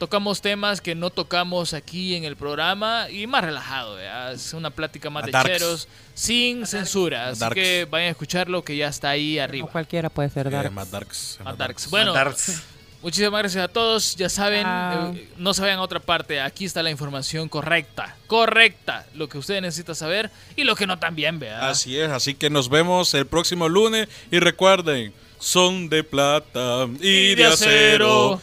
Tocamos 0.00 0.40
temas 0.40 0.80
que 0.80 0.94
no 0.94 1.10
tocamos 1.10 1.74
aquí 1.74 2.14
en 2.16 2.24
el 2.24 2.34
programa 2.34 3.10
y 3.10 3.26
más 3.26 3.44
relajado. 3.44 3.96
¿verdad? 3.96 4.32
Es 4.32 4.54
una 4.54 4.70
plática 4.70 5.10
más 5.10 5.24
A 5.24 5.26
de 5.26 5.32
darks. 5.32 5.52
cheros, 5.52 5.88
sin 6.14 6.66
censura. 6.66 7.28
Así 7.28 7.40
darks. 7.40 7.54
que 7.54 7.86
vayan 7.90 8.08
a 8.08 8.10
escucharlo 8.12 8.64
que 8.64 8.74
ya 8.78 8.88
está 8.88 9.10
ahí 9.10 9.36
No 9.36 9.42
arriba. 9.44 9.68
cualquiera 9.70 10.08
puede 10.08 10.30
ser 10.30 10.46
Eh, 10.46 10.50
dark. 10.50 10.72
más 10.72 10.90
darks. 10.90 11.36
A 11.40 11.44
más 11.44 11.58
darks. 11.58 11.90
Bueno, 11.90 12.14
Darts. 12.14 12.62
Muchísimas 13.02 13.40
gracias 13.40 13.62
a 13.64 13.68
todos. 13.68 14.16
Ya 14.16 14.30
saben, 14.30 14.62
Chao. 14.62 15.12
eh, 15.14 15.28
no 15.36 15.52
se 15.52 15.60
vayan 15.60 15.78
a 15.78 15.82
otra 15.82 16.00
parte. 16.00 16.40
Aquí 16.40 16.64
está 16.64 16.82
la 16.82 16.90
información 16.90 17.50
correcta. 17.50 18.16
Correcta. 18.26 19.06
Lo 19.14 19.28
que 19.28 19.36
ustedes 19.36 19.60
necesitan 19.60 19.94
saber 19.94 20.30
y 20.56 20.64
lo 20.64 20.76
que 20.76 20.86
no 20.86 20.98
también, 20.98 21.38
vea. 21.38 21.68
Así 21.68 21.98
es, 21.98 22.08
así 22.10 22.34
que 22.34 22.48
nos 22.48 22.70
vemos 22.70 23.12
el 23.12 23.26
próximo 23.26 23.68
lunes 23.68 24.08
y 24.30 24.38
recuerden, 24.40 25.12
son 25.38 25.88
de 25.90 26.04
plata 26.04 26.86
y, 27.00 27.34
de 27.34 27.44
acero. 27.46 28.40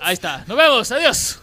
Ahí 0.00 0.14
está. 0.14 0.44
Nos 0.46 0.56
vemos. 0.56 0.90
Adiós. 0.92 1.40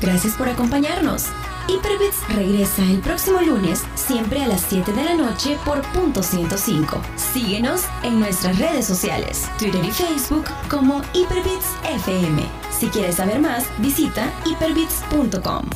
Gracias 0.00 0.34
por 0.34 0.48
acompañarnos. 0.48 1.26
Hyperbits 1.68 2.26
regresa 2.34 2.82
el 2.82 3.00
próximo 3.00 3.40
lunes, 3.42 3.84
siempre 3.94 4.42
a 4.42 4.48
las 4.48 4.62
7 4.62 4.92
de 4.92 5.04
la 5.04 5.14
noche 5.14 5.56
por 5.64 5.82
punto 5.92 6.22
105. 6.22 7.00
Síguenos 7.16 7.82
en 8.02 8.18
nuestras 8.18 8.58
redes 8.58 8.86
sociales, 8.86 9.48
Twitter 9.58 9.84
y 9.84 9.90
Facebook 9.92 10.46
como 10.68 11.02
Hyperbits 11.12 11.66
FM. 11.84 12.42
Si 12.76 12.88
quieres 12.88 13.16
saber 13.16 13.40
más, 13.40 13.66
visita 13.78 14.32
hyperbits.com. 14.46 15.68